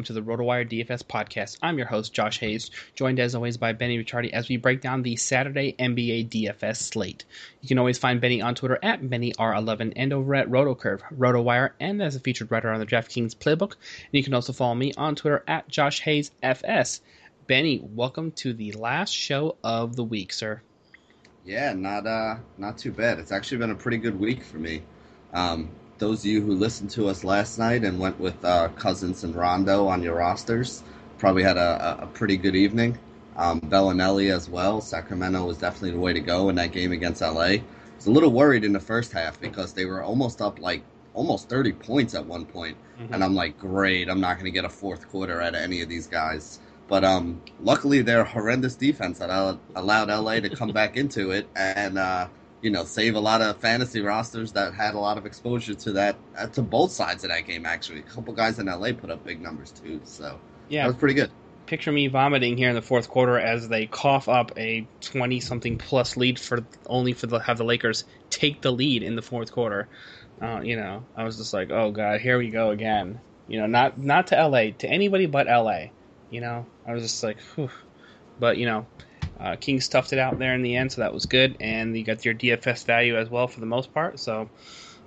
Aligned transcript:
Welcome 0.00 0.14
to 0.14 0.22
the 0.22 0.32
RotoWire 0.32 0.66
DFS 0.66 1.02
podcast. 1.02 1.58
I'm 1.62 1.76
your 1.76 1.86
host, 1.86 2.14
Josh 2.14 2.40
Hayes, 2.40 2.70
joined 2.94 3.20
as 3.20 3.34
always 3.34 3.58
by 3.58 3.74
Benny 3.74 4.02
Ricciardi 4.02 4.30
as 4.32 4.48
we 4.48 4.56
break 4.56 4.80
down 4.80 5.02
the 5.02 5.16
Saturday 5.16 5.74
NBA 5.78 6.30
DFS 6.30 6.76
slate. 6.76 7.26
You 7.60 7.68
can 7.68 7.78
always 7.78 7.98
find 7.98 8.18
Benny 8.18 8.40
on 8.40 8.54
Twitter 8.54 8.78
at 8.82 9.02
BennyR11 9.02 9.92
and 9.96 10.14
over 10.14 10.34
at 10.36 10.48
RotoCurve, 10.48 11.02
RotoWire, 11.18 11.72
and 11.80 12.02
as 12.02 12.16
a 12.16 12.20
featured 12.20 12.50
writer 12.50 12.70
on 12.70 12.80
the 12.80 12.86
DraftKings 12.86 13.36
playbook. 13.36 13.72
And 13.72 14.12
you 14.12 14.24
can 14.24 14.32
also 14.32 14.54
follow 14.54 14.74
me 14.74 14.94
on 14.96 15.16
Twitter 15.16 15.44
at 15.46 15.68
Josh 15.68 16.00
Hayes 16.00 16.30
FS. 16.42 17.02
Benny, 17.46 17.82
welcome 17.84 18.30
to 18.36 18.54
the 18.54 18.72
last 18.72 19.12
show 19.12 19.56
of 19.62 19.96
the 19.96 20.04
week, 20.04 20.32
sir. 20.32 20.62
Yeah, 21.44 21.74
not 21.74 22.06
uh, 22.06 22.36
not 22.56 22.78
too 22.78 22.92
bad. 22.92 23.18
It's 23.18 23.32
actually 23.32 23.58
been 23.58 23.70
a 23.70 23.74
pretty 23.74 23.98
good 23.98 24.18
week 24.18 24.44
for 24.44 24.56
me. 24.56 24.80
Um, 25.34 25.68
those 26.00 26.20
of 26.20 26.26
you 26.26 26.40
who 26.40 26.54
listened 26.54 26.90
to 26.90 27.06
us 27.08 27.22
last 27.22 27.58
night 27.58 27.84
and 27.84 28.00
went 28.00 28.18
with 28.18 28.44
uh, 28.44 28.68
Cousins 28.70 29.22
and 29.22 29.34
Rondo 29.34 29.86
on 29.86 30.02
your 30.02 30.16
rosters 30.16 30.82
probably 31.18 31.42
had 31.42 31.58
a, 31.58 31.98
a 32.02 32.06
pretty 32.06 32.36
good 32.36 32.56
evening. 32.56 32.98
Um, 33.36 33.60
Belinelli 33.60 34.34
as 34.34 34.48
well. 34.48 34.80
Sacramento 34.80 35.44
was 35.44 35.58
definitely 35.58 35.92
the 35.92 36.00
way 36.00 36.14
to 36.14 36.20
go 36.20 36.48
in 36.48 36.56
that 36.56 36.72
game 36.72 36.92
against 36.92 37.20
LA. 37.20 37.40
I 37.40 37.62
was 37.96 38.06
a 38.06 38.10
little 38.10 38.32
worried 38.32 38.64
in 38.64 38.72
the 38.72 38.80
first 38.80 39.12
half 39.12 39.38
because 39.40 39.72
they 39.74 39.84
were 39.84 40.02
almost 40.02 40.40
up 40.40 40.58
like 40.58 40.82
almost 41.14 41.48
30 41.48 41.72
points 41.74 42.14
at 42.14 42.24
one 42.24 42.46
point. 42.46 42.76
Mm-hmm. 42.98 43.14
and 43.14 43.24
I'm 43.24 43.34
like, 43.34 43.58
great, 43.58 44.08
I'm 44.08 44.20
not 44.20 44.34
going 44.34 44.46
to 44.46 44.50
get 44.50 44.64
a 44.64 44.68
fourth 44.68 45.08
quarter 45.08 45.40
out 45.40 45.54
of 45.54 45.60
any 45.60 45.80
of 45.82 45.88
these 45.88 46.06
guys. 46.06 46.58
But 46.88 47.04
um, 47.04 47.40
luckily, 47.62 48.02
their 48.02 48.24
horrendous 48.24 48.74
defense 48.74 49.18
that 49.20 49.30
allowed 49.76 50.08
LA 50.08 50.40
to 50.40 50.50
come 50.50 50.72
back 50.72 50.96
into 50.96 51.30
it 51.30 51.48
and 51.54 51.98
uh, 51.98 52.26
you 52.62 52.70
know, 52.70 52.84
save 52.84 53.14
a 53.14 53.20
lot 53.20 53.40
of 53.40 53.56
fantasy 53.58 54.00
rosters 54.00 54.52
that 54.52 54.74
had 54.74 54.94
a 54.94 54.98
lot 54.98 55.18
of 55.18 55.26
exposure 55.26 55.74
to 55.74 55.92
that, 55.92 56.16
uh, 56.36 56.46
to 56.48 56.62
both 56.62 56.92
sides 56.92 57.24
of 57.24 57.30
that 57.30 57.46
game, 57.46 57.64
actually. 57.64 58.00
A 58.00 58.02
couple 58.02 58.34
guys 58.34 58.58
in 58.58 58.66
LA 58.66 58.92
put 58.92 59.10
up 59.10 59.24
big 59.24 59.40
numbers, 59.40 59.70
too. 59.70 60.00
So, 60.04 60.38
yeah, 60.68 60.82
that 60.82 60.88
was 60.88 60.96
pretty 60.96 61.14
good. 61.14 61.30
Picture 61.66 61.92
me 61.92 62.08
vomiting 62.08 62.56
here 62.56 62.68
in 62.68 62.74
the 62.74 62.82
fourth 62.82 63.08
quarter 63.08 63.38
as 63.38 63.68
they 63.68 63.86
cough 63.86 64.28
up 64.28 64.52
a 64.58 64.86
20 65.00 65.40
something 65.40 65.78
plus 65.78 66.16
lead 66.16 66.38
for 66.38 66.64
only 66.86 67.12
for 67.12 67.28
the 67.28 67.38
have 67.38 67.58
the 67.58 67.64
Lakers 67.64 68.04
take 68.28 68.60
the 68.60 68.72
lead 68.72 69.02
in 69.02 69.14
the 69.14 69.22
fourth 69.22 69.52
quarter. 69.52 69.88
Uh, 70.42 70.60
you 70.62 70.76
know, 70.76 71.04
I 71.16 71.24
was 71.24 71.36
just 71.36 71.52
like, 71.54 71.70
oh 71.70 71.92
god, 71.92 72.20
here 72.20 72.38
we 72.38 72.50
go 72.50 72.70
again. 72.70 73.20
You 73.46 73.60
know, 73.60 73.66
not 73.66 73.98
not 73.98 74.28
to 74.28 74.48
LA, 74.48 74.70
to 74.78 74.88
anybody 74.88 75.26
but 75.26 75.46
LA. 75.46 75.86
You 76.30 76.40
know, 76.40 76.66
I 76.86 76.92
was 76.92 77.02
just 77.02 77.22
like, 77.22 77.38
whew. 77.54 77.70
but 78.40 78.56
you 78.56 78.66
know, 78.66 78.86
uh, 79.40 79.56
King 79.56 79.80
stuffed 79.80 80.12
it 80.12 80.18
out 80.18 80.38
there 80.38 80.54
in 80.54 80.62
the 80.62 80.76
end, 80.76 80.92
so 80.92 81.00
that 81.00 81.14
was 81.14 81.26
good. 81.26 81.56
And 81.60 81.96
you 81.96 82.04
got 82.04 82.24
your 82.24 82.34
DFS 82.34 82.84
value 82.84 83.16
as 83.16 83.30
well 83.30 83.48
for 83.48 83.60
the 83.60 83.66
most 83.66 83.92
part. 83.94 84.18
So 84.20 84.50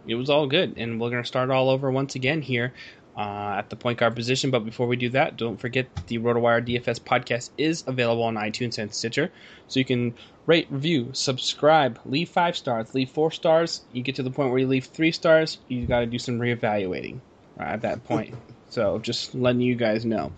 it 0.07 0.15
was 0.15 0.29
all 0.29 0.47
good. 0.47 0.73
And 0.77 0.99
we're 0.99 1.09
going 1.09 1.21
to 1.21 1.27
start 1.27 1.49
all 1.49 1.69
over 1.69 1.91
once 1.91 2.15
again 2.15 2.41
here 2.41 2.73
uh, 3.15 3.55
at 3.57 3.69
the 3.69 3.75
point 3.75 3.99
guard 3.99 4.15
position. 4.15 4.51
But 4.51 4.65
before 4.65 4.87
we 4.87 4.95
do 4.95 5.09
that, 5.09 5.37
don't 5.37 5.59
forget 5.59 5.87
the 6.07 6.17
RotoWire 6.17 6.67
DFS 6.67 6.99
podcast 6.99 7.51
is 7.57 7.83
available 7.85 8.23
on 8.23 8.35
iTunes 8.35 8.77
and 8.77 8.93
Stitcher. 8.93 9.31
So 9.67 9.79
you 9.79 9.85
can 9.85 10.15
rate, 10.45 10.67
review, 10.69 11.09
subscribe, 11.13 11.99
leave 12.05 12.29
five 12.29 12.57
stars, 12.57 12.93
leave 12.93 13.09
four 13.09 13.31
stars. 13.31 13.81
You 13.91 14.01
get 14.01 14.15
to 14.15 14.23
the 14.23 14.31
point 14.31 14.49
where 14.49 14.59
you 14.59 14.67
leave 14.67 14.85
three 14.85 15.11
stars, 15.11 15.59
you 15.67 15.85
got 15.85 16.01
to 16.01 16.05
do 16.05 16.19
some 16.19 16.39
reevaluating 16.39 17.19
right, 17.57 17.73
at 17.73 17.81
that 17.81 18.03
point. 18.03 18.35
So 18.73 18.99
just 18.99 19.35
letting 19.35 19.61
you 19.61 19.75
guys 19.75 20.05
know. 20.05 20.31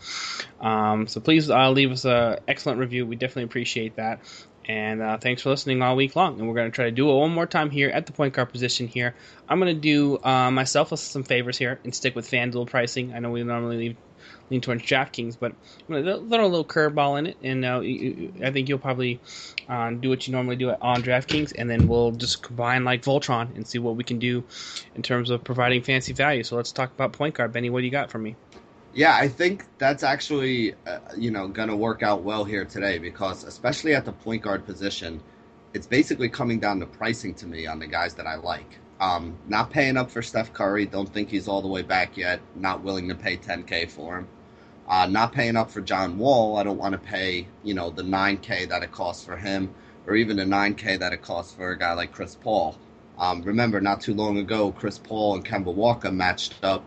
Um, 0.59 1.07
so 1.07 1.21
please 1.21 1.49
uh, 1.49 1.71
leave 1.71 1.91
us 1.91 2.05
an 2.05 2.39
excellent 2.47 2.79
review. 2.79 3.05
We 3.05 3.15
definitely 3.15 3.43
appreciate 3.43 3.95
that. 3.95 4.19
And 4.67 5.01
uh, 5.01 5.17
thanks 5.17 5.43
for 5.43 5.51
listening 5.51 5.81
all 5.81 5.95
week 5.95 6.15
long. 6.15 6.39
And 6.39 6.47
we're 6.47 6.55
going 6.55 6.71
to 6.71 6.75
try 6.75 6.85
to 6.85 6.91
do 6.91 7.09
it 7.09 7.13
one 7.13 7.31
more 7.31 7.45
time 7.45 7.69
here 7.69 7.89
at 7.89 8.07
the 8.07 8.13
point 8.13 8.33
guard 8.33 8.49
position 8.49 8.87
here. 8.87 9.15
I'm 9.47 9.59
going 9.59 9.73
to 9.73 9.79
do 9.79 10.17
uh, 10.23 10.49
myself 10.51 10.97
some 10.97 11.23
favors 11.23 11.57
here 11.57 11.79
and 11.83 11.93
stick 11.93 12.15
with 12.15 12.29
FanDuel 12.29 12.67
pricing. 12.67 13.13
I 13.13 13.19
know 13.19 13.29
we 13.29 13.43
normally 13.43 13.77
leave 13.77 13.97
lean 14.49 14.61
towards 14.61 14.83
DraftKings, 14.83 15.37
but 15.39 15.53
gonna 15.89 16.03
throw 16.03 16.45
a 16.45 16.47
little 16.47 16.65
curveball 16.65 17.19
in 17.19 17.27
it, 17.27 17.37
and 17.41 17.65
uh, 17.65 17.79
I 18.45 18.51
think 18.51 18.69
you'll 18.69 18.79
probably 18.79 19.19
uh, 19.67 19.91
do 19.91 20.09
what 20.09 20.27
you 20.27 20.33
normally 20.33 20.55
do 20.55 20.69
on 20.69 21.01
DraftKings, 21.01 21.53
and 21.57 21.69
then 21.69 21.87
we'll 21.87 22.11
just 22.11 22.43
combine 22.43 22.83
like 22.83 23.03
Voltron 23.03 23.55
and 23.55 23.67
see 23.67 23.79
what 23.79 23.95
we 23.95 24.03
can 24.03 24.19
do 24.19 24.43
in 24.95 25.01
terms 25.01 25.29
of 25.29 25.43
providing 25.43 25.81
fancy 25.81 26.13
value. 26.13 26.43
So 26.43 26.55
let's 26.55 26.71
talk 26.71 26.91
about 26.91 27.13
point 27.13 27.35
guard, 27.35 27.53
Benny. 27.53 27.69
What 27.69 27.79
do 27.79 27.85
you 27.85 27.91
got 27.91 28.11
for 28.11 28.19
me? 28.19 28.35
Yeah, 28.93 29.15
I 29.15 29.27
think 29.27 29.65
that's 29.77 30.03
actually 30.03 30.73
uh, 30.87 30.99
you 31.17 31.31
know 31.31 31.47
going 31.47 31.69
to 31.69 31.75
work 31.75 32.03
out 32.03 32.23
well 32.23 32.45
here 32.45 32.65
today 32.65 32.97
because 32.97 33.43
especially 33.43 33.93
at 33.93 34.05
the 34.05 34.13
point 34.13 34.41
guard 34.41 34.65
position, 34.65 35.21
it's 35.73 35.87
basically 35.87 36.29
coming 36.29 36.59
down 36.59 36.79
to 36.79 36.85
pricing 36.85 37.33
to 37.35 37.45
me 37.45 37.67
on 37.67 37.79
the 37.79 37.87
guys 37.87 38.13
that 38.15 38.27
I 38.27 38.35
like. 38.35 38.79
Um, 39.01 39.37
not 39.47 39.71
paying 39.71 39.97
up 39.97 40.09
for 40.09 40.21
Steph 40.21 40.53
Curry. 40.53 40.85
Don't 40.85 41.09
think 41.09 41.29
he's 41.29 41.49
all 41.49 41.61
the 41.61 41.67
way 41.67 41.81
back 41.81 42.15
yet. 42.15 42.39
Not 42.55 42.81
willing 42.81 43.09
to 43.09 43.15
pay 43.15 43.35
10k 43.35 43.89
for 43.89 44.19
him. 44.19 44.27
Uh, 44.87 45.07
not 45.07 45.33
paying 45.33 45.55
up 45.55 45.71
for 45.71 45.81
John 45.81 46.17
Wall. 46.17 46.57
I 46.57 46.63
don't 46.63 46.77
want 46.77 46.93
to 46.93 46.99
pay 46.99 47.47
you 47.63 47.73
know 47.73 47.89
the 47.89 48.03
9k 48.03 48.69
that 48.69 48.83
it 48.83 48.91
costs 48.91 49.25
for 49.25 49.35
him, 49.37 49.73
or 50.05 50.15
even 50.15 50.37
the 50.37 50.43
9k 50.43 50.99
that 50.99 51.13
it 51.13 51.21
costs 51.21 51.53
for 51.55 51.71
a 51.71 51.77
guy 51.77 51.93
like 51.93 52.11
Chris 52.11 52.35
Paul. 52.35 52.77
Um, 53.17 53.41
remember, 53.41 53.79
not 53.81 54.01
too 54.01 54.13
long 54.13 54.37
ago, 54.37 54.71
Chris 54.71 54.99
Paul 54.99 55.35
and 55.35 55.45
Kemba 55.45 55.73
Walker 55.73 56.11
matched 56.11 56.55
up 56.63 56.83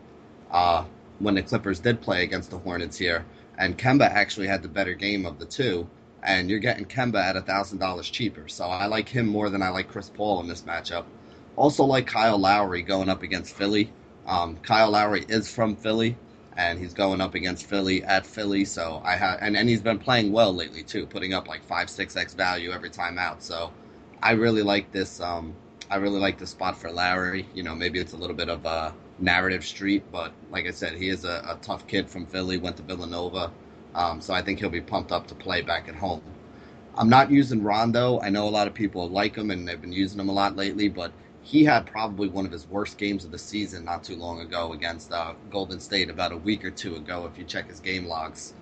uh, 0.50 0.84
when 1.18 1.34
the 1.34 1.42
Clippers 1.42 1.80
did 1.80 2.00
play 2.00 2.22
against 2.22 2.50
the 2.50 2.58
Hornets 2.58 2.98
here, 2.98 3.24
and 3.58 3.78
Kemba 3.78 4.08
actually 4.08 4.46
had 4.46 4.62
the 4.62 4.68
better 4.68 4.94
game 4.94 5.26
of 5.26 5.38
the 5.38 5.46
two. 5.46 5.88
And 6.22 6.50
you're 6.50 6.58
getting 6.58 6.84
Kemba 6.84 7.22
at 7.22 7.36
a 7.36 7.40
thousand 7.40 7.78
dollars 7.78 8.10
cheaper, 8.10 8.48
so 8.48 8.64
I 8.64 8.86
like 8.86 9.08
him 9.08 9.26
more 9.26 9.50
than 9.50 9.62
I 9.62 9.68
like 9.70 9.88
Chris 9.88 10.10
Paul 10.10 10.40
in 10.40 10.48
this 10.48 10.62
matchup. 10.62 11.04
Also, 11.56 11.84
like 11.84 12.06
Kyle 12.06 12.38
Lowry 12.38 12.82
going 12.82 13.08
up 13.08 13.22
against 13.22 13.54
Philly. 13.54 13.90
Um, 14.26 14.56
Kyle 14.58 14.90
Lowry 14.90 15.24
is 15.28 15.52
from 15.52 15.74
Philly, 15.76 16.16
and 16.58 16.78
he's 16.78 16.92
going 16.92 17.20
up 17.20 17.34
against 17.34 17.66
Philly 17.66 18.04
at 18.04 18.26
Philly. 18.26 18.64
So 18.66 19.00
I 19.04 19.16
have, 19.16 19.38
and, 19.40 19.56
and 19.56 19.68
he's 19.68 19.80
been 19.80 19.98
playing 19.98 20.32
well 20.32 20.52
lately 20.52 20.82
too, 20.82 21.06
putting 21.06 21.32
up 21.32 21.48
like 21.48 21.64
five, 21.64 21.88
six 21.88 22.16
x 22.16 22.34
value 22.34 22.72
every 22.72 22.90
time 22.90 23.16
out. 23.18 23.42
So 23.42 23.72
I 24.22 24.32
really 24.32 24.62
like 24.62 24.90
this. 24.92 25.20
Um, 25.20 25.54
I 25.88 25.96
really 25.96 26.18
like 26.18 26.36
the 26.36 26.46
spot 26.46 26.76
for 26.76 26.90
Lowry. 26.90 27.46
You 27.54 27.62
know, 27.62 27.76
maybe 27.76 28.00
it's 28.00 28.12
a 28.12 28.16
little 28.16 28.36
bit 28.36 28.50
of 28.50 28.66
a 28.66 28.92
narrative 29.20 29.64
street, 29.64 30.02
but 30.12 30.32
like 30.50 30.66
I 30.66 30.72
said, 30.72 30.94
he 30.96 31.08
is 31.08 31.24
a, 31.24 31.42
a 31.48 31.58
tough 31.62 31.86
kid 31.86 32.10
from 32.10 32.26
Philly. 32.26 32.58
Went 32.58 32.76
to 32.78 32.82
Villanova, 32.82 33.52
um, 33.94 34.20
so 34.20 34.34
I 34.34 34.42
think 34.42 34.58
he'll 34.58 34.68
be 34.68 34.80
pumped 34.80 35.12
up 35.12 35.28
to 35.28 35.34
play 35.36 35.62
back 35.62 35.88
at 35.88 35.94
home. 35.94 36.22
I'm 36.96 37.08
not 37.08 37.30
using 37.30 37.62
Rondo. 37.62 38.20
I 38.20 38.30
know 38.30 38.48
a 38.48 38.50
lot 38.50 38.66
of 38.66 38.74
people 38.74 39.08
like 39.08 39.36
him 39.36 39.52
and 39.52 39.66
they've 39.66 39.80
been 39.80 39.92
using 39.92 40.18
him 40.18 40.28
a 40.28 40.32
lot 40.32 40.56
lately, 40.56 40.88
but 40.88 41.12
he 41.48 41.64
had 41.64 41.86
probably 41.86 42.28
one 42.28 42.44
of 42.44 42.52
his 42.52 42.68
worst 42.68 42.98
games 42.98 43.24
of 43.24 43.30
the 43.30 43.38
season 43.38 43.82
not 43.82 44.04
too 44.04 44.16
long 44.16 44.40
ago 44.40 44.74
against 44.74 45.10
uh, 45.10 45.32
Golden 45.50 45.80
State 45.80 46.10
about 46.10 46.30
a 46.30 46.36
week 46.36 46.62
or 46.62 46.70
two 46.70 46.96
ago. 46.96 47.24
If 47.24 47.38
you 47.38 47.44
check 47.44 47.70
his 47.70 47.80
game 47.80 48.04
logs, 48.04 48.52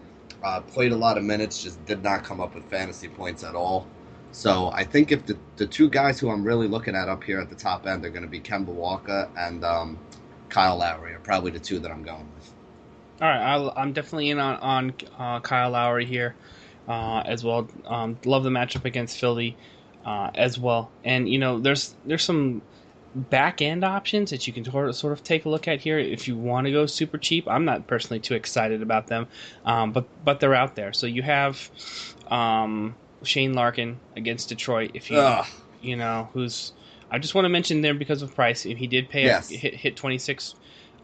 uh, 0.45 0.61
played 0.61 0.93
a 0.93 0.97
lot 0.97 1.19
of 1.19 1.25
minutes, 1.25 1.61
just 1.61 1.85
did 1.85 2.05
not 2.05 2.23
come 2.23 2.41
up 2.41 2.55
with 2.55 2.65
fantasy 2.71 3.09
points 3.09 3.43
at 3.43 3.57
all. 3.57 3.89
So 4.31 4.71
I 4.73 4.85
think 4.85 5.11
if 5.11 5.27
the, 5.27 5.37
the 5.57 5.67
two 5.67 5.91
guys 5.91 6.21
who 6.21 6.31
I'm 6.31 6.45
really 6.45 6.69
looking 6.69 6.95
at 6.95 7.09
up 7.09 7.25
here 7.25 7.41
at 7.41 7.51
the 7.51 7.57
top 7.57 7.89
end 7.89 8.05
are 8.05 8.11
going 8.11 8.23
to 8.23 8.29
be 8.29 8.39
Kemba 8.39 8.67
Walker 8.67 9.29
and 9.37 9.65
um, 9.65 9.99
Kyle 10.49 10.77
Lowry 10.77 11.13
are 11.13 11.19
probably 11.19 11.51
the 11.51 11.59
two 11.59 11.81
that 11.81 11.91
I'm 11.91 12.05
going 12.05 12.29
with. 12.37 12.55
All 13.21 13.27
right, 13.27 13.73
i 13.77 13.83
am 13.83 13.95
definitely 13.95 14.31
in 14.31 14.39
on, 14.39 14.57
on 14.59 14.95
uh, 15.19 15.41
Kyle 15.41 15.71
Lowry 15.71 16.05
here 16.07 16.37
uh, 16.87 17.25
as 17.27 17.43
well. 17.43 17.69
Um, 17.85 18.17
love 18.25 18.45
the 18.45 18.51
matchup 18.51 18.85
against 18.85 19.19
Philly 19.19 19.57
uh, 20.05 20.31
as 20.37 20.57
well, 20.57 20.93
and 21.03 21.29
you 21.29 21.41
know 21.41 21.59
there's 21.59 21.93
there's 22.05 22.23
some 22.23 22.63
back 23.17 23.63
end 23.63 23.83
options 23.83 24.31
that 24.31 24.47
you 24.47 24.53
can 24.53 24.65
sort 24.65 25.13
of 25.13 25.25
take 25.25 25.47
a 25.47 25.49
look 25.49 25.67
at 25.67 25.81
here 25.81 25.99
if 25.99 26.29
you 26.29 26.37
want 26.37 26.67
to 26.67 26.73
go 26.73 26.87
super 26.87 27.19
cheap. 27.19 27.49
I'm 27.49 27.65
not 27.65 27.87
personally 27.87 28.21
too 28.21 28.35
excited 28.35 28.83
about 28.83 29.07
them, 29.07 29.27
um, 29.65 29.93
but 29.93 30.07
but 30.25 30.41
they're 30.41 30.55
out 30.55 30.77
there. 30.77 30.93
So 30.93 31.07
you 31.07 31.23
have 31.23 31.71
um, 32.29 32.95
Shane 33.23 33.55
Larkin 33.55 33.99
against 34.17 34.51
Detroit. 34.51 34.93
If 34.95 35.11
you 35.11 35.19
Ugh. 35.19 35.47
you 35.81 35.97
know 35.97 36.29
who's 36.33 36.73
I 37.11 37.19
just 37.19 37.35
want 37.35 37.45
to 37.45 37.49
mention 37.49 37.81
there 37.81 37.95
because 37.95 38.23
of 38.23 38.35
price. 38.35 38.63
He 38.63 38.87
did 38.87 39.09
pay 39.09 39.25
yes. 39.25 39.51
a, 39.51 39.57
hit 39.57 39.75
hit 39.75 39.97
26 39.97 40.55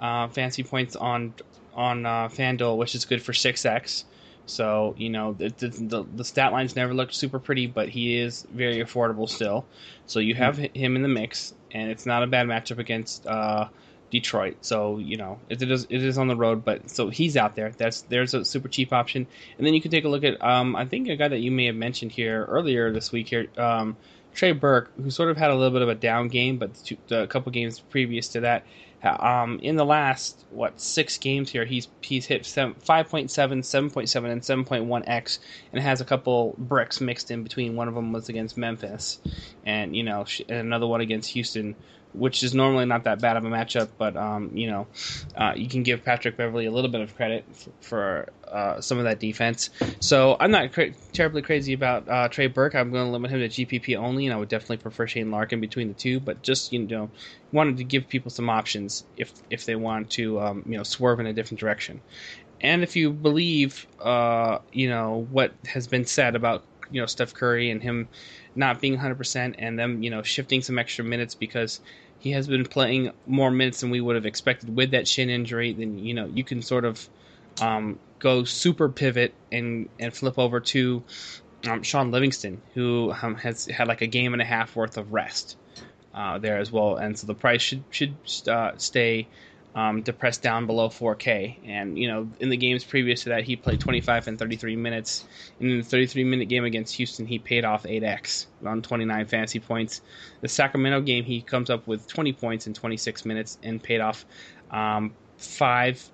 uh, 0.01 0.29
fancy 0.29 0.63
points 0.63 0.97
on 0.97 1.35
on 1.75 2.05
uh, 2.05 2.29
FanDuel, 2.29 2.77
which 2.77 2.95
is 2.95 3.05
good 3.05 3.23
for 3.23 3.33
six 3.33 3.65
x. 3.65 4.05
So 4.47 4.95
you 4.99 5.09
know 5.09 5.35
the, 5.35 5.49
the, 5.49 6.05
the 6.17 6.25
stat 6.25 6.53
lines 6.53 6.75
never 6.75 6.93
looked 6.93 7.15
super 7.15 7.39
pretty, 7.39 7.67
but 7.67 7.89
he 7.89 8.19
is 8.19 8.47
very 8.53 8.79
affordable 8.79 9.29
still. 9.29 9.65
So 10.07 10.19
you 10.19 10.35
have 10.35 10.57
mm-hmm. 10.57 10.79
him 10.79 10.97
in 10.97 11.03
the 11.03 11.09
mix, 11.09 11.55
and 11.73 11.91
it's 11.91 12.07
not 12.07 12.23
a 12.23 12.27
bad 12.27 12.47
matchup 12.47 12.79
against 12.79 13.27
uh, 13.27 13.69
Detroit. 14.11 14.59
So 14.61 14.99
you 14.99 15.17
know 15.17 15.41
it, 15.49 15.63
it 15.63 15.71
is 15.71 15.87
it 15.89 16.03
is 16.03 16.19
on 16.19 16.29
the 16.29 16.37
road, 16.37 16.65
but 16.65 16.91
so 16.91 17.09
he's 17.09 17.37
out 17.37 17.57
there. 17.57 17.71
That's 17.71 18.03
there's 18.03 18.35
a 18.35 18.45
super 18.45 18.69
cheap 18.69 18.93
option, 18.93 19.27
and 19.59 19.67
then 19.67 19.75
you 19.75 19.81
can 19.81 19.91
take 19.91 20.05
a 20.05 20.09
look 20.09 20.25
at 20.25 20.43
um, 20.45 20.77
I 20.77 20.85
think 20.85 21.09
a 21.09 21.17
guy 21.17 21.29
that 21.29 21.41
you 21.41 21.51
may 21.51 21.67
have 21.67 21.77
mentioned 21.77 22.13
here 22.13 22.45
earlier 22.45 22.93
this 22.93 23.11
week 23.11 23.29
here. 23.29 23.47
Um, 23.57 23.97
Trey 24.35 24.53
Burke, 24.53 24.93
who 24.97 25.11
sort 25.11 25.31
of 25.31 25.37
had 25.37 25.51
a 25.51 25.55
little 25.55 25.73
bit 25.73 25.83
of 25.83 25.89
a 25.89 25.95
down 25.95 26.29
game, 26.29 26.59
but 26.59 26.75
two, 26.85 26.97
the 27.09 27.27
couple 27.27 27.53
games 27.53 27.81
previous 27.81 28.29
to 28.29 28.41
that 28.41 28.65
um, 29.03 29.59
in 29.63 29.77
the 29.77 29.85
last 29.85 30.45
what 30.51 30.81
six 30.81 31.19
games 31.19 31.51
here, 31.51 31.65
he's 31.65 31.89
he's 32.03 32.27
hit 32.27 32.43
5.7, 32.43 33.29
7.7, 33.29 34.31
and 34.31 34.43
7.1 34.43 35.03
x, 35.07 35.41
and 35.73 35.83
has 35.83 36.01
a 36.01 36.05
couple 36.05 36.55
bricks 36.57 37.01
mixed 37.01 37.31
in 37.31 37.43
between. 37.43 37.75
One 37.75 37.89
of 37.89 37.95
them 37.95 38.13
was 38.13 38.29
against 38.29 38.57
Memphis, 38.57 39.19
and 39.67 39.97
you 39.97 40.05
know 40.05 40.25
and 40.49 40.59
another 40.59 40.87
one 40.87 41.01
against 41.01 41.31
Houston, 41.31 41.75
which 42.13 42.43
is 42.43 42.55
normally 42.55 42.85
not 42.85 43.05
that 43.05 43.21
bad 43.21 43.37
of 43.37 43.45
a 43.45 43.49
matchup, 43.49 43.91
but 43.99 44.17
um, 44.17 44.51
you 44.55 44.67
know, 44.71 44.89
uh, 45.37 45.53
you 45.57 45.69
can 45.69 45.83
give 45.83 46.05
Patrick 46.05 46.37
Beverley 46.37 46.67
a 46.67 46.71
little 46.71 46.91
bit 46.91 47.01
of 47.01 47.15
credit 47.15 47.47
for, 47.55 47.73
for 47.81 48.33
uh, 48.49 48.81
some 48.81 48.99
of 48.99 49.05
that 49.05 49.21
defense. 49.21 49.71
So 50.01 50.37
I'm 50.39 50.51
not 50.51 50.73
cra- 50.73 50.93
terribly 51.15 51.43
crazy 51.43 51.73
about 51.73 52.09
uh, 52.09 52.29
Trey 52.29 52.49
Burke. 52.49 52.75
I'm 52.75 52.91
going 52.91 53.07
to 53.07 53.11
limit 53.11 53.31
him 53.31 53.41
to 53.41 53.49
GPP 53.49 53.97
only, 53.97 54.27
and 54.27 54.35
I 54.35 54.39
would 54.39 54.49
definitely 54.49 54.79
prefer 54.79 55.07
Shane 55.07 55.31
Larkin 55.31 55.61
between 55.61 55.89
the 55.89 55.95
two. 55.95 56.21
But 56.21 56.43
just 56.43 56.73
you 56.73 56.87
know, 56.87 57.11
wanted 57.51 57.79
to 57.79 57.85
give 57.85 58.09
people 58.09 58.31
some 58.31 58.51
options 58.51 59.05
if 59.17 59.33
if 59.51 59.65
they 59.65 59.77
want 59.77 60.11
to 60.11 60.41
um, 60.41 60.65
you 60.67 60.77
know 60.77 60.83
swerve 60.83 61.21
in 61.21 61.27
a 61.27 61.33
different 61.33 61.61
direction. 61.61 62.03
And 62.61 62.85
if 62.85 62.95
you 62.95 63.13
believe, 63.13 63.87
uh, 63.99 64.59
you 64.71 64.89
know, 64.89 65.27
what 65.31 65.55
has 65.67 65.89
been 65.89 66.05
said 66.05 66.37
about 66.37 66.67
you 66.91 67.01
know 67.01 67.07
Steph 67.07 67.35
Curry 67.35 67.71
and 67.71 67.83
him 67.83 68.09
not 68.55 68.81
being 68.81 68.99
100% 68.99 69.55
and 69.59 69.79
them, 69.79 70.03
you 70.03 70.11
know, 70.11 70.23
shifting 70.23 70.63
some 70.63 70.79
extra 70.79 71.05
minutes 71.05 71.35
because 71.35 71.81
he 72.23 72.31
has 72.31 72.47
been 72.47 72.65
playing 72.65 73.11
more 73.27 73.51
minutes 73.51 73.81
than 73.81 73.91
we 73.91 74.01
would 74.01 74.15
have 74.15 74.27
expected 74.27 74.77
with 74.77 74.93
that 74.93 75.09
shin 75.09 75.29
injury, 75.29 75.73
then 75.73 75.99
you 75.99 76.15
know 76.15 76.27
you 76.27 76.45
can 76.45 76.63
sort 76.63 76.85
of 76.85 77.09
um, 77.61 77.99
go 78.21 78.45
super 78.45 78.89
pivot 78.89 79.35
and 79.51 79.89
and 79.99 80.15
flip 80.15 80.39
over 80.39 80.61
to 80.61 81.03
um, 81.69 81.83
Shaun 81.83 82.13
Livingston, 82.13 82.63
who 82.75 83.13
um, 83.23 83.35
has 83.35 83.67
had 83.67 83.89
like 83.89 84.03
a 84.03 84.07
game 84.07 84.35
and 84.35 84.41
a 84.41 84.45
half 84.45 84.77
worth 84.77 84.99
of 84.99 85.13
rest 85.13 85.57
uh, 86.15 86.39
there 86.39 86.59
as 86.59 86.71
well, 86.71 86.95
and 86.95 87.19
so 87.19 87.27
the 87.27 87.35
price 87.35 87.61
should 87.61 87.83
should 87.91 88.15
uh, 88.47 88.71
stay 88.77 89.27
um, 89.75 90.03
depressed 90.03 90.43
down 90.43 90.67
below 90.67 90.89
4K. 90.89 91.57
And 91.65 91.99
you 91.99 92.09
know, 92.09 92.29
in 92.41 92.51
the 92.51 92.57
games 92.57 92.85
previous 92.85 93.23
to 93.25 93.31
that, 93.31 93.45
he 93.45 93.57
played 93.57 93.81
25 93.81 94.29
and 94.29 94.39
33 94.39 94.77
minutes. 94.77 95.25
And 95.59 95.71
in 95.71 95.79
the 95.79 95.85
33 95.85 96.25
minute 96.25 96.49
game 96.49 96.65
against 96.65 96.95
Houston, 96.97 97.27
he 97.27 97.39
paid 97.39 97.65
off 97.65 97.85
8x 97.85 98.47
on 98.65 98.83
29 98.83 99.27
fantasy 99.27 99.61
points. 99.61 100.03
The 100.41 100.49
Sacramento 100.49 101.01
game, 101.03 101.25
he 101.25 101.41
comes 101.41 101.71
up 101.71 101.87
with 101.87 102.07
20 102.07 102.33
points 102.35 102.67
in 102.67 102.75
26 102.75 103.25
minutes 103.25 103.59
and 103.63 103.83
paid 103.83 104.01
off 104.01 104.27
um, 104.71 105.15
5.2x 105.39 106.07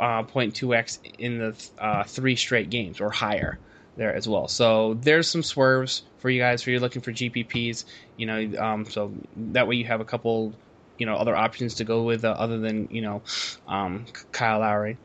uh, 0.00 1.10
in 1.18 1.38
the 1.38 1.68
uh, 1.78 2.04
three 2.04 2.36
straight 2.36 2.70
games 2.70 3.00
or 3.00 3.10
higher 3.10 3.58
there 3.96 4.14
as 4.14 4.28
well. 4.28 4.48
So 4.48 4.94
there's 4.94 5.28
some 5.28 5.42
swerves 5.42 6.02
for 6.18 6.30
you 6.30 6.40
guys 6.40 6.62
if 6.62 6.68
you're 6.68 6.80
looking 6.80 7.02
for 7.02 7.12
GPPs. 7.12 7.84
You 8.16 8.26
know, 8.26 8.52
um, 8.58 8.86
so 8.86 9.12
that 9.36 9.68
way 9.68 9.76
you 9.76 9.84
have 9.84 10.00
a 10.00 10.04
couple 10.04 10.54
you 10.98 11.06
know 11.06 11.16
other 11.16 11.34
options 11.34 11.74
to 11.76 11.84
go 11.84 12.02
with 12.02 12.24
uh, 12.24 12.30
other 12.30 12.58
than 12.58 12.88
you 12.90 13.02
know 13.02 13.22
um, 13.66 14.06
Kyle 14.32 14.60
Lowry. 14.60 14.96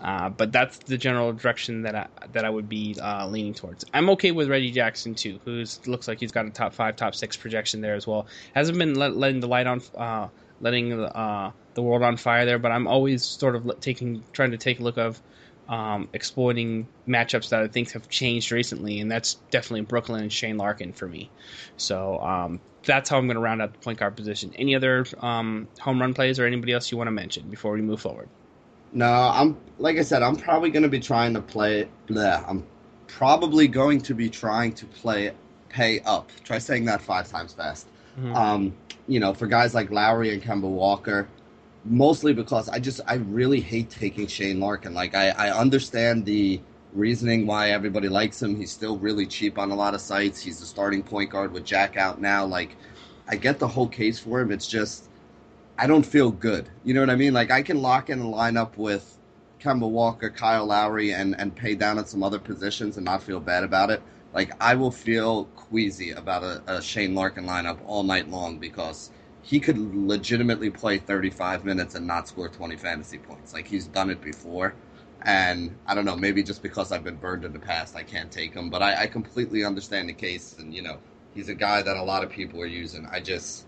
Uh, 0.00 0.28
but 0.28 0.52
that's 0.52 0.78
the 0.78 0.96
general 0.96 1.32
direction 1.32 1.82
that 1.82 1.94
I 1.94 2.06
that 2.32 2.44
I 2.44 2.50
would 2.50 2.68
be 2.68 2.96
uh, 3.00 3.26
leaning 3.26 3.54
towards. 3.54 3.84
I'm 3.92 4.10
okay 4.10 4.30
with 4.30 4.48
Reggie 4.48 4.70
Jackson 4.70 5.14
too, 5.14 5.40
who 5.44 5.64
looks 5.86 6.06
like 6.08 6.20
he's 6.20 6.32
got 6.32 6.46
a 6.46 6.50
top 6.50 6.72
five, 6.72 6.96
top 6.96 7.14
six 7.14 7.36
projection 7.36 7.80
there 7.80 7.94
as 7.94 8.06
well. 8.06 8.26
Hasn't 8.54 8.78
been 8.78 8.94
let, 8.94 9.16
letting 9.16 9.40
the 9.40 9.48
light 9.48 9.66
on, 9.66 9.82
uh, 9.96 10.28
letting 10.60 10.90
the 10.90 11.16
uh, 11.16 11.50
the 11.74 11.82
world 11.82 12.02
on 12.02 12.16
fire 12.16 12.44
there, 12.46 12.58
but 12.58 12.70
I'm 12.70 12.86
always 12.86 13.24
sort 13.24 13.56
of 13.56 13.80
taking 13.80 14.22
trying 14.32 14.52
to 14.52 14.58
take 14.58 14.80
a 14.80 14.82
look 14.82 14.98
of 14.98 15.20
um, 15.68 16.08
exploiting 16.12 16.88
matchups 17.06 17.50
that 17.50 17.62
I 17.62 17.68
think 17.68 17.92
have 17.92 18.08
changed 18.08 18.52
recently, 18.52 19.00
and 19.00 19.10
that's 19.10 19.34
definitely 19.50 19.82
Brooklyn 19.82 20.22
and 20.22 20.32
Shane 20.32 20.56
Larkin 20.56 20.92
for 20.92 21.08
me. 21.08 21.30
So 21.76 22.18
um, 22.20 22.60
that's 22.84 23.08
how 23.08 23.18
I'm 23.18 23.26
going 23.26 23.36
to 23.36 23.40
round 23.40 23.62
out 23.62 23.72
the 23.72 23.78
point 23.78 23.98
guard 23.98 24.16
position. 24.16 24.52
Any 24.56 24.74
other 24.74 25.06
um, 25.20 25.68
home 25.80 26.00
run 26.00 26.14
plays 26.14 26.38
or 26.38 26.46
anybody 26.46 26.72
else 26.72 26.90
you 26.90 26.98
want 26.98 27.08
to 27.08 27.12
mention 27.12 27.48
before 27.48 27.72
we 27.72 27.80
move 27.80 28.00
forward? 28.00 28.28
No, 28.92 29.10
I'm 29.10 29.56
like 29.78 29.96
I 29.96 30.02
said, 30.02 30.22
I'm 30.22 30.36
probably 30.36 30.70
going 30.70 30.82
to 30.82 30.88
be 30.88 31.00
trying 31.00 31.34
to 31.34 31.40
play. 31.40 31.88
Bleh, 32.06 32.44
I'm 32.46 32.66
probably 33.06 33.68
going 33.68 34.00
to 34.02 34.14
be 34.14 34.28
trying 34.28 34.74
to 34.74 34.86
play 34.86 35.32
pay 35.68 36.00
up. 36.00 36.30
Try 36.44 36.58
saying 36.58 36.84
that 36.86 37.00
five 37.00 37.28
times 37.28 37.54
fast. 37.54 37.86
Mm-hmm. 38.18 38.34
Um, 38.34 38.74
you 39.08 39.18
know, 39.20 39.32
for 39.32 39.46
guys 39.46 39.74
like 39.74 39.90
Lowry 39.90 40.32
and 40.32 40.42
Kemba 40.42 40.68
Walker, 40.68 41.26
mostly 41.84 42.32
because 42.32 42.68
I 42.68 42.78
just 42.78 43.00
I 43.06 43.14
really 43.14 43.60
hate 43.60 43.90
taking 43.90 44.26
Shane 44.26 44.60
Larkin. 44.60 44.94
Like 44.94 45.14
I, 45.14 45.30
I 45.30 45.50
understand 45.50 46.24
the 46.24 46.60
reasoning 46.92 47.46
why 47.46 47.70
everybody 47.70 48.08
likes 48.08 48.42
him. 48.42 48.56
He's 48.56 48.70
still 48.70 48.98
really 48.98 49.26
cheap 49.26 49.58
on 49.58 49.70
a 49.70 49.74
lot 49.74 49.94
of 49.94 50.00
sites. 50.00 50.40
He's 50.40 50.60
the 50.60 50.66
starting 50.66 51.02
point 51.02 51.30
guard 51.30 51.52
with 51.52 51.64
Jack 51.64 51.96
out 51.96 52.20
now. 52.20 52.44
Like, 52.44 52.76
I 53.28 53.36
get 53.36 53.58
the 53.58 53.68
whole 53.68 53.88
case 53.88 54.18
for 54.18 54.40
him. 54.40 54.50
It's 54.50 54.66
just, 54.66 55.08
I 55.78 55.86
don't 55.86 56.04
feel 56.04 56.30
good. 56.30 56.68
You 56.84 56.94
know 56.94 57.00
what 57.00 57.10
I 57.10 57.16
mean? 57.16 57.32
Like, 57.32 57.50
I 57.50 57.62
can 57.62 57.80
lock 57.80 58.10
in 58.10 58.20
a 58.20 58.24
lineup 58.24 58.76
with 58.76 59.18
Kemba 59.60 59.88
Walker, 59.88 60.28
Kyle 60.28 60.66
Lowry, 60.66 61.12
and, 61.14 61.38
and 61.38 61.54
pay 61.54 61.74
down 61.74 61.98
at 61.98 62.08
some 62.08 62.22
other 62.22 62.38
positions 62.38 62.96
and 62.96 63.04
not 63.04 63.22
feel 63.22 63.40
bad 63.40 63.64
about 63.64 63.90
it. 63.90 64.02
Like, 64.34 64.52
I 64.60 64.74
will 64.74 64.90
feel 64.90 65.44
queasy 65.56 66.10
about 66.10 66.42
a, 66.42 66.62
a 66.66 66.82
Shane 66.82 67.14
Larkin 67.14 67.44
lineup 67.44 67.78
all 67.86 68.02
night 68.02 68.28
long 68.28 68.58
because 68.58 69.10
he 69.42 69.60
could 69.60 69.78
legitimately 69.78 70.70
play 70.70 70.98
35 70.98 71.64
minutes 71.64 71.94
and 71.94 72.06
not 72.06 72.28
score 72.28 72.48
20 72.48 72.76
fantasy 72.76 73.18
points. 73.18 73.52
Like, 73.52 73.66
he's 73.66 73.86
done 73.88 74.10
it 74.10 74.20
before 74.22 74.74
and 75.24 75.76
I 75.86 75.94
don't 75.94 76.04
know, 76.04 76.16
maybe 76.16 76.42
just 76.42 76.62
because 76.62 76.92
I've 76.92 77.04
been 77.04 77.16
burned 77.16 77.44
in 77.44 77.52
the 77.52 77.58
past, 77.58 77.94
I 77.96 78.02
can't 78.02 78.30
take 78.30 78.54
him. 78.54 78.70
But 78.70 78.82
I, 78.82 79.02
I 79.02 79.06
completely 79.06 79.64
understand 79.64 80.08
the 80.08 80.12
case, 80.14 80.56
and 80.58 80.74
you 80.74 80.82
know, 80.82 80.98
he's 81.34 81.48
a 81.48 81.54
guy 81.54 81.82
that 81.82 81.96
a 81.96 82.02
lot 82.02 82.24
of 82.24 82.30
people 82.30 82.60
are 82.60 82.66
using. 82.66 83.06
I 83.10 83.20
just, 83.20 83.66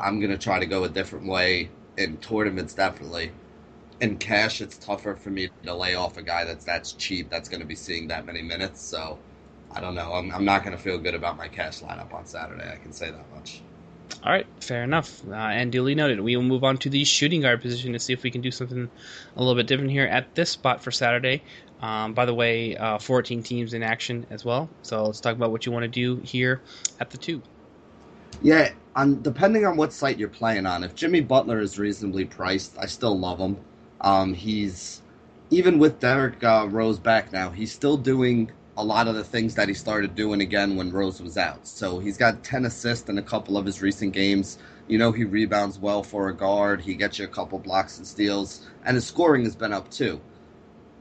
I'm 0.00 0.20
gonna 0.20 0.38
try 0.38 0.58
to 0.58 0.66
go 0.66 0.84
a 0.84 0.88
different 0.88 1.26
way 1.26 1.70
in 1.96 2.16
tournaments, 2.18 2.74
definitely. 2.74 3.32
In 4.00 4.18
cash, 4.18 4.60
it's 4.60 4.78
tougher 4.78 5.16
for 5.16 5.30
me 5.30 5.50
to 5.64 5.74
lay 5.74 5.94
off 5.94 6.16
a 6.16 6.22
guy 6.22 6.44
that's 6.44 6.64
that's 6.64 6.92
cheap, 6.92 7.30
that's 7.30 7.48
gonna 7.48 7.64
be 7.64 7.76
seeing 7.76 8.08
that 8.08 8.26
many 8.26 8.42
minutes. 8.42 8.80
So, 8.82 9.18
I 9.72 9.80
don't 9.80 9.94
know. 9.94 10.12
I'm, 10.14 10.32
I'm 10.32 10.44
not 10.44 10.64
gonna 10.64 10.78
feel 10.78 10.98
good 10.98 11.14
about 11.14 11.36
my 11.36 11.48
cash 11.48 11.80
lineup 11.80 12.12
on 12.14 12.26
Saturday. 12.26 12.70
I 12.72 12.76
can 12.78 12.92
say 12.92 13.10
that 13.10 13.30
much. 13.34 13.62
All 14.24 14.32
right, 14.32 14.46
fair 14.60 14.82
enough. 14.82 15.22
Uh, 15.28 15.34
and 15.34 15.70
duly 15.70 15.94
noted. 15.94 16.20
We 16.20 16.36
will 16.36 16.42
move 16.42 16.64
on 16.64 16.78
to 16.78 16.90
the 16.90 17.04
shooting 17.04 17.42
guard 17.42 17.62
position 17.62 17.92
to 17.92 17.98
see 17.98 18.12
if 18.12 18.22
we 18.22 18.30
can 18.30 18.40
do 18.40 18.50
something 18.50 18.90
a 19.36 19.38
little 19.38 19.54
bit 19.54 19.66
different 19.66 19.90
here 19.90 20.06
at 20.06 20.34
this 20.34 20.50
spot 20.50 20.82
for 20.82 20.90
Saturday. 20.90 21.42
Um, 21.80 22.14
by 22.14 22.24
the 22.24 22.34
way, 22.34 22.76
uh, 22.76 22.98
14 22.98 23.42
teams 23.42 23.74
in 23.74 23.82
action 23.82 24.26
as 24.30 24.44
well. 24.44 24.68
So 24.82 25.04
let's 25.04 25.20
talk 25.20 25.36
about 25.36 25.52
what 25.52 25.66
you 25.66 25.72
want 25.72 25.84
to 25.84 25.88
do 25.88 26.16
here 26.24 26.60
at 26.98 27.10
the 27.10 27.18
two. 27.18 27.40
Yeah, 28.42 28.72
on 28.96 29.22
depending 29.22 29.64
on 29.64 29.76
what 29.76 29.92
site 29.92 30.18
you're 30.18 30.28
playing 30.28 30.66
on. 30.66 30.82
If 30.82 30.94
Jimmy 30.94 31.20
Butler 31.20 31.60
is 31.60 31.78
reasonably 31.78 32.24
priced, 32.24 32.76
I 32.78 32.86
still 32.86 33.18
love 33.18 33.38
him. 33.38 33.56
Um, 34.00 34.34
he's 34.34 35.02
even 35.50 35.78
with 35.78 36.00
Derrick 36.00 36.42
uh, 36.42 36.66
Rose 36.68 36.98
back 36.98 37.32
now, 37.32 37.50
he's 37.50 37.72
still 37.72 37.96
doing 37.96 38.50
a 38.78 38.84
lot 38.84 39.08
of 39.08 39.16
the 39.16 39.24
things 39.24 39.56
that 39.56 39.66
he 39.66 39.74
started 39.74 40.14
doing 40.14 40.40
again 40.40 40.76
when 40.76 40.92
Rose 40.92 41.20
was 41.20 41.36
out. 41.36 41.66
So 41.66 41.98
he's 41.98 42.16
got 42.16 42.44
10 42.44 42.64
assists 42.64 43.08
in 43.08 43.18
a 43.18 43.22
couple 43.22 43.58
of 43.58 43.66
his 43.66 43.82
recent 43.82 44.12
games. 44.12 44.58
You 44.86 44.98
know, 44.98 45.10
he 45.10 45.24
rebounds 45.24 45.80
well 45.80 46.04
for 46.04 46.28
a 46.28 46.34
guard. 46.34 46.80
He 46.80 46.94
gets 46.94 47.18
you 47.18 47.24
a 47.24 47.28
couple 47.28 47.58
blocks 47.58 47.98
and 47.98 48.06
steals, 48.06 48.66
and 48.84 48.94
his 48.94 49.04
scoring 49.04 49.42
has 49.42 49.56
been 49.56 49.72
up 49.72 49.90
too. 49.90 50.20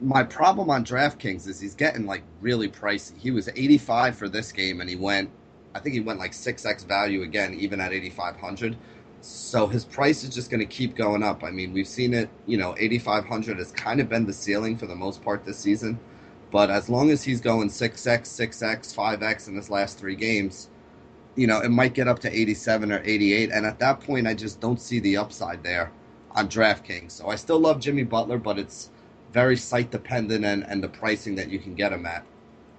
My 0.02 0.24
problem 0.24 0.72
on 0.72 0.84
DraftKings 0.84 1.48
is 1.48 1.60
he's 1.60 1.76
getting 1.76 2.08
like 2.08 2.24
really 2.42 2.68
pricey. 2.68 3.16
He 3.16 3.30
was 3.30 3.48
85 3.48 4.18
for 4.18 4.28
this 4.28 4.52
game, 4.52 4.82
and 4.82 4.90
he 4.90 4.96
went, 4.96 5.30
I 5.76 5.80
think 5.80 5.94
he 5.94 6.02
went 6.02 6.18
like 6.18 6.32
6x 6.32 6.84
value 6.88 7.22
again, 7.22 7.54
even 7.54 7.80
at 7.80 7.94
8,500. 7.94 8.76
So 9.22 9.68
his 9.68 9.86
price 9.86 10.24
is 10.24 10.34
just 10.34 10.50
going 10.50 10.62
to 10.62 10.66
keep 10.66 10.96
going 10.96 11.22
up. 11.22 11.44
I 11.44 11.52
mean, 11.52 11.74
we've 11.74 11.88
seen 11.88 12.16
it, 12.16 12.30
you 12.48 12.58
know, 12.58 12.76
8,500 12.80 13.60
has 13.60 13.72
kind 13.72 14.00
of 14.00 14.10
been 14.10 14.26
the 14.26 14.34
ceiling 14.34 14.78
for 14.78 14.88
the 14.88 14.96
most 14.96 15.24
part 15.24 15.46
this 15.46 15.60
season. 15.60 16.00
But 16.52 16.70
as 16.70 16.90
long 16.90 17.10
as 17.12 17.24
he's 17.24 17.42
going 17.42 17.70
6x, 17.70 18.22
6x, 18.22 18.96
5x 18.96 19.48
in 19.48 19.56
his 19.56 19.70
last 19.70 19.98
three 19.98 20.16
games, 20.16 20.70
you 21.36 21.46
know, 21.46 21.60
it 21.60 21.70
might 21.70 21.94
get 21.94 22.08
up 22.08 22.20
to 22.20 22.32
87 22.32 22.92
or 22.92 23.02
88. 23.04 23.52
And 23.52 23.66
at 23.66 23.80
that 23.80 24.00
point, 24.00 24.28
I 24.28 24.34
just 24.34 24.60
don't 24.60 24.80
see 24.80 25.00
the 25.00 25.18
upside 25.18 25.64
there 25.64 25.92
on 26.32 26.48
DraftKings. 26.48 27.12
So 27.12 27.28
I 27.28 27.36
still 27.36 27.60
love 27.60 27.80
Jimmy 27.80 28.04
Butler, 28.04 28.38
but 28.38 28.58
it's 28.58 28.90
very 29.34 29.58
site 29.58 29.92
dependent 29.92 30.46
and, 30.46 30.66
and 30.66 30.82
the 30.82 30.88
pricing 30.88 31.36
that 31.36 31.50
you 31.50 31.60
can 31.60 31.76
get 31.76 31.92
him 31.92 32.06
at. 32.06 32.26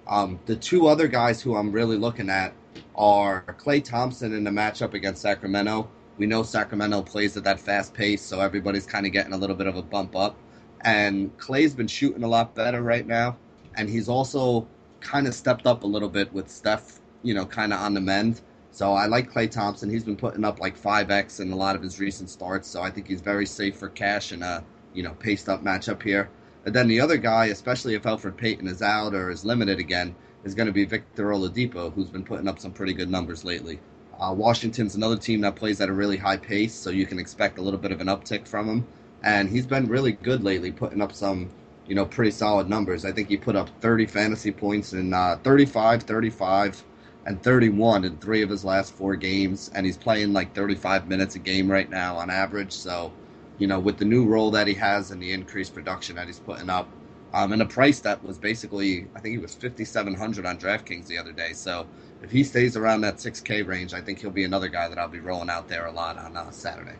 Um, 0.07 0.39
the 0.47 0.55
two 0.55 0.87
other 0.87 1.07
guys 1.07 1.39
who 1.41 1.55
I'm 1.55 1.71
really 1.71 1.97
looking 1.97 2.29
at 2.29 2.53
are 2.95 3.43
Klay 3.59 3.83
Thompson 3.83 4.33
in 4.33 4.43
the 4.43 4.49
matchup 4.49 4.95
against 4.95 5.21
Sacramento. 5.21 5.87
We 6.17 6.25
know 6.25 6.41
Sacramento 6.41 7.03
plays 7.03 7.37
at 7.37 7.43
that 7.43 7.59
fast 7.59 7.93
pace, 7.93 8.21
so 8.21 8.41
everybody's 8.41 8.87
kind 8.87 9.05
of 9.05 9.11
getting 9.11 9.33
a 9.33 9.37
little 9.37 9.55
bit 9.55 9.67
of 9.67 9.77
a 9.77 9.83
bump 9.83 10.15
up. 10.15 10.35
And 10.81 11.37
Klay's 11.37 11.75
been 11.75 11.87
shooting 11.87 12.23
a 12.23 12.27
lot 12.27 12.55
better 12.55 12.81
right 12.81 13.05
now 13.05 13.37
and 13.75 13.89
he's 13.89 14.09
also 14.09 14.67
kind 15.01 15.27
of 15.27 15.33
stepped 15.33 15.65
up 15.65 15.83
a 15.83 15.87
little 15.87 16.09
bit 16.09 16.31
with 16.33 16.49
Steph, 16.49 16.99
you 17.23 17.33
know, 17.33 17.45
kind 17.45 17.73
of 17.73 17.79
on 17.79 17.93
the 17.93 18.01
mend. 18.01 18.41
So 18.71 18.93
I 18.93 19.07
like 19.07 19.31
Klay 19.31 19.49
Thompson. 19.49 19.89
He's 19.89 20.03
been 20.03 20.15
putting 20.15 20.43
up 20.43 20.59
like 20.59 20.79
5x 20.79 21.39
in 21.39 21.51
a 21.51 21.55
lot 21.55 21.75
of 21.75 21.81
his 21.81 21.99
recent 21.99 22.29
starts, 22.29 22.67
so 22.67 22.81
I 22.81 22.91
think 22.91 23.07
he's 23.07 23.21
very 23.21 23.45
safe 23.45 23.77
for 23.77 23.89
cash 23.89 24.31
in 24.31 24.43
a, 24.43 24.63
you 24.93 25.03
know, 25.03 25.13
paced 25.13 25.49
up 25.49 25.63
matchup 25.63 26.03
here. 26.03 26.29
And 26.65 26.75
then 26.75 26.87
the 26.87 26.99
other 27.01 27.17
guy, 27.17 27.45
especially 27.45 27.95
if 27.95 28.03
Elfrid 28.03 28.37
Payton 28.37 28.67
is 28.67 28.81
out 28.81 29.13
or 29.13 29.31
is 29.31 29.45
limited 29.45 29.79
again, 29.79 30.13
is 30.43 30.55
going 30.55 30.67
to 30.67 30.73
be 30.73 30.85
Victor 30.85 31.29
Oladipo, 31.29 31.91
who's 31.93 32.09
been 32.09 32.23
putting 32.23 32.47
up 32.47 32.59
some 32.59 32.71
pretty 32.71 32.93
good 32.93 33.09
numbers 33.09 33.43
lately. 33.43 33.79
Uh, 34.19 34.33
Washington's 34.33 34.95
another 34.95 35.15
team 35.17 35.41
that 35.41 35.55
plays 35.55 35.79
at 35.79 35.89
a 35.89 35.93
really 35.93 36.17
high 36.17 36.37
pace, 36.37 36.73
so 36.73 36.89
you 36.89 37.05
can 37.05 37.19
expect 37.19 37.57
a 37.57 37.61
little 37.61 37.79
bit 37.79 37.91
of 37.91 38.01
an 38.01 38.07
uptick 38.07 38.47
from 38.47 38.67
him. 38.67 38.87
And 39.23 39.49
he's 39.49 39.65
been 39.65 39.87
really 39.87 40.11
good 40.11 40.43
lately, 40.43 40.71
putting 40.71 41.01
up 41.01 41.13
some 41.13 41.49
you 41.89 41.95
know, 41.95 42.05
pretty 42.05 42.31
solid 42.31 42.69
numbers. 42.69 43.03
I 43.03 43.11
think 43.11 43.29
he 43.29 43.37
put 43.37 43.55
up 43.55 43.69
30 43.81 44.05
fantasy 44.05 44.51
points 44.51 44.93
in 44.93 45.13
uh, 45.13 45.39
35, 45.43 46.03
35, 46.03 46.85
and 47.25 47.43
31 47.43 48.05
in 48.05 48.17
three 48.19 48.43
of 48.43 48.49
his 48.49 48.63
last 48.63 48.93
four 48.93 49.15
games, 49.15 49.71
and 49.73 49.85
he's 49.85 49.97
playing 49.97 50.31
like 50.31 50.53
35 50.55 51.07
minutes 51.09 51.35
a 51.35 51.39
game 51.39 51.69
right 51.69 51.89
now 51.89 52.15
on 52.17 52.29
average. 52.29 52.73
So, 52.73 53.11
you 53.57 53.67
know, 53.67 53.79
with 53.79 53.97
the 53.97 54.05
new 54.05 54.25
role 54.27 54.51
that 54.51 54.67
he 54.67 54.75
has 54.75 55.11
and 55.11 55.21
the 55.21 55.31
increased 55.33 55.73
production 55.73 56.15
that 56.17 56.27
he's 56.27 56.39
putting 56.39 56.69
up, 56.69 56.87
um, 57.33 57.53
and 57.53 57.61
a 57.61 57.65
price 57.65 57.99
that 58.01 58.23
was 58.23 58.37
basically, 58.37 59.07
I 59.15 59.19
think 59.19 59.33
he 59.33 59.39
was 59.39 59.55
5,700 59.55 60.45
on 60.45 60.59
DraftKings 60.59 61.07
the 61.07 61.17
other 61.17 61.33
day. 61.33 61.53
So, 61.53 61.87
if 62.21 62.31
he 62.31 62.43
stays 62.43 62.77
around 62.77 63.01
that 63.01 63.19
6K 63.19 63.65
range, 63.65 63.93
I 63.93 64.01
think 64.01 64.19
he'll 64.19 64.29
be 64.31 64.43
another 64.43 64.69
guy 64.69 64.89
that 64.89 64.99
I'll 64.99 65.07
be 65.07 65.21
rolling 65.21 65.49
out 65.49 65.67
there 65.67 65.87
a 65.87 65.91
lot 65.91 66.17
on 66.19 66.37
uh, 66.37 66.51
Saturday. 66.51 66.97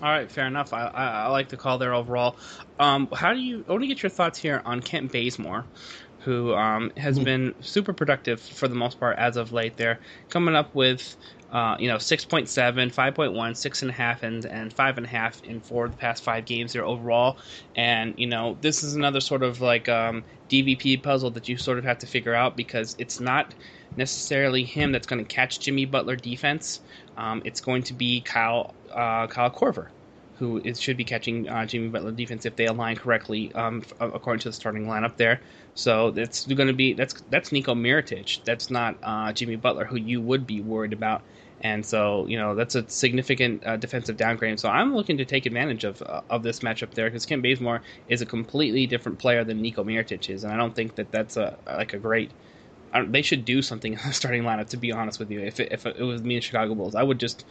All 0.00 0.08
right, 0.08 0.30
fair 0.30 0.46
enough. 0.46 0.72
I, 0.72 0.86
I, 0.86 1.06
I, 1.06 1.26
like 1.28 1.48
the 1.48 1.56
call 1.56 1.78
there 1.78 1.92
overall. 1.92 2.36
Um, 2.78 3.08
how 3.12 3.32
do 3.34 3.40
you? 3.40 3.64
I 3.68 3.72
want 3.72 3.82
to 3.82 3.88
get 3.88 4.02
your 4.02 4.10
thoughts 4.10 4.38
here 4.38 4.62
on 4.64 4.80
Kent 4.80 5.10
Bazemore, 5.10 5.64
who 6.20 6.54
um, 6.54 6.92
has 6.96 7.16
mm-hmm. 7.16 7.24
been 7.24 7.54
super 7.60 7.92
productive 7.92 8.40
for 8.40 8.68
the 8.68 8.76
most 8.76 9.00
part 9.00 9.18
as 9.18 9.36
of 9.36 9.52
late. 9.52 9.76
There, 9.76 9.98
coming 10.28 10.54
up 10.54 10.72
with 10.72 11.16
uh, 11.50 11.76
you 11.80 11.88
know 11.88 11.96
6.7, 11.96 12.46
5.1, 12.46 13.32
6.5, 13.32 14.22
and 14.22 14.44
and 14.44 14.72
five 14.72 14.98
and 14.98 15.06
a 15.06 15.08
half 15.08 15.42
in 15.42 15.60
four 15.60 15.86
of 15.86 15.90
the 15.90 15.96
past 15.96 16.22
five 16.22 16.44
games 16.44 16.74
there 16.74 16.84
overall. 16.84 17.36
And 17.74 18.14
you 18.18 18.28
know 18.28 18.56
this 18.60 18.84
is 18.84 18.94
another 18.94 19.20
sort 19.20 19.42
of 19.42 19.60
like 19.60 19.88
um, 19.88 20.22
DVP 20.48 21.02
puzzle 21.02 21.30
that 21.32 21.48
you 21.48 21.56
sort 21.56 21.78
of 21.78 21.84
have 21.84 21.98
to 21.98 22.06
figure 22.06 22.34
out 22.34 22.56
because 22.56 22.94
it's 23.00 23.18
not 23.18 23.52
necessarily 23.96 24.62
him 24.62 24.92
that's 24.92 25.08
going 25.08 25.24
to 25.24 25.34
catch 25.34 25.58
Jimmy 25.58 25.86
Butler 25.86 26.14
defense. 26.14 26.80
Um, 27.16 27.42
it's 27.44 27.60
going 27.60 27.82
to 27.84 27.94
be 27.94 28.20
Kyle 28.20 28.74
uh, 28.98 29.26
Kyle 29.28 29.50
Korver, 29.50 29.88
who 30.38 30.58
is, 30.58 30.80
should 30.80 30.96
be 30.96 31.04
catching 31.04 31.48
uh, 31.48 31.64
Jimmy 31.66 31.88
Butler 31.88 32.12
defense 32.12 32.44
if 32.46 32.56
they 32.56 32.66
align 32.66 32.96
correctly 32.96 33.52
um, 33.54 33.82
according 34.00 34.40
to 34.40 34.48
the 34.48 34.52
starting 34.52 34.86
lineup 34.86 35.16
there. 35.16 35.40
So 35.74 36.08
it's 36.08 36.46
going 36.46 36.66
to 36.66 36.72
be 36.74 36.92
that's 36.92 37.14
that's 37.30 37.52
Nico 37.52 37.74
Mirotic. 37.74 38.44
That's 38.44 38.70
not 38.70 38.96
uh, 39.02 39.32
Jimmy 39.32 39.56
Butler, 39.56 39.84
who 39.84 39.96
you 39.96 40.20
would 40.20 40.46
be 40.46 40.60
worried 40.60 40.92
about. 40.92 41.22
And 41.60 41.84
so, 41.84 42.26
you 42.26 42.38
know, 42.38 42.54
that's 42.54 42.76
a 42.76 42.88
significant 42.88 43.66
uh, 43.66 43.76
defensive 43.76 44.16
downgrade. 44.16 44.60
So 44.60 44.68
I'm 44.68 44.94
looking 44.94 45.18
to 45.18 45.24
take 45.24 45.44
advantage 45.46 45.84
of 45.84 46.02
uh, 46.02 46.22
of 46.30 46.42
this 46.42 46.60
matchup 46.60 46.94
there 46.94 47.06
because 47.06 47.26
Kent 47.26 47.42
Bazemore 47.42 47.82
is 48.08 48.22
a 48.22 48.26
completely 48.26 48.86
different 48.86 49.18
player 49.18 49.44
than 49.44 49.60
Nico 49.60 49.82
Mirotic 49.84 50.30
is, 50.30 50.44
and 50.44 50.52
I 50.52 50.56
don't 50.56 50.74
think 50.74 50.94
that 50.96 51.10
that's 51.10 51.36
a 51.36 51.58
like 51.66 51.94
a 51.94 51.98
great. 51.98 52.30
they 53.08 53.22
should 53.22 53.44
do 53.44 53.60
something 53.60 53.92
in 53.98 53.98
the 54.06 54.12
starting 54.12 54.44
lineup. 54.44 54.68
To 54.70 54.76
be 54.76 54.92
honest 54.92 55.18
with 55.18 55.30
you, 55.30 55.40
if 55.40 55.58
it, 55.58 55.72
if 55.72 55.84
it 55.84 56.00
was 56.00 56.22
me 56.22 56.36
in 56.36 56.42
Chicago 56.42 56.74
Bulls, 56.74 56.94
I 56.94 57.02
would 57.02 57.18
just 57.18 57.44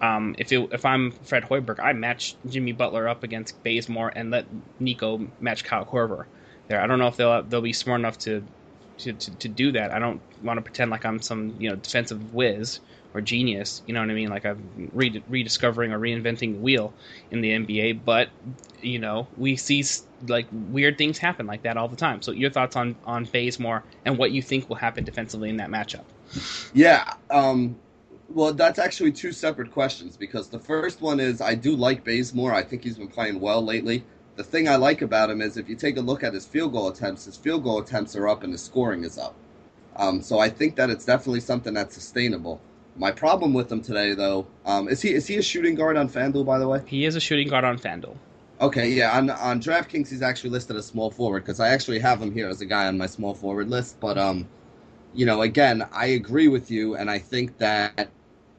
um, 0.00 0.34
if 0.38 0.52
it, 0.52 0.68
if 0.72 0.84
I'm 0.84 1.10
Fred 1.10 1.44
Hoiberg, 1.44 1.80
I 1.80 1.92
match 1.92 2.36
Jimmy 2.46 2.72
Butler 2.72 3.08
up 3.08 3.24
against 3.24 3.62
Bazemore 3.62 4.12
and 4.14 4.30
let 4.30 4.46
Nico 4.78 5.26
match 5.40 5.64
Kyle 5.64 5.84
Korver. 5.84 6.26
There, 6.68 6.80
I 6.80 6.86
don't 6.86 6.98
know 6.98 7.08
if 7.08 7.16
they'll 7.16 7.42
they'll 7.42 7.60
be 7.60 7.72
smart 7.72 8.00
enough 8.00 8.18
to 8.18 8.46
to, 8.98 9.12
to, 9.12 9.36
to 9.38 9.48
do 9.48 9.72
that. 9.72 9.90
I 9.90 9.98
don't 9.98 10.22
want 10.42 10.58
to 10.58 10.62
pretend 10.62 10.90
like 10.90 11.04
I'm 11.04 11.20
some 11.20 11.54
you 11.58 11.70
know 11.70 11.76
defensive 11.76 12.32
whiz 12.32 12.80
or 13.14 13.20
genius. 13.20 13.82
You 13.86 13.94
know 13.94 14.00
what 14.00 14.10
I 14.10 14.14
mean? 14.14 14.28
Like 14.28 14.44
I'm 14.44 14.90
re- 14.92 15.24
rediscovering 15.28 15.92
or 15.92 15.98
reinventing 15.98 16.52
the 16.52 16.60
wheel 16.60 16.94
in 17.30 17.40
the 17.40 17.50
NBA. 17.50 18.04
But 18.04 18.28
you 18.80 18.98
know, 18.98 19.28
we 19.36 19.56
see 19.56 19.84
like 20.26 20.46
weird 20.52 20.98
things 20.98 21.18
happen 21.18 21.46
like 21.46 21.62
that 21.62 21.76
all 21.76 21.88
the 21.88 21.96
time. 21.96 22.22
So 22.22 22.32
your 22.32 22.50
thoughts 22.50 22.76
on 22.76 22.96
on 23.04 23.24
Bazemore 23.24 23.84
and 24.04 24.18
what 24.18 24.30
you 24.30 24.42
think 24.42 24.68
will 24.68 24.76
happen 24.76 25.04
defensively 25.04 25.48
in 25.48 25.56
that 25.56 25.70
matchup? 25.70 26.04
Yeah. 26.72 27.14
Um, 27.30 27.80
well, 28.28 28.52
that's 28.52 28.78
actually 28.78 29.12
two 29.12 29.32
separate 29.32 29.70
questions 29.70 30.16
because 30.16 30.48
the 30.48 30.58
first 30.58 31.00
one 31.00 31.18
is 31.18 31.40
I 31.40 31.54
do 31.54 31.74
like 31.74 32.04
Bazemore. 32.04 32.52
I 32.52 32.62
think 32.62 32.84
he's 32.84 32.98
been 32.98 33.08
playing 33.08 33.40
well 33.40 33.64
lately. 33.64 34.04
The 34.36 34.44
thing 34.44 34.68
I 34.68 34.76
like 34.76 35.02
about 35.02 35.30
him 35.30 35.40
is 35.40 35.56
if 35.56 35.68
you 35.68 35.74
take 35.74 35.96
a 35.96 36.00
look 36.00 36.22
at 36.22 36.34
his 36.34 36.46
field 36.46 36.72
goal 36.72 36.88
attempts, 36.88 37.24
his 37.24 37.36
field 37.36 37.64
goal 37.64 37.80
attempts 37.80 38.14
are 38.14 38.28
up 38.28 38.42
and 38.42 38.52
his 38.52 38.62
scoring 38.62 39.02
is 39.02 39.18
up. 39.18 39.34
Um, 39.96 40.20
so 40.22 40.38
I 40.38 40.48
think 40.48 40.76
that 40.76 40.90
it's 40.90 41.04
definitely 41.04 41.40
something 41.40 41.74
that's 41.74 41.94
sustainable. 41.94 42.60
My 42.96 43.10
problem 43.10 43.54
with 43.54 43.70
him 43.70 43.80
today, 43.80 44.14
though, 44.14 44.46
um, 44.64 44.88
is 44.88 45.00
he 45.00 45.12
is 45.12 45.26
he 45.26 45.36
a 45.36 45.42
shooting 45.42 45.74
guard 45.74 45.96
on 45.96 46.08
FanDuel? 46.08 46.44
By 46.44 46.58
the 46.58 46.68
way, 46.68 46.82
he 46.86 47.04
is 47.04 47.16
a 47.16 47.20
shooting 47.20 47.48
guard 47.48 47.64
on 47.64 47.78
FanDuel. 47.78 48.16
Okay, 48.60 48.90
yeah. 48.90 49.16
On 49.16 49.30
on 49.30 49.60
DraftKings, 49.60 50.08
he's 50.08 50.22
actually 50.22 50.50
listed 50.50 50.76
as 50.76 50.86
small 50.86 51.10
forward 51.10 51.44
because 51.44 51.60
I 51.60 51.68
actually 51.68 52.00
have 52.00 52.20
him 52.20 52.32
here 52.32 52.48
as 52.48 52.60
a 52.60 52.66
guy 52.66 52.86
on 52.86 52.98
my 52.98 53.06
small 53.06 53.34
forward 53.34 53.70
list. 53.70 53.98
But 54.00 54.18
um, 54.18 54.48
you 55.14 55.26
know, 55.26 55.42
again, 55.42 55.86
I 55.92 56.06
agree 56.06 56.48
with 56.48 56.70
you, 56.70 56.96
and 56.96 57.10
I 57.10 57.18
think 57.18 57.58
that 57.58 58.10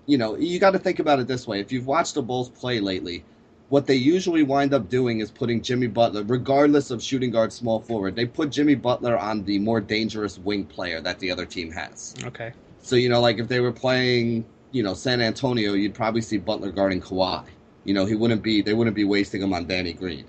you 0.10 0.18
know, 0.18 0.36
you 0.36 0.60
got 0.60 0.72
to 0.72 0.80
think 0.80 0.98
about 0.98 1.20
it 1.20 1.28
this 1.28 1.46
way. 1.46 1.60
If 1.60 1.72
you've 1.72 1.86
watched 1.86 2.16
the 2.16 2.24
Bulls 2.24 2.50
play 2.50 2.80
lately, 2.80 3.24
what 3.70 3.86
they 3.86 3.94
usually 3.94 4.42
wind 4.42 4.74
up 4.74 4.90
doing 4.90 5.20
is 5.20 5.30
putting 5.30 5.62
Jimmy 5.62 5.86
Butler, 5.86 6.24
regardless 6.24 6.90
of 6.90 7.04
shooting 7.04 7.30
guard, 7.30 7.54
small 7.54 7.80
forward, 7.80 8.16
they 8.16 8.26
put 8.26 8.50
Jimmy 8.50 8.74
Butler 8.74 9.16
on 9.16 9.44
the 9.44 9.60
more 9.60 9.80
dangerous 9.80 10.40
wing 10.40 10.66
player 10.66 11.00
that 11.00 11.20
the 11.20 11.30
other 11.30 11.46
team 11.46 11.72
has. 11.72 12.16
Okay. 12.24 12.54
So, 12.82 12.96
you 12.96 13.08
know, 13.08 13.22
like 13.22 13.38
if 13.38 13.48
they 13.48 13.60
were 13.60 13.72
playing, 13.72 14.46
you 14.72 14.82
know, 14.82 14.96
San 14.96 15.22
Antonio, 15.22 15.74
you'd 15.74 15.94
probably 15.94 16.22
see 16.22 16.38
Butler 16.38 16.72
guarding 16.72 17.02
Kawhi. 17.02 17.46
You 17.84 17.94
know, 17.94 18.06
he 18.06 18.16
wouldn't 18.16 18.42
be, 18.42 18.64
they 18.64 18.74
wouldn't 18.74 18.96
be 18.96 19.04
wasting 19.04 19.44
him 19.44 19.54
on 19.54 19.68
Danny 19.68 19.94
Green. 19.94 20.26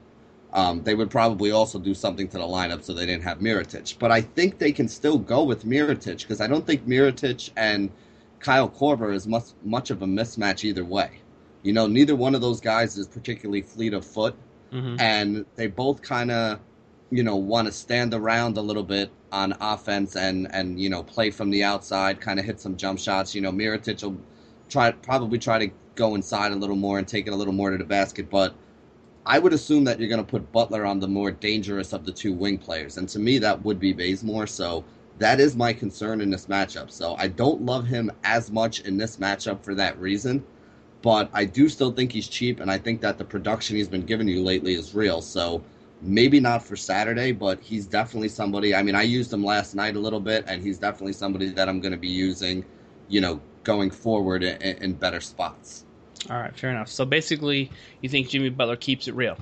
Um, 0.52 0.82
they 0.82 0.94
would 0.94 1.10
probably 1.10 1.52
also 1.52 1.78
do 1.78 1.94
something 1.94 2.28
to 2.28 2.36
the 2.36 2.44
lineup 2.44 2.82
so 2.84 2.92
they 2.92 3.06
didn't 3.06 3.22
have 3.22 3.38
Mirotic. 3.38 3.98
But 3.98 4.10
I 4.10 4.20
think 4.20 4.58
they 4.58 4.72
can 4.72 4.88
still 4.88 5.16
go 5.16 5.42
with 5.42 5.64
Mirotic 5.64 6.20
because 6.20 6.42
I 6.42 6.48
don't 6.48 6.66
think 6.66 6.86
Mirotic 6.86 7.48
and 7.56 7.90
Kyle 8.40 8.68
Korver 8.68 9.14
is 9.14 9.26
much 9.26 9.50
much 9.62 9.90
of 9.90 10.02
a 10.02 10.06
mismatch 10.06 10.64
either 10.64 10.84
way. 10.84 11.20
You 11.62 11.72
know, 11.72 11.86
neither 11.86 12.16
one 12.16 12.34
of 12.34 12.40
those 12.40 12.60
guys 12.60 12.96
is 12.96 13.06
particularly 13.06 13.62
fleet 13.62 13.92
of 13.92 14.04
foot, 14.04 14.34
mm-hmm. 14.72 14.98
and 14.98 15.44
they 15.56 15.66
both 15.66 16.00
kind 16.00 16.30
of, 16.30 16.58
you 17.10 17.22
know, 17.22 17.36
want 17.36 17.66
to 17.66 17.72
stand 17.72 18.14
around 18.14 18.56
a 18.56 18.62
little 18.62 18.82
bit 18.82 19.10
on 19.30 19.54
offense 19.60 20.16
and 20.16 20.48
and 20.52 20.80
you 20.80 20.88
know 20.88 21.02
play 21.02 21.30
from 21.30 21.50
the 21.50 21.62
outside, 21.62 22.20
kind 22.20 22.38
of 22.38 22.46
hit 22.46 22.60
some 22.60 22.76
jump 22.76 22.98
shots. 22.98 23.34
You 23.34 23.42
know, 23.42 23.52
Mirotic 23.52 24.02
will 24.02 24.16
try 24.68 24.90
probably 24.90 25.38
try 25.38 25.58
to 25.58 25.70
go 25.94 26.14
inside 26.14 26.52
a 26.52 26.56
little 26.56 26.76
more 26.76 26.98
and 26.98 27.06
take 27.06 27.26
it 27.26 27.32
a 27.32 27.36
little 27.36 27.52
more 27.52 27.70
to 27.70 27.76
the 27.76 27.84
basket, 27.84 28.30
but 28.30 28.54
I 29.26 29.38
would 29.38 29.52
assume 29.52 29.84
that 29.84 30.00
you're 30.00 30.08
going 30.08 30.24
to 30.24 30.30
put 30.30 30.50
Butler 30.50 30.86
on 30.86 30.98
the 30.98 31.08
more 31.08 31.30
dangerous 31.30 31.92
of 31.92 32.06
the 32.06 32.12
two 32.12 32.32
wing 32.32 32.56
players, 32.56 32.96
and 32.96 33.08
to 33.10 33.18
me 33.18 33.38
that 33.38 33.62
would 33.64 33.78
be 33.78 33.92
Bazemore. 33.92 34.46
So 34.46 34.84
that 35.20 35.38
is 35.38 35.54
my 35.54 35.72
concern 35.72 36.22
in 36.22 36.30
this 36.30 36.46
matchup. 36.46 36.90
So 36.90 37.14
I 37.18 37.28
don't 37.28 37.62
love 37.62 37.86
him 37.86 38.10
as 38.24 38.50
much 38.50 38.80
in 38.80 38.96
this 38.96 39.18
matchup 39.18 39.62
for 39.62 39.74
that 39.74 39.98
reason, 40.00 40.42
but 41.02 41.30
I 41.34 41.44
do 41.44 41.68
still 41.68 41.92
think 41.92 42.10
he's 42.10 42.26
cheap, 42.26 42.58
and 42.58 42.70
I 42.70 42.78
think 42.78 43.02
that 43.02 43.18
the 43.18 43.24
production 43.24 43.76
he's 43.76 43.88
been 43.88 44.04
giving 44.04 44.26
you 44.26 44.42
lately 44.42 44.74
is 44.74 44.94
real. 44.94 45.20
So 45.20 45.62
maybe 46.00 46.40
not 46.40 46.64
for 46.64 46.74
Saturday, 46.74 47.32
but 47.32 47.60
he's 47.60 47.86
definitely 47.86 48.30
somebody. 48.30 48.74
I 48.74 48.82
mean, 48.82 48.94
I 48.94 49.02
used 49.02 49.30
him 49.30 49.44
last 49.44 49.74
night 49.74 49.94
a 49.94 50.00
little 50.00 50.20
bit, 50.20 50.44
and 50.48 50.62
he's 50.62 50.78
definitely 50.78 51.12
somebody 51.12 51.50
that 51.50 51.68
I'm 51.68 51.80
going 51.80 51.92
to 51.92 51.98
be 51.98 52.08
using, 52.08 52.64
you 53.08 53.20
know, 53.20 53.40
going 53.62 53.90
forward 53.90 54.42
in, 54.42 54.56
in 54.62 54.94
better 54.94 55.20
spots. 55.20 55.84
All 56.30 56.38
right, 56.38 56.56
fair 56.58 56.70
enough. 56.70 56.88
So 56.88 57.04
basically, 57.04 57.70
you 58.00 58.08
think 58.08 58.30
Jimmy 58.30 58.48
Butler 58.48 58.76
keeps 58.76 59.06
it 59.06 59.14
real 59.14 59.36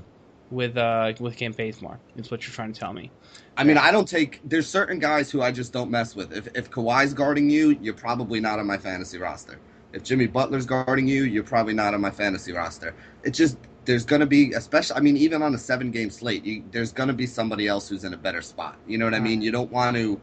with 0.50 0.76
uh 0.76 1.12
with 1.20 1.36
Kent 1.36 1.56
Bazemore? 1.56 1.98
Is 2.16 2.30
what 2.30 2.46
you're 2.46 2.54
trying 2.54 2.72
to 2.72 2.78
tell 2.78 2.92
me? 2.92 3.10
I 3.56 3.64
mean, 3.64 3.78
I 3.78 3.90
don't 3.90 4.08
take. 4.08 4.40
There's 4.44 4.68
certain 4.68 4.98
guys 4.98 5.30
who 5.30 5.42
I 5.42 5.50
just 5.50 5.72
don't 5.72 5.90
mess 5.90 6.14
with. 6.14 6.32
If 6.32 6.48
if 6.54 6.70
Kawhi's 6.70 7.12
guarding 7.14 7.50
you, 7.50 7.78
you're 7.80 7.94
probably 7.94 8.40
not 8.40 8.58
on 8.58 8.66
my 8.66 8.78
fantasy 8.78 9.18
roster. 9.18 9.58
If 9.92 10.02
Jimmy 10.04 10.26
Butler's 10.26 10.66
guarding 10.66 11.08
you, 11.08 11.24
you're 11.24 11.44
probably 11.44 11.74
not 11.74 11.94
on 11.94 12.00
my 12.00 12.10
fantasy 12.10 12.52
roster. 12.52 12.94
It 13.24 13.30
just 13.30 13.56
there's 13.84 14.04
going 14.04 14.20
to 14.20 14.26
be, 14.26 14.52
especially, 14.52 14.96
I 14.96 15.00
mean, 15.00 15.16
even 15.16 15.42
on 15.42 15.54
a 15.54 15.58
seven 15.58 15.90
game 15.90 16.10
slate, 16.10 16.44
you, 16.44 16.62
there's 16.72 16.92
going 16.92 17.06
to 17.06 17.14
be 17.14 17.26
somebody 17.26 17.66
else 17.66 17.88
who's 17.88 18.04
in 18.04 18.12
a 18.12 18.18
better 18.18 18.42
spot. 18.42 18.76
You 18.86 18.98
know 18.98 19.06
what 19.06 19.14
I 19.14 19.18
mean? 19.18 19.40
You 19.40 19.50
don't 19.50 19.72
want 19.72 19.96
to, 19.96 20.20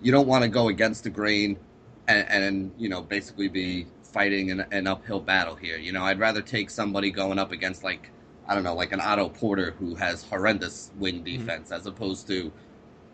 you 0.00 0.12
don't 0.12 0.28
want 0.28 0.44
to 0.44 0.48
go 0.48 0.68
against 0.68 1.02
the 1.02 1.10
grain, 1.10 1.58
and, 2.06 2.28
and 2.30 2.72
you 2.78 2.88
know 2.88 3.02
basically 3.02 3.48
be 3.48 3.86
fighting 4.04 4.52
an, 4.52 4.64
an 4.70 4.86
uphill 4.86 5.20
battle 5.20 5.56
here. 5.56 5.76
You 5.76 5.92
know, 5.92 6.04
I'd 6.04 6.20
rather 6.20 6.40
take 6.40 6.70
somebody 6.70 7.10
going 7.10 7.38
up 7.38 7.50
against 7.50 7.82
like 7.82 8.10
I 8.50 8.54
don't 8.54 8.64
know, 8.64 8.74
like 8.74 8.90
an 8.90 9.00
Otto 9.00 9.28
Porter 9.28 9.76
who 9.78 9.94
has 9.94 10.24
horrendous 10.24 10.90
wing 10.98 11.22
mm-hmm. 11.22 11.38
defense, 11.38 11.66
mm-hmm. 11.66 11.74
as 11.74 11.86
opposed 11.86 12.26
to 12.26 12.50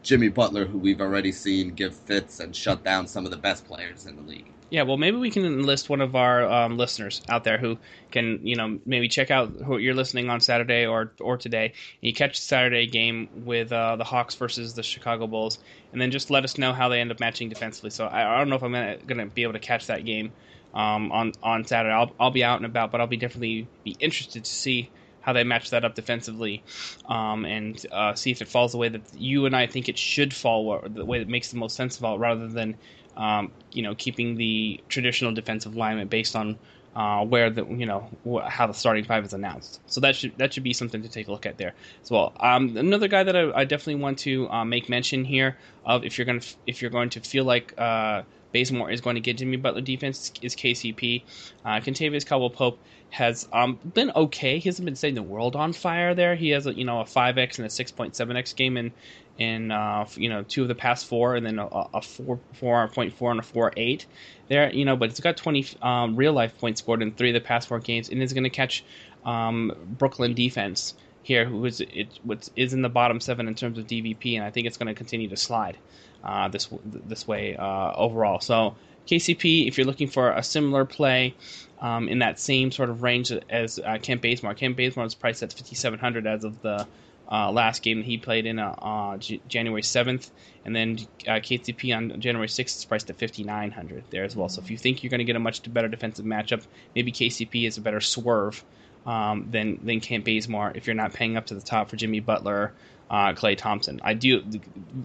Jimmy 0.03 0.29
Butler, 0.29 0.65
who 0.65 0.79
we've 0.79 1.03
already 1.03 1.31
seen 1.31 1.75
give 1.75 1.95
fits 1.95 2.41
and 2.41 2.57
shut 2.57 2.83
down 2.83 3.07
some 3.07 3.27
of 3.27 3.31
the 3.31 3.37
best 3.37 3.67
players 3.67 4.07
in 4.07 4.17
the 4.17 4.23
league. 4.23 4.51
Yeah, 4.71 4.83
well, 4.83 4.97
maybe 4.97 5.19
we 5.19 5.31
can 5.31 5.45
enlist 5.45 5.91
one 5.91 6.01
of 6.01 6.17
our 6.17 6.43
um, 6.51 6.79
listeners 6.79 7.21
out 7.29 7.45
there 7.45 7.59
who 7.59 7.77
can, 8.11 8.47
you 8.47 8.57
know, 8.57 8.81
maybe 8.87 9.09
check 9.09 9.31
out 9.31 9.51
who 9.65 9.77
you're 9.77 9.95
listening 9.95 10.31
on 10.31 10.41
Saturday 10.41 10.87
or 10.87 11.13
or 11.21 11.37
today. 11.37 11.75
you 12.01 12.15
catch 12.15 12.39
the 12.39 12.45
Saturday 12.45 12.87
game 12.87 13.29
with 13.45 13.71
uh, 13.73 13.97
the 13.97 14.05
Hawks 14.05 14.35
versus 14.37 14.73
the 14.73 14.83
Chicago 14.83 15.27
Bulls, 15.27 15.59
and 15.93 16.01
then 16.01 16.11
just 16.11 16.31
let 16.31 16.45
us 16.45 16.57
know 16.57 16.73
how 16.73 16.89
they 16.89 17.01
end 17.01 17.13
up 17.13 17.21
matching 17.21 17.51
defensively. 17.51 17.91
So 17.91 18.07
I, 18.07 18.35
I 18.35 18.39
don't 18.39 18.49
know 18.49 18.57
if 18.57 18.63
I'm 18.63 18.73
going 18.73 19.19
to 19.19 19.27
be 19.27 19.43
able 19.43 19.53
to 19.53 19.61
catch 19.61 19.89
that 19.89 20.07
game 20.07 20.33
um, 20.73 21.13
on 21.13 21.33
on 21.43 21.67
Saturday. 21.67 21.95
I'll 21.95 22.13
I'll 22.19 22.31
be 22.31 22.43
out 22.43 22.57
and 22.57 22.65
about, 22.65 22.91
but 22.91 23.03
I'll 23.03 23.07
be 23.07 23.19
definitely 23.19 23.69
be 23.85 23.97
interested 24.01 24.45
to 24.45 24.51
see 24.51 24.91
how 25.27 25.33
they 25.33 25.43
match 25.45 25.71
that 25.71 25.85
up 25.85 25.97
defensively, 25.97 26.65
um, 27.09 27.45
and 27.45 27.85
uh, 27.91 28.15
see 28.15 28.31
if 28.31 28.41
it 28.41 28.49
falls 28.49 28.71
the 28.73 28.79
way 28.79 28.89
that 28.89 29.03
you 29.13 29.45
and 29.45 29.57
I 29.57 29.67
think 29.67 29.89
it 29.89 29.99
should 29.99 30.33
fall, 30.33 30.81
the 30.89 31.05
way 31.05 31.19
that 31.19 31.29
makes 31.29 31.51
the 31.51 31.59
most 31.59 31.75
sense 31.75 31.99
of 31.99 32.05
all, 32.05 32.17
rather 32.19 32.49
than 32.49 32.79
um, 33.17 33.53
you 33.73 33.83
know 33.83 33.95
keeping 33.97 34.37
the 34.37 34.85
traditional 34.89 35.35
defensive 35.35 35.75
alignment 35.75 36.11
based 36.11 36.37
on 36.37 36.61
uh, 36.95 37.25
where 37.25 37.51
the 37.51 37.67
you 37.67 37.87
know 37.87 38.09
wh- 38.25 38.49
how 38.49 38.69
the 38.69 38.73
starting 38.73 39.05
five 39.05 39.25
is 39.25 39.33
announced. 39.33 39.81
So 39.87 40.01
that 40.01 40.15
should 40.15 40.39
that 40.39 40.55
should 40.55 40.63
be 40.63 40.73
something 40.73 41.03
to 41.03 41.09
take 41.09 41.27
a 41.27 41.33
look 41.33 41.45
at 41.45 41.59
there 41.59 41.75
as 42.05 42.11
well. 42.11 42.37
Um, 42.39 42.77
another 42.77 43.09
guy 43.09 43.25
that 43.25 43.35
I, 43.37 43.51
I 43.53 43.65
definitely 43.65 44.01
want 44.01 44.19
to 44.21 44.49
uh, 44.49 44.65
make 44.65 44.89
mention 44.89 45.25
here 45.25 45.59
of 45.85 46.05
if 46.05 46.17
you're 46.19 46.25
going 46.25 46.41
to 46.41 46.57
if 46.67 46.81
you're 46.81 46.91
going 46.93 47.11
to 47.11 47.21
feel 47.21 47.45
like 47.45 47.75
uh, 47.79 48.23
Bazemore 48.53 48.91
is 48.91 49.01
going 49.03 49.17
to 49.17 49.21
get 49.21 49.39
Jimmy 49.39 49.57
Butler 49.59 49.83
defense 49.83 50.31
is 50.41 50.55
KCP. 50.55 51.27
Uh, 51.65 51.81
Kentavious 51.81 52.25
Caldwell 52.27 52.51
Pope 52.51 52.81
has 53.11 53.49
um, 53.53 53.79
been 53.95 54.11
okay. 54.15 54.59
He 54.59 54.69
hasn't 54.69 54.85
been 54.85 54.97
setting 54.97 55.15
the 55.15 55.23
world 55.23 55.57
on 55.57 55.73
fire 55.73 56.15
there. 56.15 56.35
He 56.35 56.51
has 56.51 56.67
a, 56.67 56.75
you 56.75 56.85
know 56.85 57.01
a 57.01 57.05
5x 57.05 57.59
and 57.59 57.67
a 57.67 57.71
6.7x 57.71 58.57
game 58.57 58.77
in 58.77 58.93
in 59.39 59.71
uh, 59.71 60.07
you 60.17 60.29
know 60.29 60.43
two 60.43 60.63
of 60.63 60.69
the 60.69 60.75
past 60.75 61.07
four, 61.07 61.37
and 61.37 61.45
then 61.45 61.59
a, 61.59 61.67
a 61.67 62.03
four 62.03 62.39
four 62.55 62.89
point 62.89 63.15
four 63.15 63.31
and 63.31 63.41
a 63.41 63.43
four 63.43 63.73
eight 63.77 64.07
there. 64.49 64.73
You 64.73 64.85
know, 64.85 64.97
but 64.97 65.11
it's 65.11 65.21
got 65.21 65.37
20 65.37 65.67
um, 65.83 66.17
real 66.17 66.33
life 66.33 66.57
points 66.59 66.81
scored 66.81 67.03
in 67.03 67.13
three 67.13 67.31
of 67.31 67.35
the 67.35 67.41
past 67.41 67.69
four 67.69 67.81
games, 67.81 68.09
and 68.09 68.23
is 68.23 68.33
going 68.33 68.45
to 68.45 68.51
catch 68.51 68.85
um, 69.25 69.73
Brooklyn 69.99 70.35
defense 70.35 70.95
here, 71.23 71.45
who 71.45 71.65
is 71.65 71.81
it 71.81 72.19
is 72.55 72.73
in 72.73 72.83
the 72.83 72.89
bottom 72.89 73.21
seven 73.21 73.49
in 73.49 73.55
terms 73.55 73.79
of 73.79 73.87
DVP, 73.87 74.37
and 74.37 74.45
I 74.45 74.51
think 74.51 74.67
it's 74.67 74.77
going 74.77 74.89
to 74.89 74.95
continue 74.95 75.29
to 75.29 75.37
slide 75.37 75.77
uh, 76.25 76.49
this 76.49 76.69
this 76.85 77.27
way 77.27 77.57
uh, 77.57 77.93
overall. 77.95 78.41
So 78.41 78.77
KCP, 79.07 79.69
if 79.69 79.77
you're 79.77 79.87
looking 79.87 80.09
for 80.09 80.31
a 80.31 80.43
similar 80.43 80.85
play 80.85 81.35
um, 81.79 82.09
in 82.09 82.21
that 82.21 82.39
same 82.41 82.71
sort 82.71 82.91
of 82.91 83.03
range 83.03 83.33
as 83.51 83.79
uh, 83.79 83.99
Kent 84.01 84.23
Bazemore, 84.23 84.55
Kent 84.55 84.79
is 84.79 85.15
priced 85.15 85.43
at 85.43 85.53
5,700 85.53 86.27
as 86.27 86.45
of 86.45 86.61
the 86.63 86.87
uh, 87.31 87.51
last 87.51 87.83
game 87.83 87.99
that 87.99 88.07
he 88.07 88.19
played 88.19 88.47
in 88.47 88.59
uh, 88.59 88.71
uh 88.71 89.17
J- 89.17 89.43
January 89.49 89.83
7th, 89.83 90.31
and 90.65 90.75
then 90.75 90.99
uh, 91.27 91.33
KCP 91.33 91.97
on 91.97 92.21
January 92.21 92.49
6th 92.49 92.79
is 92.79 92.85
priced 92.85 93.11
at 93.11 93.19
5,900 93.19 94.05
there 94.11 94.25
as 94.25 94.37
well. 94.37 94.49
So 94.49 94.63
if 94.63 94.71
you 94.71 94.79
think 94.79 95.03
you're 95.03 95.11
going 95.11 95.19
to 95.19 95.25
get 95.25 95.37
a 95.37 95.41
much 95.41 95.73
better 95.73 95.89
defensive 95.89 96.25
matchup, 96.25 96.65
maybe 96.95 97.13
KCP 97.13 97.67
is 97.67 97.79
a 97.79 97.81
better 97.81 98.01
swerve 98.01 98.65
um, 99.05 99.49
than 99.51 99.79
than 99.85 100.01
Kent 100.01 100.25
Bazemore 100.25 100.73
if 100.75 100.87
you're 100.87 100.95
not 100.95 101.15
paying 101.15 101.37
up 101.37 101.47
to 101.47 101.55
the 101.55 101.61
top 101.61 101.91
for 101.91 101.97
Jimmy 101.97 102.21
Butler 102.21 102.75
uh, 103.11 103.33
Klay 103.33 103.57
Thompson. 103.57 104.01
I 104.03 104.15
do. 104.15 104.43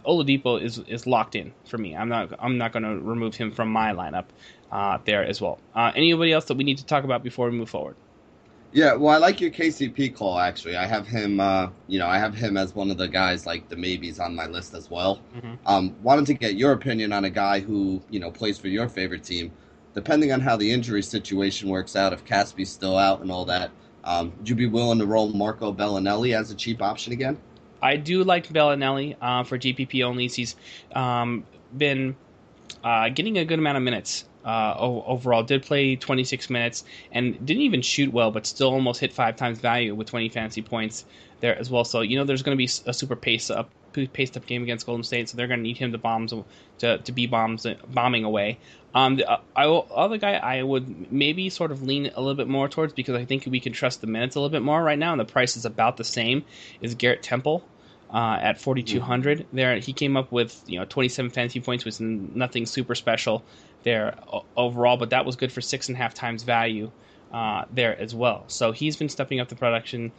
Oladipo 0.05 0.61
is 0.61 0.79
is 0.79 1.05
locked 1.05 1.35
in 1.35 1.53
for 1.65 1.77
me. 1.77 1.95
I'm 1.95 2.09
not 2.09 2.33
I'm 2.39 2.57
not 2.57 2.71
going 2.71 2.83
to 2.83 2.99
remove 2.99 3.35
him 3.35 3.51
from 3.51 3.69
my 3.69 3.93
lineup 3.93 4.25
uh, 4.71 4.97
there 5.05 5.23
as 5.23 5.41
well. 5.41 5.59
Uh, 5.75 5.91
anybody 5.95 6.31
else 6.31 6.45
that 6.45 6.57
we 6.57 6.63
need 6.63 6.79
to 6.79 6.85
talk 6.85 7.03
about 7.03 7.23
before 7.23 7.49
we 7.49 7.57
move 7.57 7.69
forward? 7.69 7.95
Yeah, 8.73 8.93
well, 8.93 9.13
I 9.13 9.17
like 9.17 9.41
your 9.41 9.51
KCP 9.51 10.15
call. 10.15 10.39
Actually, 10.39 10.77
I 10.77 10.85
have 10.85 11.05
him. 11.05 11.39
Uh, 11.39 11.69
you 11.87 11.99
know, 11.99 12.07
I 12.07 12.17
have 12.17 12.33
him 12.33 12.55
as 12.55 12.73
one 12.73 12.89
of 12.89 12.97
the 12.97 13.07
guys 13.07 13.45
like 13.45 13.67
the 13.67 13.75
maybes 13.75 14.19
on 14.19 14.33
my 14.33 14.47
list 14.47 14.73
as 14.73 14.89
well. 14.89 15.19
Mm-hmm. 15.35 15.55
Um, 15.65 15.95
wanted 16.01 16.25
to 16.27 16.33
get 16.33 16.55
your 16.55 16.71
opinion 16.71 17.11
on 17.11 17.25
a 17.25 17.29
guy 17.29 17.59
who 17.59 18.01
you 18.09 18.19
know 18.19 18.31
plays 18.31 18.57
for 18.57 18.69
your 18.69 18.87
favorite 18.87 19.23
team. 19.23 19.51
Depending 19.93 20.31
on 20.31 20.39
how 20.39 20.55
the 20.55 20.71
injury 20.71 21.03
situation 21.03 21.67
works 21.67 21.97
out, 21.97 22.13
if 22.13 22.23
Casspi's 22.23 22.69
still 22.71 22.97
out 22.97 23.19
and 23.19 23.29
all 23.29 23.43
that, 23.45 23.71
um, 24.05 24.31
would 24.37 24.47
you 24.47 24.55
be 24.55 24.67
willing 24.67 24.99
to 24.99 25.05
roll 25.05 25.33
Marco 25.33 25.73
Belinelli 25.73 26.33
as 26.33 26.49
a 26.49 26.55
cheap 26.55 26.81
option 26.81 27.11
again? 27.11 27.37
I 27.81 27.95
do 27.97 28.23
like 28.23 28.47
Belinelli 28.49 29.15
uh, 29.21 29.43
for 29.43 29.57
GPP 29.57 30.03
only. 30.03 30.27
He's 30.27 30.55
um, 30.93 31.45
been 31.75 32.15
uh, 32.83 33.09
getting 33.09 33.37
a 33.37 33.45
good 33.45 33.59
amount 33.59 33.77
of 33.77 33.83
minutes 33.83 34.25
uh, 34.45 34.75
overall. 34.77 35.43
Did 35.43 35.63
play 35.63 35.95
26 35.95 36.49
minutes 36.49 36.83
and 37.11 37.43
didn't 37.45 37.63
even 37.63 37.81
shoot 37.81 38.11
well, 38.11 38.31
but 38.31 38.45
still 38.45 38.69
almost 38.69 38.99
hit 38.99 39.13
five 39.13 39.35
times 39.35 39.59
value 39.59 39.95
with 39.95 40.07
20 40.07 40.29
fantasy 40.29 40.61
points 40.61 41.05
there 41.39 41.57
as 41.57 41.69
well. 41.69 41.83
So 41.83 42.01
you 42.01 42.17
know 42.17 42.23
there's 42.23 42.43
going 42.43 42.57
to 42.57 42.57
be 42.57 42.69
a 42.85 42.93
super 42.93 43.15
pace 43.15 43.49
up 43.49 43.69
paced 44.13 44.37
up 44.37 44.45
game 44.45 44.63
against 44.63 44.85
Golden 44.85 45.03
State, 45.03 45.29
so 45.29 45.37
they're 45.37 45.47
going 45.47 45.59
to 45.59 45.63
need 45.63 45.77
him 45.77 45.91
to 45.91 45.97
bombs 45.97 46.33
to 46.79 46.97
to 46.99 47.11
be 47.11 47.27
bombs 47.27 47.67
bombing 47.89 48.23
away. 48.23 48.59
Um, 48.93 49.17
the 49.17 49.29
uh, 49.29 49.39
I 49.55 49.67
will, 49.67 49.87
other 49.93 50.17
guy 50.17 50.33
I 50.33 50.63
would 50.63 51.11
maybe 51.11 51.49
sort 51.49 51.71
of 51.71 51.83
lean 51.83 52.11
a 52.13 52.21
little 52.21 52.35
bit 52.35 52.47
more 52.47 52.69
towards 52.69 52.93
because 52.93 53.15
I 53.15 53.25
think 53.25 53.45
we 53.45 53.59
can 53.59 53.73
trust 53.73 54.01
the 54.01 54.07
minutes 54.07 54.35
a 54.35 54.39
little 54.39 54.51
bit 54.51 54.61
more 54.61 54.81
right 54.81 54.99
now, 54.99 55.11
and 55.11 55.19
the 55.19 55.25
price 55.25 55.57
is 55.57 55.65
about 55.65 55.97
the 55.97 56.03
same. 56.03 56.45
Is 56.81 56.95
Garrett 56.95 57.23
Temple? 57.23 57.63
Uh, 58.13 58.38
at 58.41 58.60
4200 58.60 59.47
there 59.54 59.80
he 59.80 59.93
came 59.93 60.17
up 60.17 60.34
with 60.34 60.62
you 60.67 60.78
know 60.78 60.84
27 60.84 61.32
fantasy 61.32 61.62
points 61.62 61.86
was 61.86 62.02
nothing 62.02 62.65
super 62.65 62.93
special 62.93 63.41
there 63.84 64.15
overall 64.58 64.97
but 64.97 65.12
that 65.12 65.26
was 65.26 65.38
good 65.38 65.50
for 65.50 65.62
six 65.62 65.88
and 65.88 65.95
a 65.95 65.97
half 65.97 66.13
times 66.13 66.43
value 66.43 66.91
uh, 67.32 67.65
there 67.71 67.97
as 68.00 68.13
well. 68.13 68.43
So 68.47 68.71
he's 68.71 68.97
been 68.97 69.10
stepping 69.10 69.39
up 69.39 69.47
the 69.47 69.56
production 69.56 70.12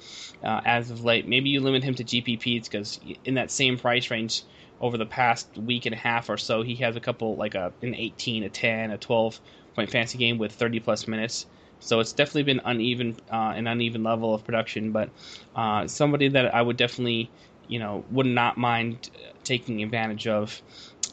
uh, 0.43 0.61
as 0.65 0.91
of 0.91 1.05
late. 1.05 1.29
Maybe 1.29 1.51
you 1.51 1.61
limit 1.61 1.85
him 1.85 1.95
to 1.97 2.05
GPPs 2.05 2.65
because 2.65 3.01
in 3.25 3.35
that 3.35 3.51
same 3.51 3.79
price 3.79 4.11
range 4.11 4.43
over 4.81 4.97
the 4.97 5.07
past 5.07 5.57
week 5.57 5.87
and 5.87 5.95
a 5.95 5.99
half 5.99 6.29
or 6.29 6.37
so, 6.37 6.63
he 6.63 6.77
has 6.77 6.97
a 6.97 7.01
couple 7.01 7.37
like 7.37 7.55
a 7.55 7.73
an 7.83 7.95
18, 7.95 8.45
a 8.45 8.49
10, 8.49 8.91
a 8.91 8.99
12 8.99 9.41
point 9.75 9.91
fantasy 9.91 10.19
game 10.19 10.39
with 10.39 10.53
30 10.53 10.81
plus 10.81 11.07
minutes. 11.07 11.47
So 11.81 11.99
it's 12.01 12.13
definitely 12.13 12.45
been 12.45 12.61
uneven, 12.65 13.17
uh, 13.31 13.55
an 13.57 13.67
uneven 13.67 14.05
level 14.05 14.35
of 14.35 14.45
production, 14.45 14.93
but 14.93 15.11
uh, 15.57 15.89
somebody 15.89 16.29
that 16.29 16.55
I 16.55 16.63
would 16.63 16.77
definitely, 16.77 17.29
you 17.69 17.79
know, 17.79 18.05
would 18.11 18.27
not 18.27 18.57
mind 18.57 19.11
taking 19.45 19.83
advantage 19.83 20.27
of 20.27 20.61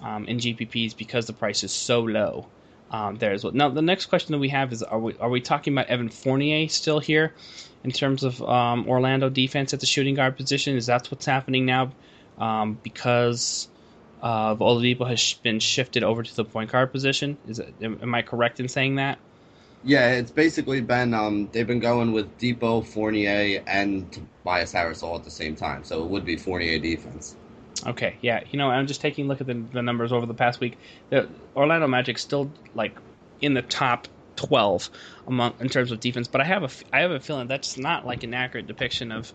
um, 0.01 0.25
in 0.25 0.38
GPPs 0.38 0.95
because 0.95 1.25
the 1.25 1.33
price 1.33 1.63
is 1.63 1.71
so 1.73 2.01
low 2.01 2.47
um, 2.91 3.17
there 3.17 3.31
as 3.31 3.43
well. 3.43 3.53
Now, 3.53 3.69
the 3.69 3.81
next 3.81 4.07
question 4.07 4.31
that 4.33 4.39
we 4.39 4.49
have 4.49 4.71
is: 4.71 4.83
Are 4.83 4.99
we 4.99 5.15
are 5.19 5.29
we 5.29 5.41
talking 5.41 5.73
about 5.73 5.88
Evan 5.88 6.09
Fournier 6.09 6.67
still 6.69 6.99
here 6.99 7.33
in 7.83 7.91
terms 7.91 8.23
of 8.23 8.41
um, 8.41 8.88
Orlando 8.88 9.29
defense 9.29 9.73
at 9.73 9.79
the 9.79 9.85
shooting 9.85 10.15
guard 10.15 10.38
position? 10.38 10.75
Is 10.75 10.88
that 10.88 11.09
what's 11.12 11.25
happening 11.25 11.65
now? 11.65 11.91
Um, 12.38 12.79
because 12.81 13.67
of 14.21 14.59
Oladipo 14.59 15.07
has 15.07 15.33
been 15.43 15.59
shifted 15.59 16.03
over 16.03 16.23
to 16.23 16.35
the 16.35 16.45
point 16.45 16.71
guard 16.71 16.91
position. 16.91 17.38
Is 17.47 17.59
it, 17.59 17.73
am 17.81 18.13
I 18.13 18.21
correct 18.21 18.59
in 18.59 18.67
saying 18.67 18.95
that? 18.95 19.19
Yeah, 19.84 20.12
it's 20.12 20.32
basically 20.32 20.82
been 20.82 21.13
um, 21.13 21.50
they've 21.52 21.68
been 21.68 21.80
going 21.80 22.12
with 22.12 22.38
Dipo, 22.38 22.86
Fournier, 22.86 23.63
and 23.65 24.12
Tobias 24.12 24.74
Harris 24.74 25.04
all 25.04 25.15
at 25.15 25.24
the 25.24 25.32
same 25.32 25.56
time. 25.56 25.84
So 25.84 26.04
it 26.04 26.10
would 26.10 26.26
be 26.26 26.36
Fournier 26.36 26.80
defense. 26.80 27.36
Okay, 27.88 28.18
yeah. 28.22 28.44
You 28.52 28.60
know, 28.60 28.70
I'm 28.70 28.88
just 28.88 29.00
taking 29.00 29.26
a 29.26 29.28
look 29.30 29.39
at 29.39 29.48
the, 29.48 29.54
the 29.72 29.82
numbers 29.82 30.12
over 30.12 30.26
the 30.26 30.34
past 30.34 30.60
week. 30.60 30.78
The 31.10 31.30
Orlando 31.56 31.88
Magic 31.88 32.18
still 32.18 32.52
like 32.74 33.00
in 33.39 33.54
the 33.54 33.62
top 33.62 34.10
12 34.36 34.89
among 35.28 35.54
in 35.60 35.70
terms 35.70 35.92
of 35.92 36.00
defense, 36.00 36.28
but 36.28 36.42
I 36.42 36.44
have 36.46 36.63
a 36.63 36.70
I 36.94 37.02
have 37.02 37.12
a 37.12 37.20
feeling 37.20 37.48
that's 37.48 37.78
not 37.78 38.06
like 38.06 38.24
an 38.24 38.34
accurate 38.34 38.68
depiction 38.68 39.12
of 39.12 39.34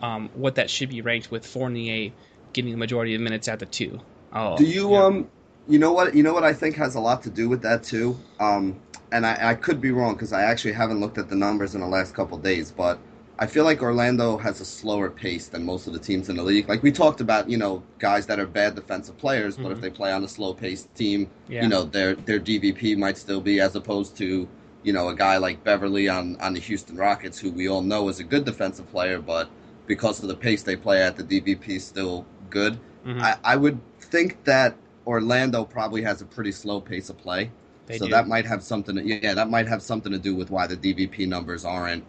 um, 0.00 0.30
what 0.34 0.56
that 0.56 0.68
should 0.68 0.88
be 0.90 1.00
ranked 1.00 1.30
with 1.30 1.46
Fournier 1.46 2.12
getting 2.52 2.72
the 2.72 2.76
majority 2.76 3.14
of 3.14 3.20
minutes 3.20 3.48
at 3.48 3.60
the 3.60 3.66
two. 3.66 4.00
Oh, 4.32 4.56
do 4.56 4.64
you 4.64 4.94
yeah. 4.94 5.04
um, 5.04 5.30
you 5.68 5.78
know 5.78 5.92
what 5.92 6.14
you 6.14 6.22
know 6.22 6.32
what 6.32 6.44
I 6.44 6.52
think 6.52 6.76
has 6.76 6.94
a 6.94 7.00
lot 7.00 7.22
to 7.24 7.30
do 7.30 7.48
with 7.48 7.62
that 7.62 7.82
too. 7.82 8.16
Um, 8.40 8.80
and 9.12 9.26
I, 9.26 9.50
I 9.50 9.54
could 9.54 9.80
be 9.80 9.92
wrong 9.92 10.14
because 10.14 10.32
I 10.32 10.42
actually 10.42 10.72
haven't 10.72 11.00
looked 11.00 11.18
at 11.18 11.28
the 11.28 11.36
numbers 11.36 11.74
in 11.74 11.80
the 11.80 11.86
last 11.86 12.14
couple 12.14 12.36
days, 12.38 12.70
but 12.70 12.98
I 13.38 13.46
feel 13.46 13.64
like 13.64 13.82
Orlando 13.82 14.38
has 14.38 14.60
a 14.60 14.64
slower 14.64 15.10
pace 15.10 15.48
than 15.48 15.64
most 15.64 15.86
of 15.86 15.92
the 15.92 15.98
teams 15.98 16.28
in 16.28 16.36
the 16.36 16.42
league. 16.42 16.68
Like 16.68 16.82
we 16.82 16.90
talked 16.90 17.20
about, 17.20 17.50
you 17.50 17.58
know, 17.58 17.82
guys 17.98 18.26
that 18.26 18.40
are 18.40 18.46
bad 18.46 18.74
defensive 18.74 19.18
players, 19.18 19.54
mm-hmm. 19.54 19.64
but 19.64 19.72
if 19.72 19.78
mm-hmm. 19.78 19.84
they 19.84 19.90
play 19.90 20.12
on 20.12 20.24
a 20.24 20.28
slow 20.28 20.54
paced 20.54 20.92
team, 20.94 21.28
yeah. 21.48 21.62
you 21.62 21.68
know, 21.68 21.84
their 21.84 22.14
their 22.14 22.40
DVP 22.40 22.96
might 22.96 23.18
still 23.18 23.40
be 23.40 23.60
as 23.60 23.76
opposed 23.76 24.16
to, 24.18 24.48
you 24.82 24.92
know, 24.92 25.08
a 25.08 25.14
guy 25.14 25.36
like 25.36 25.62
Beverley 25.64 26.08
on 26.08 26.36
on 26.40 26.54
the 26.54 26.60
Houston 26.60 26.96
Rockets, 26.96 27.38
who 27.38 27.50
we 27.50 27.68
all 27.68 27.82
know 27.82 28.08
is 28.08 28.20
a 28.20 28.24
good 28.24 28.44
defensive 28.44 28.90
player, 28.90 29.20
but 29.20 29.50
because 29.86 30.22
of 30.22 30.28
the 30.28 30.36
pace 30.36 30.62
they 30.62 30.76
play 30.76 31.02
at, 31.02 31.16
the 31.16 31.22
DVP 31.22 31.68
is 31.68 31.86
still 31.86 32.26
good. 32.48 32.78
Mm-hmm. 33.04 33.20
I, 33.20 33.36
I 33.44 33.56
would 33.56 33.78
think 34.00 34.42
that 34.44 34.76
Orlando 35.06 35.64
probably 35.64 36.02
has 36.02 36.20
a 36.20 36.26
pretty 36.26 36.52
slow 36.52 36.80
pace 36.80 37.08
of 37.10 37.18
play. 37.18 37.50
They 37.86 37.98
so 37.98 38.06
do. 38.06 38.10
that 38.12 38.26
might 38.26 38.46
have 38.46 38.62
something. 38.62 38.96
To, 38.96 39.02
yeah, 39.02 39.34
that 39.34 39.48
might 39.48 39.68
have 39.68 39.82
something 39.82 40.12
to 40.12 40.18
do 40.18 40.34
with 40.34 40.50
why 40.50 40.66
the 40.66 40.76
DVP 40.76 41.28
numbers 41.28 41.64
aren't 41.64 42.04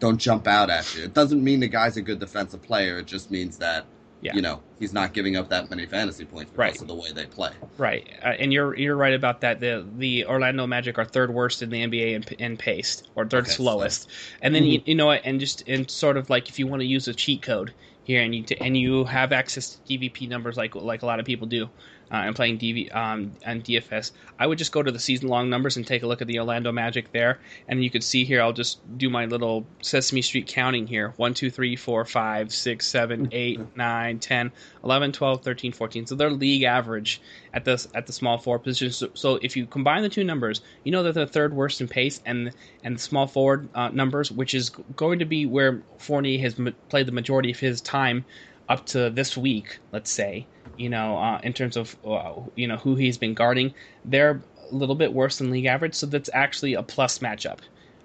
don't 0.00 0.18
jump 0.18 0.46
out 0.48 0.70
at 0.70 0.94
you. 0.94 1.04
It 1.04 1.14
doesn't 1.14 1.42
mean 1.42 1.60
the 1.60 1.68
guy's 1.68 1.96
a 1.96 2.02
good 2.02 2.18
defensive 2.18 2.62
player. 2.62 2.98
It 2.98 3.06
just 3.06 3.30
means 3.30 3.58
that 3.58 3.86
yeah. 4.22 4.34
you 4.34 4.42
know 4.42 4.60
he's 4.78 4.92
not 4.92 5.12
giving 5.12 5.36
up 5.36 5.48
that 5.50 5.70
many 5.70 5.86
fantasy 5.86 6.24
points 6.24 6.50
because 6.50 6.58
right. 6.58 6.80
of 6.80 6.88
the 6.88 6.94
way 6.94 7.12
they 7.12 7.26
play. 7.26 7.52
Right, 7.78 8.08
uh, 8.22 8.28
and 8.28 8.52
you're 8.52 8.76
you're 8.76 8.96
right 8.96 9.14
about 9.14 9.42
that. 9.42 9.60
The 9.60 9.86
the 9.96 10.26
Orlando 10.26 10.66
Magic 10.66 10.98
are 10.98 11.04
third 11.04 11.32
worst 11.32 11.62
in 11.62 11.70
the 11.70 11.86
NBA 11.86 12.14
in, 12.14 12.34
in 12.44 12.56
pace, 12.56 13.02
or 13.14 13.26
third 13.26 13.44
okay, 13.44 13.52
slowest. 13.52 14.02
So. 14.02 14.08
And 14.42 14.54
then 14.54 14.62
mm-hmm. 14.62 14.72
you, 14.72 14.82
you 14.86 14.94
know 14.94 15.06
what? 15.06 15.22
And 15.24 15.38
just 15.38 15.68
and 15.68 15.90
sort 15.90 16.16
of 16.16 16.28
like 16.28 16.48
if 16.48 16.58
you 16.58 16.66
want 16.66 16.80
to 16.80 16.86
use 16.86 17.06
a 17.08 17.14
cheat 17.14 17.42
code 17.42 17.72
here, 18.02 18.22
and 18.22 18.34
you 18.34 18.42
t- 18.42 18.56
and 18.60 18.76
you 18.76 19.04
have 19.04 19.32
access 19.32 19.76
to 19.76 19.98
DVP 19.98 20.28
numbers 20.28 20.56
like 20.56 20.74
like 20.74 21.02
a 21.02 21.06
lot 21.06 21.20
of 21.20 21.26
people 21.26 21.46
do, 21.46 21.68
uh, 22.10 22.16
and 22.16 22.34
playing 22.34 22.58
DV 22.58 22.94
um, 22.94 23.32
and 23.44 23.62
DFS, 23.62 24.12
I 24.38 24.46
would 24.46 24.58
just 24.58 24.72
go 24.72 24.82
to 24.82 24.90
the 24.90 24.98
season 24.98 25.28
long 25.28 25.48
numbers 25.48 25.76
and 25.76 25.86
take 25.86 26.02
a 26.02 26.06
look 26.06 26.20
at 26.20 26.26
the 26.26 26.38
Orlando 26.38 26.72
Magic 26.72 27.12
there, 27.12 27.40
and 27.68 27.82
you 27.82 27.90
can 27.90 28.02
see 28.02 28.24
here. 28.24 28.42
I'll 28.42 28.52
just 28.52 28.80
do 28.98 29.08
my 29.08 29.26
little 29.26 29.66
Sesame 29.82 30.22
Street 30.22 30.46
counting 30.48 30.86
here: 30.86 31.14
1, 31.16 31.34
2, 31.34 31.50
3, 31.50 31.76
4, 31.76 32.04
5, 32.04 32.52
6, 32.52 32.86
7, 32.86 33.28
8, 33.32 33.76
9, 33.76 34.18
10, 34.18 34.52
11, 34.84 35.12
12, 35.12 35.44
13, 35.44 35.72
14. 35.72 36.06
So 36.06 36.14
they're 36.14 36.30
league 36.30 36.64
average 36.64 37.20
at 37.52 37.64
the 37.64 37.86
at 37.94 38.06
the 38.06 38.12
small 38.12 38.38
forward 38.38 38.60
position. 38.60 38.92
So, 38.92 39.08
so 39.14 39.38
if 39.42 39.56
you 39.56 39.66
combine 39.66 40.02
the 40.02 40.08
two 40.08 40.24
numbers, 40.24 40.62
you 40.84 40.92
know 40.92 41.02
that 41.04 41.14
they're 41.14 41.26
third 41.26 41.54
worst 41.54 41.80
in 41.80 41.88
pace, 41.88 42.20
and 42.24 42.52
and 42.82 42.96
the 42.96 43.00
small 43.00 43.26
forward 43.26 43.68
uh, 43.74 43.88
numbers, 43.88 44.32
which 44.32 44.54
is 44.54 44.70
going 44.96 45.20
to 45.20 45.24
be 45.24 45.46
where 45.46 45.82
Fournier 45.98 46.40
has 46.40 46.58
m- 46.58 46.74
played 46.88 47.06
the 47.06 47.12
majority 47.12 47.50
of 47.50 47.60
his 47.60 47.80
time 47.80 48.24
up 48.68 48.86
to 48.86 49.10
this 49.10 49.36
week, 49.36 49.80
let's 49.92 50.10
say 50.10 50.46
you 50.76 50.88
know, 50.88 51.18
uh, 51.18 51.40
in 51.42 51.52
terms 51.52 51.76
of 51.76 51.96
uh, 52.04 52.34
you 52.54 52.66
know 52.66 52.76
who 52.76 52.96
he's 52.96 53.18
been 53.18 53.34
guarding, 53.34 53.74
they're 54.04 54.42
a 54.70 54.74
little 54.74 54.94
bit 54.94 55.12
worse 55.12 55.38
than 55.38 55.50
league 55.50 55.66
average. 55.66 55.94
So 55.94 56.06
that's 56.06 56.30
actually 56.32 56.74
a 56.74 56.82
plus 56.82 57.18
matchup. 57.18 57.60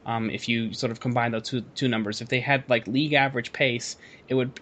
Um, 0.05 0.29
if 0.29 0.47
you 0.47 0.73
sort 0.73 0.91
of 0.91 0.99
combine 0.99 1.31
those 1.31 1.49
two 1.49 1.61
two 1.73 1.87
numbers, 1.87 2.21
if 2.21 2.29
they 2.29 2.39
had 2.39 2.63
like 2.69 2.87
league 2.87 3.13
average 3.13 3.53
pace, 3.53 3.97
it 4.27 4.35
would 4.35 4.59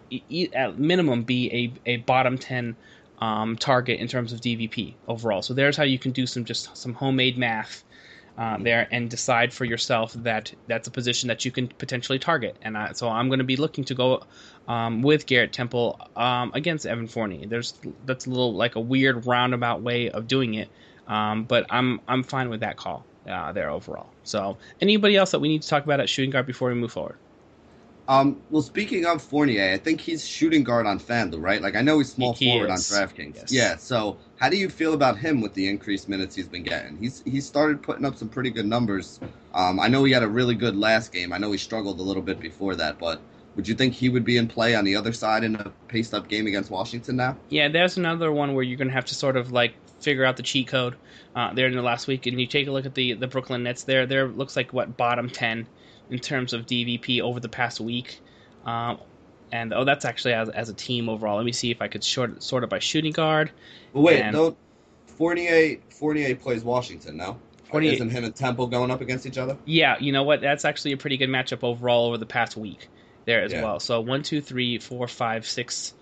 at 0.53 0.79
minimum 0.79 1.23
be 1.23 1.73
a, 1.85 1.91
a 1.91 1.97
bottom 1.97 2.37
ten 2.37 2.75
um, 3.19 3.57
target 3.57 3.99
in 3.99 4.07
terms 4.07 4.31
of 4.31 4.41
DVP 4.41 4.95
overall. 5.07 5.41
So 5.41 5.53
there's 5.53 5.77
how 5.77 5.83
you 5.83 5.99
can 5.99 6.11
do 6.11 6.25
some 6.25 6.45
just 6.45 6.75
some 6.77 6.93
homemade 6.93 7.37
math 7.37 7.83
uh, 8.37 8.57
there 8.59 8.87
and 8.91 9.09
decide 9.09 9.53
for 9.53 9.65
yourself 9.65 10.13
that 10.13 10.53
that's 10.67 10.87
a 10.87 10.91
position 10.91 11.27
that 11.27 11.45
you 11.45 11.51
can 11.51 11.67
potentially 11.67 12.19
target. 12.19 12.57
And 12.61 12.77
I, 12.77 12.93
so 12.93 13.09
I'm 13.09 13.27
going 13.27 13.39
to 13.39 13.45
be 13.45 13.57
looking 13.57 13.83
to 13.85 13.95
go 13.95 14.23
um, 14.67 15.01
with 15.01 15.25
Garrett 15.25 15.53
Temple 15.53 15.99
um, 16.15 16.51
against 16.53 16.85
Evan 16.85 17.07
Fournier. 17.07 17.47
There's 17.47 17.73
that's 18.05 18.25
a 18.25 18.29
little 18.29 18.53
like 18.53 18.75
a 18.75 18.79
weird 18.79 19.25
roundabout 19.25 19.81
way 19.81 20.09
of 20.09 20.27
doing 20.27 20.55
it, 20.55 20.69
um, 21.07 21.43
but 21.43 21.65
I'm 21.69 22.01
I'm 22.07 22.23
fine 22.23 22.49
with 22.49 22.61
that 22.61 22.77
call 22.77 23.05
uh, 23.27 23.51
there 23.51 23.69
overall. 23.69 24.09
So 24.23 24.57
anybody 24.81 25.15
else 25.15 25.31
that 25.31 25.39
we 25.39 25.47
need 25.47 25.61
to 25.61 25.67
talk 25.67 25.83
about 25.83 25.99
at 25.99 26.09
shooting 26.09 26.31
guard 26.31 26.45
before 26.45 26.69
we 26.69 26.75
move 26.75 26.91
forward? 26.91 27.17
Um, 28.07 28.41
well, 28.49 28.61
speaking 28.61 29.05
of 29.05 29.21
Fournier, 29.21 29.71
I 29.73 29.77
think 29.77 30.01
he's 30.01 30.27
shooting 30.27 30.63
guard 30.63 30.85
on 30.85 30.99
FanDuel, 30.99 31.41
right? 31.41 31.61
Like 31.61 31.75
I 31.75 31.81
know 31.81 31.99
he's 31.99 32.11
small 32.11 32.33
he 32.33 32.49
forward 32.49 32.69
is. 32.69 32.91
on 32.91 33.07
DraftKings. 33.07 33.35
Yes. 33.35 33.51
Yeah. 33.51 33.77
So 33.77 34.17
how 34.37 34.49
do 34.49 34.57
you 34.57 34.69
feel 34.69 34.93
about 34.93 35.17
him 35.17 35.39
with 35.39 35.53
the 35.53 35.69
increased 35.69 36.09
minutes 36.09 36.35
he's 36.35 36.47
been 36.47 36.63
getting? 36.63 36.97
He's 36.97 37.23
he 37.25 37.39
started 37.39 37.81
putting 37.81 38.05
up 38.05 38.17
some 38.17 38.29
pretty 38.29 38.49
good 38.49 38.65
numbers. 38.65 39.19
Um, 39.53 39.79
I 39.79 39.87
know 39.87 40.03
he 40.03 40.11
had 40.11 40.23
a 40.23 40.27
really 40.27 40.55
good 40.55 40.75
last 40.75 41.13
game. 41.13 41.31
I 41.31 41.37
know 41.37 41.51
he 41.51 41.57
struggled 41.57 41.99
a 41.99 42.03
little 42.03 42.23
bit 42.23 42.39
before 42.39 42.75
that, 42.75 42.99
but 42.99 43.21
would 43.55 43.67
you 43.67 43.75
think 43.75 43.93
he 43.93 44.09
would 44.09 44.25
be 44.25 44.37
in 44.37 44.47
play 44.47 44.75
on 44.75 44.83
the 44.83 44.95
other 44.95 45.13
side 45.13 45.43
in 45.43 45.55
a 45.55 45.71
paced 45.87 46.13
up 46.13 46.27
game 46.27 46.47
against 46.47 46.71
Washington 46.71 47.15
now? 47.15 47.37
Yeah, 47.49 47.69
there's 47.69 47.97
another 47.97 48.31
one 48.31 48.53
where 48.53 48.63
you're 48.63 48.77
going 48.77 48.87
to 48.87 48.93
have 48.93 49.05
to 49.05 49.15
sort 49.15 49.37
of 49.37 49.51
like 49.51 49.75
figure 50.01 50.25
out 50.25 50.37
the 50.37 50.43
cheat 50.43 50.67
code 50.67 50.95
uh, 51.35 51.53
there 51.53 51.67
in 51.67 51.75
the 51.75 51.81
last 51.81 52.07
week, 52.07 52.25
and 52.25 52.39
you 52.41 52.47
take 52.47 52.67
a 52.67 52.71
look 52.71 52.85
at 52.85 52.95
the 52.95 53.13
the 53.13 53.27
Brooklyn 53.27 53.63
Nets. 53.63 53.83
There, 53.83 54.05
there 54.05 54.27
looks 54.27 54.55
like 54.55 54.73
what 54.73 54.97
bottom 54.97 55.29
ten 55.29 55.67
in 56.09 56.19
terms 56.19 56.53
of 56.53 56.65
DVP 56.65 57.21
over 57.21 57.39
the 57.39 57.49
past 57.49 57.79
week. 57.79 58.19
Um, 58.65 58.99
and 59.51 59.73
oh, 59.73 59.85
that's 59.85 60.05
actually 60.05 60.33
as, 60.33 60.49
as 60.49 60.69
a 60.69 60.73
team 60.73 61.09
overall. 61.09 61.37
Let 61.37 61.45
me 61.45 61.51
see 61.51 61.71
if 61.71 61.81
I 61.81 61.87
could 61.87 62.03
short, 62.03 62.41
sort 62.41 62.63
it 62.63 62.69
by 62.69 62.79
shooting 62.79 63.11
guard. 63.11 63.51
wait, 63.93 64.21
and, 64.21 64.35
don't 64.35 64.57
Fournier 65.17 65.77
Fournier 65.89 66.35
plays 66.35 66.63
Washington 66.63 67.17
now. 67.17 67.37
Fournier 67.69 67.93
isn't 67.93 68.09
him 68.09 68.23
and 68.23 68.35
Temple 68.35 68.67
going 68.67 68.91
up 68.91 69.01
against 69.01 69.25
each 69.25 69.37
other? 69.37 69.57
Yeah, 69.65 69.97
you 69.99 70.11
know 70.11 70.23
what? 70.23 70.41
That's 70.41 70.65
actually 70.65 70.93
a 70.93 70.97
pretty 70.97 71.17
good 71.17 71.29
matchup 71.29 71.63
overall 71.63 72.07
over 72.07 72.17
the 72.17 72.25
past 72.25 72.57
week 72.57 72.87
there 73.25 73.43
as 73.43 73.51
yeah. 73.51 73.63
well. 73.63 73.79
So 73.79 74.01
one, 74.01 74.23
two, 74.23 74.41
three, 74.41 74.79
four, 74.79 75.07
five, 75.07 75.47
six. 75.47 75.93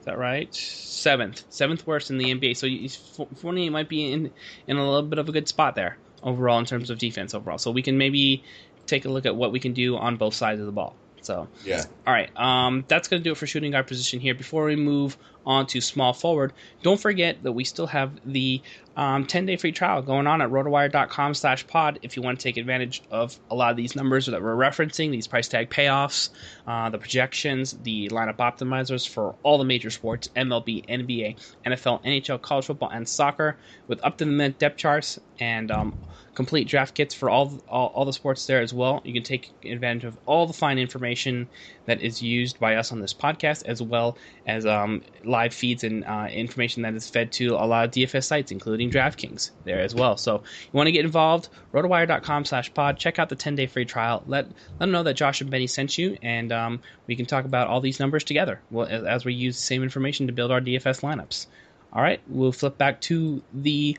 Is 0.00 0.04
that 0.06 0.18
right? 0.18 0.54
Seventh, 0.54 1.44
seventh 1.48 1.86
worst 1.86 2.10
in 2.10 2.18
the 2.18 2.34
NBA. 2.34 2.56
So 2.56 3.26
Fournier 3.36 3.70
might 3.70 3.88
be 3.88 4.12
in 4.12 4.30
in 4.66 4.76
a 4.76 4.84
little 4.84 5.02
bit 5.02 5.18
of 5.18 5.28
a 5.28 5.32
good 5.32 5.48
spot 5.48 5.74
there 5.74 5.96
overall 6.22 6.58
in 6.58 6.64
terms 6.64 6.90
of 6.90 6.98
defense 6.98 7.34
overall. 7.34 7.58
So 7.58 7.70
we 7.70 7.82
can 7.82 7.98
maybe 7.98 8.42
take 8.86 9.04
a 9.04 9.08
look 9.08 9.26
at 9.26 9.36
what 9.36 9.52
we 9.52 9.60
can 9.60 9.72
do 9.72 9.96
on 9.96 10.16
both 10.16 10.34
sides 10.34 10.60
of 10.60 10.66
the 10.66 10.72
ball. 10.72 10.96
So 11.22 11.48
yeah. 11.64 11.84
All 12.06 12.12
right. 12.12 12.30
Um, 12.36 12.84
that's 12.88 13.08
gonna 13.08 13.22
do 13.22 13.32
it 13.32 13.36
for 13.36 13.46
shooting 13.46 13.72
guard 13.72 13.86
position 13.86 14.20
here. 14.20 14.34
Before 14.34 14.64
we 14.64 14.76
move 14.76 15.16
on 15.44 15.66
to 15.68 15.80
small 15.80 16.12
forward, 16.12 16.52
don't 16.82 17.00
forget 17.00 17.42
that 17.42 17.52
we 17.52 17.64
still 17.64 17.88
have 17.88 18.12
the 18.24 18.62
um, 18.96 19.26
10 19.26 19.46
day 19.46 19.56
free 19.56 19.72
trial 19.72 20.02
going 20.02 20.26
on 20.26 20.40
at 20.40 20.50
rotowire.com 20.50 21.34
slash 21.34 21.66
pod 21.66 21.98
if 22.02 22.16
you 22.16 22.22
want 22.22 22.38
to 22.38 22.42
take 22.42 22.56
advantage 22.56 23.02
of 23.10 23.38
a 23.50 23.54
lot 23.54 23.70
of 23.70 23.76
these 23.76 23.94
numbers 23.94 24.26
that 24.26 24.42
we're 24.42 24.56
referencing, 24.56 25.10
these 25.10 25.26
price 25.26 25.48
tag 25.48 25.70
payoffs, 25.70 26.30
uh, 26.66 26.88
the 26.90 26.98
projections, 26.98 27.72
the 27.82 28.08
lineup 28.08 28.36
optimizers 28.36 29.08
for 29.08 29.34
all 29.42 29.58
the 29.58 29.64
major 29.64 29.90
sports 29.90 30.28
MLB, 30.36 30.86
NBA, 30.88 31.36
NFL, 31.66 32.02
NHL, 32.04 32.40
college 32.40 32.66
football, 32.66 32.90
and 32.90 33.08
soccer 33.08 33.56
with 33.86 34.02
up 34.04 34.16
to 34.18 34.24
the 34.24 34.30
minute 34.30 34.58
depth 34.58 34.78
charts 34.78 35.20
and 35.38 35.70
um, 35.70 35.94
complete 36.36 36.68
draft 36.68 36.94
kits 36.94 37.14
for 37.14 37.28
all, 37.30 37.60
all, 37.68 37.88
all 37.94 38.04
the 38.04 38.12
sports 38.12 38.46
there 38.46 38.60
as 38.60 38.72
well. 38.72 39.00
You 39.04 39.14
can 39.14 39.22
take 39.22 39.50
advantage 39.64 40.04
of 40.04 40.16
all 40.26 40.46
the 40.46 40.52
fine 40.52 40.78
information 40.78 41.48
that 41.86 42.02
is 42.02 42.22
used 42.22 42.60
by 42.60 42.76
us 42.76 42.92
on 42.92 43.00
this 43.00 43.14
podcast, 43.14 43.64
as 43.64 43.82
well 43.82 44.16
as 44.46 44.66
um, 44.66 45.02
live 45.24 45.54
feeds 45.54 45.82
and 45.82 46.04
uh, 46.04 46.28
information 46.30 46.82
that 46.82 46.94
is 46.94 47.08
fed 47.08 47.32
to 47.32 47.54
a 47.54 47.66
lot 47.66 47.86
of 47.86 47.90
DFS 47.90 48.24
sites, 48.24 48.52
including 48.52 48.85
DraftKings 48.90 49.50
there 49.64 49.80
as 49.80 49.94
well. 49.94 50.16
So 50.16 50.36
you 50.36 50.70
want 50.72 50.86
to 50.86 50.92
get 50.92 51.04
involved? 51.04 51.48
Rotowire.com 51.72 52.44
slash 52.44 52.72
pod. 52.72 52.98
Check 52.98 53.18
out 53.18 53.28
the 53.28 53.36
10 53.36 53.56
day 53.56 53.66
free 53.66 53.84
trial. 53.84 54.22
Let, 54.26 54.46
let 54.46 54.78
them 54.78 54.90
know 54.90 55.02
that 55.02 55.14
Josh 55.14 55.40
and 55.40 55.50
Benny 55.50 55.66
sent 55.66 55.98
you, 55.98 56.16
and 56.22 56.52
um, 56.52 56.80
we 57.06 57.16
can 57.16 57.26
talk 57.26 57.44
about 57.44 57.68
all 57.68 57.80
these 57.80 58.00
numbers 58.00 58.24
together 58.24 58.60
well, 58.70 58.86
as, 58.86 59.04
as 59.04 59.24
we 59.24 59.34
use 59.34 59.56
the 59.56 59.62
same 59.62 59.82
information 59.82 60.26
to 60.26 60.32
build 60.32 60.50
our 60.50 60.60
DFS 60.60 61.02
lineups. 61.02 61.46
All 61.92 62.02
right, 62.02 62.20
we'll 62.28 62.52
flip 62.52 62.76
back 62.76 63.00
to 63.02 63.42
the 63.54 63.96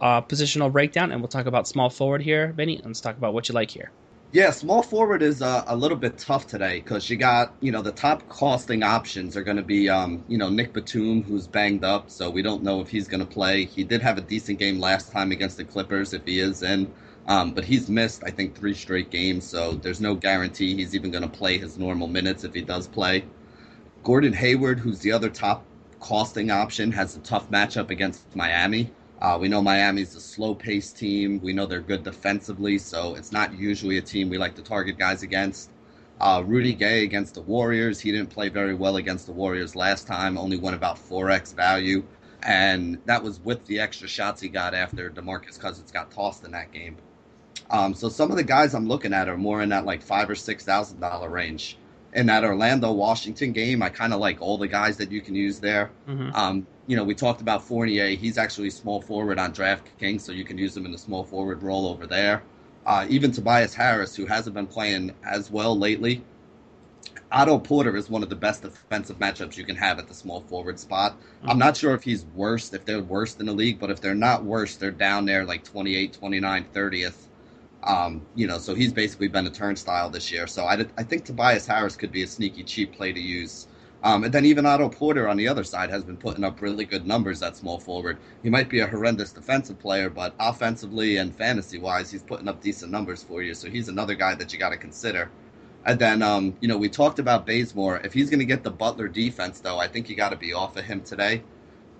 uh, 0.00 0.22
positional 0.22 0.70
breakdown 0.70 1.10
and 1.10 1.20
we'll 1.20 1.28
talk 1.28 1.46
about 1.46 1.66
small 1.66 1.90
forward 1.90 2.22
here. 2.22 2.52
Benny, 2.52 2.80
let's 2.84 3.00
talk 3.00 3.16
about 3.16 3.34
what 3.34 3.48
you 3.48 3.54
like 3.54 3.70
here. 3.70 3.90
Yeah, 4.32 4.52
small 4.52 4.84
forward 4.84 5.22
is 5.22 5.42
uh, 5.42 5.64
a 5.66 5.74
little 5.74 5.96
bit 5.96 6.16
tough 6.16 6.46
today 6.46 6.78
because 6.78 7.10
you 7.10 7.16
got, 7.16 7.52
you 7.58 7.72
know, 7.72 7.82
the 7.82 7.90
top 7.90 8.28
costing 8.28 8.84
options 8.84 9.36
are 9.36 9.42
going 9.42 9.56
to 9.56 9.62
be, 9.64 9.88
um, 9.88 10.24
you 10.28 10.38
know, 10.38 10.48
Nick 10.48 10.72
Batum, 10.72 11.24
who's 11.24 11.48
banged 11.48 11.82
up, 11.82 12.08
so 12.08 12.30
we 12.30 12.40
don't 12.40 12.62
know 12.62 12.80
if 12.80 12.88
he's 12.88 13.08
going 13.08 13.18
to 13.18 13.26
play. 13.26 13.64
He 13.64 13.82
did 13.82 14.00
have 14.02 14.18
a 14.18 14.20
decent 14.20 14.60
game 14.60 14.78
last 14.78 15.10
time 15.10 15.32
against 15.32 15.56
the 15.56 15.64
Clippers 15.64 16.14
if 16.14 16.24
he 16.24 16.38
is 16.38 16.62
in, 16.62 16.92
um, 17.26 17.54
but 17.54 17.64
he's 17.64 17.90
missed, 17.90 18.22
I 18.24 18.30
think, 18.30 18.54
three 18.54 18.72
straight 18.72 19.10
games, 19.10 19.44
so 19.44 19.72
there's 19.72 20.00
no 20.00 20.14
guarantee 20.14 20.76
he's 20.76 20.94
even 20.94 21.10
going 21.10 21.28
to 21.28 21.28
play 21.28 21.58
his 21.58 21.76
normal 21.76 22.06
minutes 22.06 22.44
if 22.44 22.54
he 22.54 22.62
does 22.62 22.86
play. 22.86 23.24
Gordon 24.04 24.34
Hayward, 24.34 24.78
who's 24.78 25.00
the 25.00 25.10
other 25.10 25.28
top 25.28 25.64
costing 25.98 26.52
option 26.52 26.92
has 26.92 27.16
a 27.16 27.20
tough 27.20 27.50
matchup 27.50 27.90
against 27.90 28.36
Miami. 28.36 28.92
Uh, 29.20 29.36
we 29.38 29.48
know 29.48 29.60
Miami's 29.60 30.14
a 30.16 30.20
slow 30.20 30.54
paced 30.54 30.96
team. 30.96 31.40
We 31.42 31.52
know 31.52 31.66
they're 31.66 31.80
good 31.80 32.02
defensively, 32.02 32.78
so 32.78 33.14
it's 33.16 33.32
not 33.32 33.52
usually 33.52 33.98
a 33.98 34.02
team 34.02 34.30
we 34.30 34.38
like 34.38 34.54
to 34.54 34.62
target 34.62 34.98
guys 34.98 35.22
against. 35.22 35.70
Uh, 36.20 36.42
Rudy 36.46 36.74
Gay 36.74 37.04
against 37.04 37.34
the 37.34 37.42
Warriors. 37.42 38.00
He 38.00 38.12
didn't 38.12 38.30
play 38.30 38.48
very 38.48 38.74
well 38.74 38.96
against 38.96 39.26
the 39.26 39.32
Warriors 39.32 39.76
last 39.76 40.06
time, 40.06 40.38
only 40.38 40.56
won 40.56 40.74
about 40.74 40.96
4x 40.96 41.54
value. 41.54 42.02
And 42.42 42.98
that 43.04 43.22
was 43.22 43.40
with 43.40 43.66
the 43.66 43.80
extra 43.80 44.08
shots 44.08 44.40
he 44.40 44.48
got 44.48 44.74
after 44.74 45.10
Demarcus 45.10 45.58
Cousins 45.58 45.90
got 45.90 46.10
tossed 46.10 46.44
in 46.44 46.52
that 46.52 46.72
game. 46.72 46.96
Um, 47.70 47.94
so 47.94 48.08
some 48.08 48.30
of 48.30 48.36
the 48.36 48.42
guys 48.42 48.74
I'm 48.74 48.88
looking 48.88 49.12
at 49.12 49.28
are 49.28 49.36
more 49.36 49.62
in 49.62 49.68
that 49.68 49.84
like 49.84 50.02
five 50.02 50.28
or 50.28 50.34
six 50.34 50.64
thousand 50.64 51.00
dollar 51.00 51.28
range 51.28 51.76
in 52.12 52.26
that 52.26 52.44
Orlando 52.44 52.92
Washington 52.92 53.52
game, 53.52 53.82
I 53.82 53.88
kind 53.88 54.12
of 54.12 54.20
like 54.20 54.40
all 54.40 54.58
the 54.58 54.68
guys 54.68 54.96
that 54.96 55.10
you 55.12 55.20
can 55.20 55.34
use 55.34 55.60
there. 55.60 55.90
Mm-hmm. 56.08 56.34
Um, 56.34 56.66
you 56.86 56.96
know, 56.96 57.04
we 57.04 57.14
talked 57.14 57.40
about 57.40 57.62
Fournier. 57.62 58.08
He's 58.08 58.36
actually 58.36 58.70
small 58.70 59.00
forward 59.00 59.38
on 59.38 59.52
DraftKings, 59.52 60.22
so 60.22 60.32
you 60.32 60.44
can 60.44 60.58
use 60.58 60.76
him 60.76 60.86
in 60.86 60.92
the 60.92 60.98
small 60.98 61.24
forward 61.24 61.62
role 61.62 61.86
over 61.86 62.06
there. 62.06 62.42
Uh, 62.84 63.06
even 63.08 63.30
Tobias 63.30 63.74
Harris, 63.74 64.16
who 64.16 64.26
hasn't 64.26 64.54
been 64.54 64.66
playing 64.66 65.14
as 65.24 65.50
well 65.50 65.78
lately. 65.78 66.22
Otto 67.32 67.58
Porter 67.58 67.96
is 67.96 68.10
one 68.10 68.24
of 68.24 68.28
the 68.28 68.34
best 68.34 68.62
defensive 68.62 69.20
matchups 69.20 69.56
you 69.56 69.64
can 69.64 69.76
have 69.76 70.00
at 70.00 70.08
the 70.08 70.14
small 70.14 70.40
forward 70.40 70.80
spot. 70.80 71.12
Mm-hmm. 71.12 71.50
I'm 71.50 71.58
not 71.58 71.76
sure 71.76 71.94
if 71.94 72.02
he's 72.02 72.24
worst, 72.34 72.74
if 72.74 72.84
they're 72.84 73.02
worst 73.02 73.38
in 73.38 73.46
the 73.46 73.52
league, 73.52 73.78
but 73.78 73.90
if 73.90 74.00
they're 74.00 74.16
not 74.16 74.44
worst, 74.44 74.80
they're 74.80 74.90
down 74.90 75.26
there 75.26 75.44
like 75.44 75.62
28, 75.62 76.12
29, 76.12 76.66
30th 76.74 77.26
um, 77.82 78.26
you 78.34 78.46
know, 78.46 78.58
so 78.58 78.74
he's 78.74 78.92
basically 78.92 79.28
been 79.28 79.46
a 79.46 79.50
turnstile 79.50 80.10
this 80.10 80.30
year. 80.30 80.46
So 80.46 80.64
I, 80.64 80.84
I 80.98 81.02
think 81.02 81.24
Tobias 81.24 81.66
Harris 81.66 81.96
could 81.96 82.12
be 82.12 82.22
a 82.22 82.26
sneaky 82.26 82.64
cheap 82.64 82.92
play 82.92 83.12
to 83.12 83.20
use. 83.20 83.68
Um, 84.02 84.24
and 84.24 84.32
then 84.32 84.46
even 84.46 84.64
Otto 84.64 84.88
Porter 84.88 85.28
on 85.28 85.36
the 85.36 85.46
other 85.48 85.64
side 85.64 85.90
has 85.90 86.02
been 86.02 86.16
putting 86.16 86.42
up 86.42 86.62
really 86.62 86.86
good 86.86 87.06
numbers 87.06 87.42
at 87.42 87.56
small 87.56 87.78
forward. 87.78 88.18
He 88.42 88.48
might 88.48 88.70
be 88.70 88.80
a 88.80 88.86
horrendous 88.86 89.32
defensive 89.32 89.78
player, 89.78 90.08
but 90.08 90.34
offensively 90.40 91.18
and 91.18 91.36
fantasy 91.36 91.78
wise, 91.78 92.10
he's 92.10 92.22
putting 92.22 92.48
up 92.48 92.62
decent 92.62 92.90
numbers 92.90 93.22
for 93.22 93.42
you. 93.42 93.52
So 93.54 93.68
he's 93.68 93.88
another 93.88 94.14
guy 94.14 94.34
that 94.36 94.52
you 94.52 94.58
got 94.58 94.70
to 94.70 94.78
consider. 94.78 95.30
And 95.84 95.98
then, 95.98 96.22
um, 96.22 96.56
you 96.60 96.68
know, 96.68 96.78
we 96.78 96.88
talked 96.88 97.18
about 97.18 97.46
Bazemore. 97.46 98.00
If 98.04 98.12
he's 98.12 98.30
going 98.30 98.40
to 98.40 98.46
get 98.46 98.62
the 98.62 98.70
Butler 98.70 99.08
defense, 99.08 99.60
though, 99.60 99.78
I 99.78 99.88
think 99.88 100.08
you 100.08 100.16
got 100.16 100.30
to 100.30 100.36
be 100.36 100.52
off 100.52 100.76
of 100.76 100.84
him 100.84 101.02
today. 101.02 101.42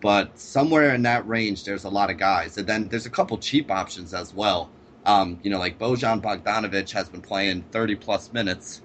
But 0.00 0.38
somewhere 0.38 0.94
in 0.94 1.02
that 1.02 1.26
range, 1.28 1.64
there's 1.64 1.84
a 1.84 1.90
lot 1.90 2.10
of 2.10 2.16
guys. 2.16 2.56
And 2.56 2.66
then 2.66 2.88
there's 2.88 3.06
a 3.06 3.10
couple 3.10 3.36
cheap 3.38 3.70
options 3.70 4.14
as 4.14 4.32
well. 4.34 4.70
Um, 5.06 5.38
you 5.42 5.50
know, 5.50 5.58
like 5.58 5.78
Bojan 5.78 6.20
Bogdanovic 6.20 6.90
has 6.92 7.08
been 7.08 7.22
playing 7.22 7.62
30 7.72 7.96
plus 7.96 8.32
minutes. 8.32 8.82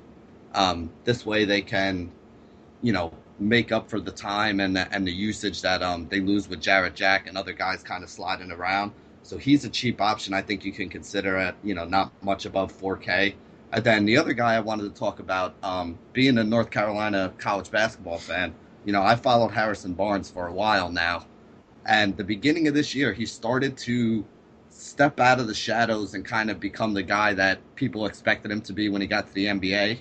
Um, 0.54 0.90
this 1.04 1.26
way 1.26 1.46
they 1.46 1.62
can, 1.62 2.12
you 2.82 2.94
know, 2.94 3.12
make 3.40 3.72
up 3.72 3.90
for 3.90 4.00
the 4.00 4.12
time 4.12 4.60
and 4.60 4.76
the, 4.76 4.92
and 4.94 5.06
the 5.06 5.12
usage 5.12 5.62
that 5.62 5.82
um, 5.84 6.08
they 6.08 6.22
lose 6.22 6.48
with 6.48 6.62
Jarrett 6.62 6.96
Jack 6.96 7.28
and 7.28 7.38
other 7.38 7.54
guys 7.54 7.84
kind 7.84 8.04
of 8.04 8.10
sliding 8.10 8.52
around. 8.52 8.92
So 9.24 9.38
he's 9.38 9.66
a 9.66 9.70
cheap 9.70 10.02
option. 10.02 10.34
I 10.34 10.42
think 10.42 10.64
you 10.64 10.72
can 10.72 10.88
consider 10.88 11.36
at 11.38 11.56
you 11.64 11.74
know 11.74 11.86
not 11.86 12.12
much 12.24 12.46
above 12.46 12.72
4K. 12.78 13.34
And 13.72 13.84
then 13.84 14.06
the 14.06 14.18
other 14.18 14.34
guy 14.34 14.54
I 14.54 14.60
wanted 14.60 14.84
to 14.84 14.98
talk 14.98 15.20
about, 15.20 15.56
um, 15.64 15.98
being 16.14 16.38
a 16.38 16.44
North 16.44 16.70
Carolina 16.70 17.34
college 17.38 17.72
basketball 17.72 18.20
fan, 18.20 18.54
you 18.86 18.94
know 18.94 19.02
I 19.02 19.16
followed 19.16 19.50
Harrison 19.50 19.94
Barnes 19.94 20.30
for 20.30 20.48
a 20.48 20.54
while 20.54 20.90
now, 20.90 21.26
and 21.86 22.16
the 22.16 22.24
beginning 22.24 22.68
of 22.68 22.76
this 22.76 22.94
year 22.94 23.14
he 23.14 23.26
started 23.26 23.76
to 23.78 24.24
step 24.76 25.20
out 25.22 25.40
of 25.40 25.48
the 25.48 25.54
shadows 25.54 26.14
and 26.14 26.26
kind 26.26 26.50
of 26.50 26.60
become 26.60 26.94
the 26.94 27.04
guy 27.04 27.34
that 27.34 27.60
people 27.76 28.06
expected 28.06 28.52
him 28.52 28.62
to 28.62 28.74
be 28.74 28.90
when 28.90 29.02
he 29.02 29.08
got 29.08 29.28
to 29.28 29.34
the 29.34 29.46
NBA. 29.46 30.00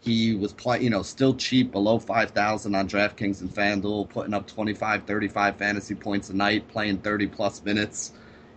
He 0.00 0.34
was 0.34 0.52
play, 0.52 0.82
you 0.82 0.90
know, 0.90 1.02
still 1.02 1.34
cheap, 1.34 1.70
below 1.70 1.98
5,000 1.98 2.74
on 2.74 2.88
DraftKings 2.88 3.40
and 3.40 3.50
FanDuel, 3.50 4.08
putting 4.08 4.34
up 4.34 4.46
25, 4.46 5.04
35 5.04 5.56
fantasy 5.56 5.94
points 5.94 6.30
a 6.30 6.36
night, 6.36 6.66
playing 6.68 6.98
30 6.98 7.28
plus 7.28 7.64
minutes. 7.64 8.12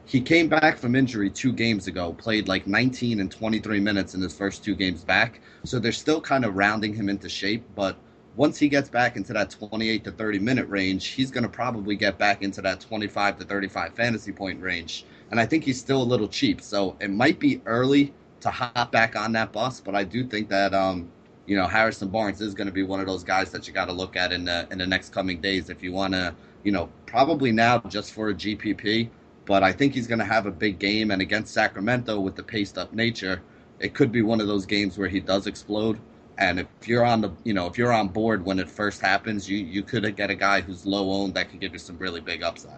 He 0.06 0.22
came 0.22 0.48
back 0.48 0.78
from 0.78 0.96
injury 0.96 1.30
two 1.30 1.54
games 1.54 1.88
ago, 1.88 2.14
played 2.14 2.48
like 2.48 2.66
19 2.66 3.20
and 3.20 3.32
23 3.32 3.80
minutes 3.80 4.16
in 4.16 4.22
his 4.22 4.36
first 4.36 4.64
two 4.64 4.76
games 4.76 5.04
back. 5.04 5.40
So 5.66 5.80
they're 5.80 5.92
still 5.92 6.20
kind 6.20 6.46
of 6.46 6.56
rounding 6.56 6.94
him 6.94 7.10
into 7.10 7.30
shape, 7.30 7.64
but 7.76 7.96
once 8.36 8.58
he 8.58 8.68
gets 8.68 8.90
back 8.90 9.16
into 9.18 9.34
that 9.34 9.52
28 9.52 10.04
to 10.06 10.12
30 10.12 10.40
minute 10.40 10.68
range, 10.68 11.08
he's 11.08 11.30
going 11.30 11.44
to 11.44 11.50
probably 11.50 11.96
get 11.96 12.18
back 12.18 12.42
into 12.42 12.62
that 12.62 12.80
25 12.80 13.38
to 13.40 13.46
35 13.46 13.94
fantasy 13.94 14.32
point 14.32 14.60
range 14.60 15.06
and 15.34 15.40
I 15.40 15.48
think 15.48 15.64
he's 15.64 15.80
still 15.80 16.00
a 16.00 16.04
little 16.04 16.28
cheap. 16.28 16.62
So 16.62 16.96
it 17.00 17.10
might 17.10 17.40
be 17.40 17.60
early 17.66 18.14
to 18.42 18.52
hop 18.52 18.92
back 18.92 19.16
on 19.16 19.32
that 19.32 19.52
bus, 19.52 19.82
but 19.82 19.96
I 19.96 20.04
do 20.04 20.24
think 20.28 20.48
that 20.50 20.76
um, 20.76 21.12
you 21.48 21.56
know 21.58 21.66
Harrison 21.66 22.10
Barnes 22.10 22.40
is 22.40 22.54
going 22.54 22.68
to 22.68 22.72
be 22.72 22.84
one 22.84 23.00
of 23.00 23.08
those 23.08 23.24
guys 23.24 23.50
that 23.50 23.68
you 23.68 23.74
got 23.74 23.86
to 23.86 23.94
look 23.94 24.16
at 24.16 24.32
in 24.32 24.46
the 24.46 24.68
in 24.70 24.78
the 24.78 24.86
next 24.86 25.12
coming 25.12 25.42
days 25.42 25.72
if 25.72 25.82
you 25.82 25.92
want 25.92 26.14
to, 26.14 26.36
you 26.64 26.72
know, 26.72 26.88
probably 27.08 27.52
now 27.52 27.80
just 27.80 28.14
for 28.14 28.30
a 28.30 28.34
GPP. 28.36 29.10
But 29.46 29.64
I 29.64 29.72
think 29.72 29.96
he's 29.96 30.06
going 30.06 30.20
to 30.20 30.26
have 30.26 30.46
a 30.46 30.52
big 30.52 30.78
game, 30.78 31.10
and 31.10 31.20
against 31.20 31.52
Sacramento 31.52 32.20
with 32.20 32.36
the 32.36 32.44
paced 32.44 32.78
up 32.78 32.94
nature, 32.94 33.42
it 33.80 33.96
could 33.96 34.12
be 34.12 34.22
one 34.22 34.40
of 34.40 34.46
those 34.46 34.68
games 34.68 35.00
where 35.00 35.08
he 35.10 35.20
does 35.20 35.48
explode. 35.48 35.98
And 36.38 36.60
if 36.60 36.68
you're 36.86 37.06
on 37.06 37.22
the, 37.22 37.32
you 37.44 37.56
know, 37.56 37.66
if 37.66 37.76
you're 37.80 37.92
on 37.92 38.10
board 38.10 38.46
when 38.46 38.60
it 38.60 38.70
first 38.70 39.02
happens, 39.02 39.50
you 39.50 39.58
you 39.58 39.82
could 39.82 40.16
get 40.16 40.30
a 40.30 40.36
guy 40.36 40.62
who's 40.62 40.86
low 40.86 41.10
owned 41.10 41.34
that 41.34 41.50
can 41.50 41.58
give 41.58 41.74
you 41.74 41.80
some 41.80 41.98
really 41.98 42.22
big 42.22 42.44
upside. 42.44 42.78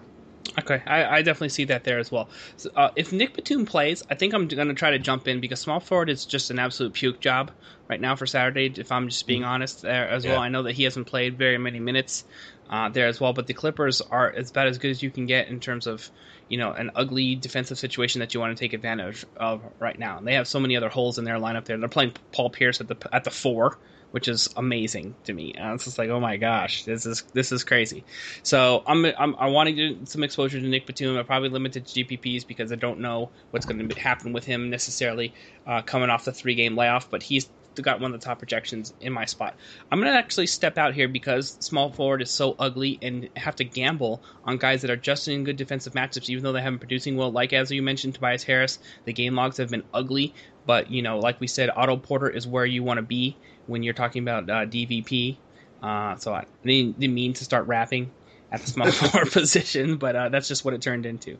Okay, 0.59 0.81
I, 0.85 1.17
I, 1.17 1.21
definitely 1.21 1.49
see 1.49 1.65
that 1.65 1.83
there 1.83 1.99
as 1.99 2.11
well. 2.11 2.29
So, 2.57 2.69
uh, 2.75 2.91
if 2.95 3.11
Nick 3.11 3.33
Batum 3.33 3.65
plays, 3.65 4.03
I 4.09 4.15
think 4.15 4.33
I'm 4.33 4.47
going 4.47 4.67
to 4.67 4.73
try 4.73 4.91
to 4.91 4.99
jump 4.99 5.27
in 5.27 5.41
because 5.41 5.59
small 5.59 5.79
forward 5.79 6.09
is 6.09 6.25
just 6.25 6.51
an 6.51 6.59
absolute 6.59 6.93
puke 6.93 7.19
job 7.19 7.51
right 7.89 7.99
now 7.99 8.15
for 8.15 8.25
Saturday. 8.25 8.71
If 8.75 8.91
I'm 8.91 9.09
just 9.09 9.27
being 9.27 9.41
mm-hmm. 9.41 9.49
honest 9.49 9.81
there 9.81 10.07
as 10.07 10.23
yeah. 10.23 10.33
well, 10.33 10.41
I 10.41 10.49
know 10.49 10.63
that 10.63 10.73
he 10.73 10.83
hasn't 10.83 11.07
played 11.07 11.37
very 11.37 11.57
many 11.57 11.79
minutes 11.79 12.25
uh, 12.69 12.89
there 12.89 13.07
as 13.07 13.19
well. 13.19 13.33
But 13.33 13.47
the 13.47 13.53
Clippers 13.53 14.01
are 14.01 14.29
about 14.29 14.67
as 14.67 14.77
good 14.77 14.91
as 14.91 15.03
you 15.03 15.11
can 15.11 15.25
get 15.25 15.47
in 15.47 15.59
terms 15.59 15.87
of 15.87 16.09
you 16.47 16.57
know 16.57 16.71
an 16.71 16.91
ugly 16.95 17.35
defensive 17.35 17.77
situation 17.77 18.19
that 18.19 18.33
you 18.33 18.39
want 18.39 18.55
to 18.55 18.63
take 18.63 18.73
advantage 18.73 19.25
of 19.35 19.61
right 19.79 19.97
now. 19.97 20.17
And 20.17 20.27
they 20.27 20.35
have 20.35 20.47
so 20.47 20.59
many 20.59 20.77
other 20.77 20.89
holes 20.89 21.17
in 21.17 21.25
their 21.25 21.37
lineup 21.37 21.65
there. 21.65 21.77
They're 21.77 21.89
playing 21.89 22.13
Paul 22.31 22.49
Pierce 22.49 22.81
at 22.81 22.87
the 22.87 22.97
at 23.11 23.23
the 23.23 23.31
four 23.31 23.77
which 24.15 24.29
is 24.29 24.49
amazing 24.55 25.13
to 25.25 25.33
me. 25.33 25.53
And 25.57 25.73
it's 25.73 25.83
just 25.83 25.97
like, 25.97 26.09
oh 26.09 26.21
my 26.21 26.37
gosh, 26.37 26.85
this 26.85 27.05
is 27.05 27.23
this 27.33 27.51
is 27.51 27.65
crazy. 27.65 28.05
So 28.43 28.81
I'm, 28.87 29.03
I'm 29.17 29.35
I 29.35 29.47
want 29.47 29.67
to 29.67 29.73
get 29.73 30.07
some 30.07 30.23
exposure 30.23 30.57
to 30.57 30.65
Nick 30.65 30.85
Batum. 30.85 31.17
I 31.17 31.23
probably 31.23 31.49
limited 31.49 31.85
to 31.85 32.05
GPPs 32.05 32.47
because 32.47 32.71
I 32.71 32.75
don't 32.75 33.01
know 33.01 33.29
what's 33.51 33.65
going 33.65 33.85
to 33.85 33.99
happen 33.99 34.31
with 34.31 34.45
him 34.45 34.69
necessarily 34.69 35.33
uh, 35.67 35.81
coming 35.81 36.09
off 36.09 36.23
the 36.23 36.31
three 36.31 36.55
game 36.55 36.77
layoff. 36.77 37.11
But 37.11 37.23
he's 37.23 37.49
got 37.81 37.99
one 37.99 38.13
of 38.13 38.21
the 38.21 38.25
top 38.25 38.37
projections 38.39 38.93
in 39.01 39.11
my 39.11 39.25
spot. 39.25 39.53
I'm 39.91 39.99
going 39.99 40.13
to 40.13 40.17
actually 40.17 40.47
step 40.47 40.77
out 40.77 40.93
here 40.93 41.09
because 41.09 41.57
small 41.59 41.91
forward 41.91 42.21
is 42.21 42.31
so 42.31 42.55
ugly 42.57 42.97
and 43.01 43.27
have 43.35 43.57
to 43.57 43.65
gamble 43.65 44.23
on 44.45 44.55
guys 44.55 44.81
that 44.83 44.91
are 44.91 44.95
just 44.95 45.27
in 45.27 45.43
good 45.43 45.57
defensive 45.57 45.91
matchups, 45.91 46.29
even 46.29 46.41
though 46.41 46.53
they 46.53 46.61
haven't 46.61 46.79
producing 46.79 47.17
well. 47.17 47.33
Like 47.33 47.51
as 47.51 47.69
you 47.69 47.81
mentioned, 47.81 48.13
Tobias 48.13 48.43
Harris, 48.43 48.79
the 49.03 49.11
game 49.11 49.35
logs 49.35 49.57
have 49.57 49.71
been 49.71 49.83
ugly, 49.93 50.33
but 50.65 50.89
you 50.89 51.01
know, 51.01 51.19
like 51.19 51.41
we 51.41 51.47
said, 51.47 51.69
Otto 51.75 51.97
Porter 51.97 52.29
is 52.29 52.47
where 52.47 52.65
you 52.65 52.81
want 52.81 52.99
to 52.99 53.03
be 53.03 53.35
when 53.67 53.83
you're 53.83 53.93
talking 53.93 54.23
about 54.23 54.49
uh, 54.49 54.65
DVP. 54.65 55.37
Uh, 55.81 56.15
so 56.17 56.33
I 56.33 56.45
didn't, 56.63 56.99
didn't, 56.99 57.13
mean 57.13 57.33
to 57.33 57.43
start 57.43 57.67
rapping 57.67 58.11
at 58.51 58.61
the 58.61 58.67
small 58.67 58.91
forward 58.91 59.31
position, 59.31 59.97
but 59.97 60.15
uh, 60.15 60.29
that's 60.29 60.47
just 60.47 60.63
what 60.65 60.73
it 60.73 60.81
turned 60.81 61.05
into 61.05 61.37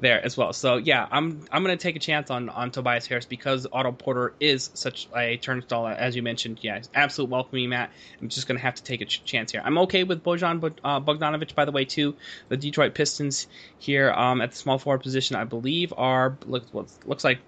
there 0.00 0.22
as 0.24 0.36
well. 0.36 0.52
So 0.52 0.76
yeah, 0.76 1.06
I'm 1.10 1.40
I'm 1.50 1.62
gonna 1.62 1.76
take 1.76 1.96
a 1.96 2.00
chance 2.00 2.30
on 2.30 2.48
on 2.48 2.70
Tobias 2.70 3.06
Harris 3.06 3.24
because 3.24 3.66
Otto 3.72 3.92
Porter 3.92 4.34
is 4.40 4.70
such 4.74 5.08
a 5.16 5.36
turnstile 5.38 5.86
as 5.86 6.16
you 6.16 6.22
mentioned. 6.22 6.58
Yeah, 6.60 6.76
it's 6.76 6.90
absolute 6.94 7.30
welcoming 7.30 7.70
mat. 7.70 7.90
I'm 8.20 8.28
just 8.28 8.46
gonna 8.46 8.60
have 8.60 8.74
to 8.74 8.82
take 8.82 9.00
a 9.00 9.06
ch- 9.06 9.24
chance 9.24 9.52
here. 9.52 9.62
I'm 9.64 9.78
okay 9.78 10.04
with 10.04 10.22
Bojan 10.22 10.62
uh, 10.84 11.00
Bogdanovic 11.00 11.54
by 11.54 11.64
the 11.64 11.72
way 11.72 11.84
too. 11.84 12.16
The 12.48 12.56
Detroit 12.56 12.94
Pistons 12.94 13.46
here 13.78 14.10
um, 14.12 14.40
at 14.40 14.50
the 14.50 14.56
small 14.56 14.78
forward 14.78 15.02
position, 15.02 15.36
I 15.36 15.44
believe, 15.44 15.94
are 15.96 16.36
looks 16.46 16.98
looks 17.06 17.24
like 17.24 17.38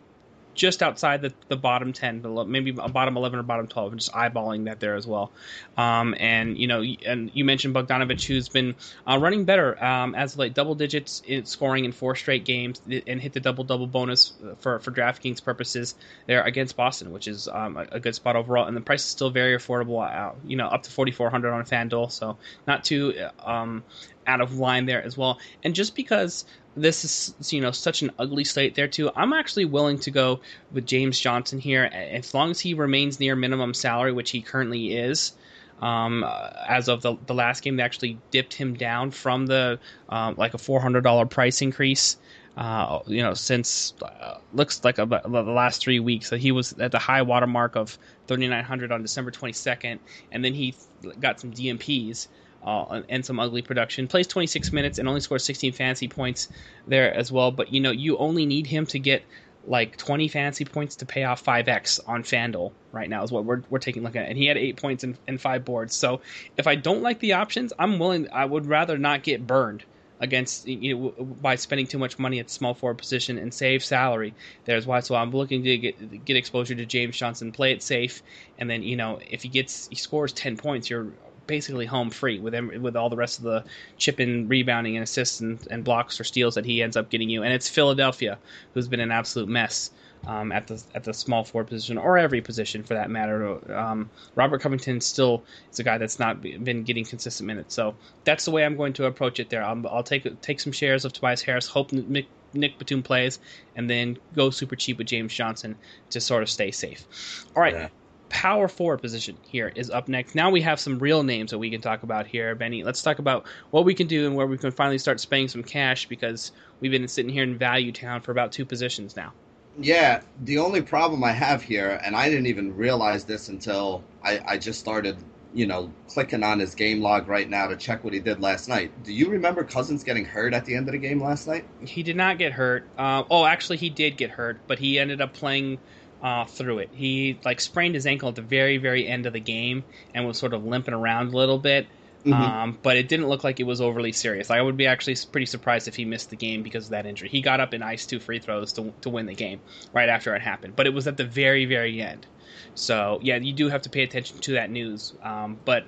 just 0.58 0.82
outside 0.82 1.22
the, 1.22 1.32
the 1.46 1.56
bottom 1.56 1.92
10, 1.92 2.22
maybe 2.48 2.72
bottom 2.72 3.16
11 3.16 3.38
or 3.38 3.42
bottom 3.44 3.68
12. 3.68 3.92
I'm 3.92 3.98
just 3.98 4.12
eyeballing 4.12 4.64
that 4.64 4.80
there 4.80 4.96
as 4.96 5.06
well. 5.06 5.30
Um, 5.76 6.14
and, 6.18 6.58
you 6.58 6.66
know, 6.66 6.82
and 7.06 7.30
you 7.32 7.44
mentioned 7.44 7.74
Bogdanovic, 7.74 8.24
who's 8.26 8.48
been 8.48 8.74
uh, 9.06 9.18
running 9.18 9.44
better 9.44 9.82
um, 9.82 10.14
as 10.16 10.36
late, 10.36 10.54
double 10.54 10.74
digits 10.74 11.22
in 11.26 11.46
scoring 11.46 11.84
in 11.84 11.92
four 11.92 12.16
straight 12.16 12.44
games 12.44 12.82
and 13.06 13.20
hit 13.20 13.32
the 13.32 13.40
double 13.40 13.62
double 13.64 13.86
bonus 13.86 14.32
for, 14.58 14.80
for 14.80 14.90
DraftKings 14.90 15.42
purposes 15.42 15.94
there 16.26 16.42
against 16.42 16.76
Boston, 16.76 17.12
which 17.12 17.28
is 17.28 17.46
um, 17.46 17.76
a, 17.76 17.86
a, 17.92 18.00
good 18.00 18.16
spot 18.16 18.34
overall. 18.34 18.66
And 18.66 18.76
the 18.76 18.80
price 18.80 19.04
is 19.04 19.10
still 19.10 19.30
very 19.30 19.56
affordable, 19.56 20.04
uh, 20.04 20.34
you 20.44 20.56
know, 20.56 20.66
up 20.66 20.82
to 20.82 20.90
4,400 20.90 21.52
on 21.52 21.64
FanDuel. 21.64 22.10
So 22.10 22.36
not 22.66 22.84
too 22.84 23.14
um, 23.44 23.84
out 24.28 24.40
of 24.40 24.58
line 24.58 24.86
there 24.86 25.02
as 25.02 25.16
well. 25.16 25.38
And 25.64 25.74
just 25.74 25.96
because 25.96 26.44
this 26.76 27.04
is 27.04 27.52
you 27.52 27.60
know 27.60 27.70
such 27.70 28.02
an 28.02 28.10
ugly 28.18 28.44
slate 28.44 28.74
there 28.74 28.88
too. 28.88 29.10
I'm 29.16 29.32
actually 29.32 29.64
willing 29.64 29.98
to 30.00 30.10
go 30.10 30.40
with 30.72 30.86
James 30.86 31.18
Johnson 31.18 31.58
here 31.58 31.84
as 31.84 32.34
long 32.34 32.50
as 32.50 32.60
he 32.60 32.74
remains 32.74 33.18
near 33.20 33.36
minimum 33.36 33.74
salary, 33.74 34.12
which 34.12 34.30
he 34.30 34.40
currently 34.40 34.96
is. 34.96 35.32
Um, 35.80 36.24
as 36.68 36.88
of 36.88 37.02
the, 37.02 37.16
the 37.26 37.34
last 37.34 37.62
game, 37.62 37.76
they 37.76 37.84
actually 37.84 38.18
dipped 38.32 38.52
him 38.54 38.74
down 38.74 39.12
from 39.12 39.46
the 39.46 39.78
um, 40.08 40.34
like 40.36 40.54
a 40.54 40.58
four 40.58 40.80
hundred 40.80 41.02
dollar 41.02 41.26
price 41.26 41.62
increase. 41.62 42.16
Uh, 42.56 42.98
you 43.06 43.22
know, 43.22 43.34
since 43.34 43.94
uh, 44.02 44.38
looks 44.52 44.82
like 44.82 44.96
the 44.96 45.06
last 45.06 45.80
three 45.80 46.00
weeks, 46.00 46.30
that 46.30 46.40
he 46.40 46.50
was 46.50 46.72
at 46.80 46.90
the 46.90 46.98
high 46.98 47.22
water 47.22 47.46
mark 47.46 47.76
of 47.76 47.96
thirty 48.26 48.48
nine 48.48 48.64
hundred 48.64 48.90
on 48.90 49.02
December 49.02 49.30
twenty 49.30 49.52
second, 49.52 50.00
and 50.32 50.44
then 50.44 50.54
he 50.54 50.74
got 51.20 51.38
some 51.38 51.52
DNPs 51.52 52.26
uh, 52.62 53.02
and 53.08 53.24
some 53.24 53.38
ugly 53.40 53.62
production. 53.62 54.08
Plays 54.08 54.26
26 54.26 54.72
minutes 54.72 54.98
and 54.98 55.08
only 55.08 55.20
scores 55.20 55.44
16 55.44 55.72
fantasy 55.72 56.08
points 56.08 56.48
there 56.86 57.14
as 57.14 57.30
well. 57.30 57.50
But 57.50 57.72
you 57.72 57.80
know, 57.80 57.90
you 57.90 58.16
only 58.18 58.46
need 58.46 58.66
him 58.66 58.86
to 58.86 58.98
get 58.98 59.22
like 59.66 59.96
20 59.96 60.28
fantasy 60.28 60.64
points 60.64 60.96
to 60.96 61.06
pay 61.06 61.24
off 61.24 61.44
5x 61.44 62.00
on 62.06 62.22
FanDuel 62.22 62.72
right 62.90 63.08
now 63.08 63.22
is 63.22 63.30
what 63.30 63.44
we're, 63.44 63.62
we're 63.68 63.78
taking 63.78 64.02
a 64.02 64.04
look 64.06 64.16
at. 64.16 64.28
And 64.28 64.38
he 64.38 64.46
had 64.46 64.56
eight 64.56 64.80
points 64.80 65.04
and, 65.04 65.18
and 65.26 65.40
five 65.40 65.64
boards. 65.64 65.94
So 65.94 66.20
if 66.56 66.66
I 66.66 66.74
don't 66.74 67.02
like 67.02 67.20
the 67.20 67.34
options, 67.34 67.72
I'm 67.78 67.98
willing, 67.98 68.28
I 68.32 68.44
would 68.44 68.66
rather 68.66 68.96
not 68.96 69.22
get 69.22 69.46
burned 69.46 69.84
against 70.20 70.66
you 70.66 70.96
know 70.96 71.24
by 71.24 71.54
spending 71.54 71.86
too 71.86 71.98
much 71.98 72.18
money 72.18 72.40
at 72.40 72.50
small 72.50 72.74
forward 72.74 72.98
position 72.98 73.38
and 73.38 73.52
save 73.52 73.84
salary. 73.84 74.34
There's 74.64 74.86
why. 74.86 75.00
So 75.00 75.14
I'm 75.14 75.30
looking 75.30 75.62
to 75.64 75.78
get 75.78 76.24
get 76.24 76.36
exposure 76.36 76.74
to 76.74 76.86
James 76.86 77.16
Johnson, 77.16 77.52
play 77.52 77.72
it 77.72 77.82
safe, 77.82 78.22
and 78.58 78.68
then 78.68 78.82
you 78.82 78.96
know 78.96 79.20
if 79.30 79.42
he 79.42 79.48
gets 79.48 79.88
he 79.88 79.96
scores 79.96 80.32
ten 80.32 80.56
points, 80.56 80.90
you're 80.90 81.08
basically 81.48 81.86
home 81.86 82.10
free 82.10 82.38
with 82.38 82.54
him, 82.54 82.70
with 82.80 82.94
all 82.94 83.10
the 83.10 83.16
rest 83.16 83.38
of 83.38 83.44
the 83.44 83.64
chip 83.96 84.18
chipping, 84.18 84.48
rebounding, 84.48 84.96
and 84.96 85.02
assists 85.02 85.40
and, 85.40 85.66
and 85.70 85.84
blocks 85.84 86.20
or 86.20 86.24
steals 86.24 86.54
that 86.54 86.64
he 86.64 86.82
ends 86.82 86.96
up 86.96 87.10
getting 87.10 87.28
you. 87.28 87.42
And 87.42 87.52
it's 87.52 87.68
Philadelphia, 87.68 88.38
who's 88.74 88.88
been 88.88 89.00
an 89.00 89.10
absolute 89.10 89.48
mess. 89.48 89.90
Um, 90.26 90.50
at 90.50 90.66
the 90.66 90.82
at 90.96 91.04
the 91.04 91.14
small 91.14 91.44
forward 91.44 91.68
position 91.68 91.96
or 91.96 92.18
every 92.18 92.40
position 92.40 92.82
for 92.82 92.94
that 92.94 93.08
matter. 93.08 93.72
Um, 93.72 94.10
Robert 94.34 94.60
Covington 94.60 95.00
still 95.00 95.44
is 95.70 95.78
a 95.78 95.84
guy 95.84 95.96
that's 95.96 96.18
not 96.18 96.42
been 96.42 96.82
getting 96.82 97.04
consistent 97.04 97.46
minutes, 97.46 97.72
so 97.72 97.94
that's 98.24 98.44
the 98.44 98.50
way 98.50 98.64
I'm 98.64 98.76
going 98.76 98.94
to 98.94 99.04
approach 99.04 99.38
it. 99.38 99.48
There, 99.48 99.62
I'll, 99.62 99.86
I'll 99.86 100.02
take 100.02 100.40
take 100.40 100.58
some 100.58 100.72
shares 100.72 101.04
of 101.04 101.12
Tobias 101.12 101.40
Harris, 101.42 101.68
hope 101.68 101.92
Nick, 101.92 102.26
Nick 102.52 102.80
Batum 102.80 103.04
plays, 103.04 103.38
and 103.76 103.88
then 103.88 104.18
go 104.34 104.50
super 104.50 104.74
cheap 104.74 104.98
with 104.98 105.06
James 105.06 105.32
Johnson 105.32 105.76
to 106.10 106.20
sort 106.20 106.42
of 106.42 106.50
stay 106.50 106.72
safe. 106.72 107.46
All 107.54 107.62
right, 107.62 107.74
yeah 107.74 107.88
power 108.28 108.68
forward 108.68 108.98
position 108.98 109.36
here 109.42 109.72
is 109.74 109.90
up 109.90 110.08
next. 110.08 110.34
Now 110.34 110.50
we 110.50 110.60
have 110.62 110.78
some 110.78 110.98
real 110.98 111.22
names 111.22 111.50
that 111.50 111.58
we 111.58 111.70
can 111.70 111.80
talk 111.80 112.02
about 112.02 112.26
here, 112.26 112.54
Benny. 112.54 112.84
Let's 112.84 113.02
talk 113.02 113.18
about 113.18 113.46
what 113.70 113.84
we 113.84 113.94
can 113.94 114.06
do 114.06 114.26
and 114.26 114.36
where 114.36 114.46
we 114.46 114.58
can 114.58 114.70
finally 114.70 114.98
start 114.98 115.20
spending 115.20 115.48
some 115.48 115.62
cash 115.62 116.06
because 116.06 116.52
we've 116.80 116.90
been 116.90 117.08
sitting 117.08 117.30
here 117.30 117.42
in 117.42 117.56
value 117.56 117.92
town 117.92 118.20
for 118.20 118.32
about 118.32 118.52
two 118.52 118.64
positions 118.64 119.16
now. 119.16 119.32
Yeah, 119.80 120.22
the 120.42 120.58
only 120.58 120.82
problem 120.82 121.22
I 121.22 121.32
have 121.32 121.62
here, 121.62 122.00
and 122.04 122.16
I 122.16 122.28
didn't 122.28 122.46
even 122.46 122.76
realize 122.76 123.24
this 123.24 123.48
until 123.48 124.02
I, 124.24 124.40
I 124.44 124.58
just 124.58 124.80
started, 124.80 125.16
you 125.54 125.66
know, 125.66 125.92
clicking 126.08 126.42
on 126.42 126.58
his 126.58 126.74
game 126.74 127.00
log 127.00 127.28
right 127.28 127.48
now 127.48 127.68
to 127.68 127.76
check 127.76 128.02
what 128.02 128.12
he 128.12 128.18
did 128.18 128.40
last 128.40 128.68
night. 128.68 128.90
Do 129.04 129.12
you 129.12 129.28
remember 129.30 129.62
Cousins 129.62 130.02
getting 130.02 130.24
hurt 130.24 130.52
at 130.52 130.64
the 130.64 130.74
end 130.74 130.88
of 130.88 130.92
the 130.92 130.98
game 130.98 131.22
last 131.22 131.46
night? 131.46 131.64
He 131.80 132.02
did 132.02 132.16
not 132.16 132.38
get 132.38 132.52
hurt. 132.52 132.88
Uh, 132.98 133.22
oh, 133.30 133.44
actually, 133.44 133.76
he 133.76 133.88
did 133.88 134.16
get 134.16 134.30
hurt, 134.30 134.58
but 134.66 134.80
he 134.80 134.98
ended 134.98 135.20
up 135.20 135.32
playing 135.32 135.78
uh, 136.22 136.44
through 136.44 136.78
it. 136.78 136.90
He 136.92 137.38
like 137.44 137.60
sprained 137.60 137.94
his 137.94 138.06
ankle 138.06 138.28
at 138.28 138.34
the 138.34 138.42
very 138.42 138.78
very 138.78 139.06
end 139.06 139.26
of 139.26 139.32
the 139.32 139.40
game 139.40 139.84
and 140.14 140.26
was 140.26 140.38
sort 140.38 140.54
of 140.54 140.64
limping 140.64 140.94
around 140.94 141.32
a 141.32 141.36
little 141.36 141.58
bit. 141.58 141.86
Mm-hmm. 142.24 142.32
Um, 142.32 142.78
but 142.82 142.96
it 142.96 143.08
didn't 143.08 143.28
look 143.28 143.44
like 143.44 143.60
it 143.60 143.64
was 143.64 143.80
overly 143.80 144.10
serious. 144.10 144.50
I 144.50 144.60
would 144.60 144.76
be 144.76 144.86
actually 144.86 145.16
pretty 145.30 145.46
surprised 145.46 145.86
if 145.86 145.94
he 145.94 146.04
missed 146.04 146.30
the 146.30 146.36
game 146.36 146.62
because 146.62 146.86
of 146.86 146.90
that 146.90 147.06
injury. 147.06 147.28
He 147.28 147.40
got 147.40 147.60
up 147.60 147.72
and 147.72 147.84
iced 147.84 148.10
two 148.10 148.18
free 148.18 148.40
throws 148.40 148.72
to, 148.72 148.92
to 149.02 149.08
win 149.08 149.26
the 149.26 149.34
game 149.34 149.60
right 149.92 150.08
after 150.08 150.34
it 150.34 150.42
happened, 150.42 150.74
but 150.74 150.86
it 150.86 150.92
was 150.92 151.06
at 151.06 151.16
the 151.16 151.24
very, 151.24 151.64
very 151.64 152.02
end. 152.02 152.26
So, 152.74 153.20
yeah, 153.22 153.36
you 153.36 153.52
do 153.52 153.68
have 153.68 153.82
to 153.82 153.90
pay 153.90 154.02
attention 154.02 154.38
to 154.38 154.52
that 154.54 154.68
news. 154.68 155.14
Um, 155.22 155.58
but, 155.64 155.84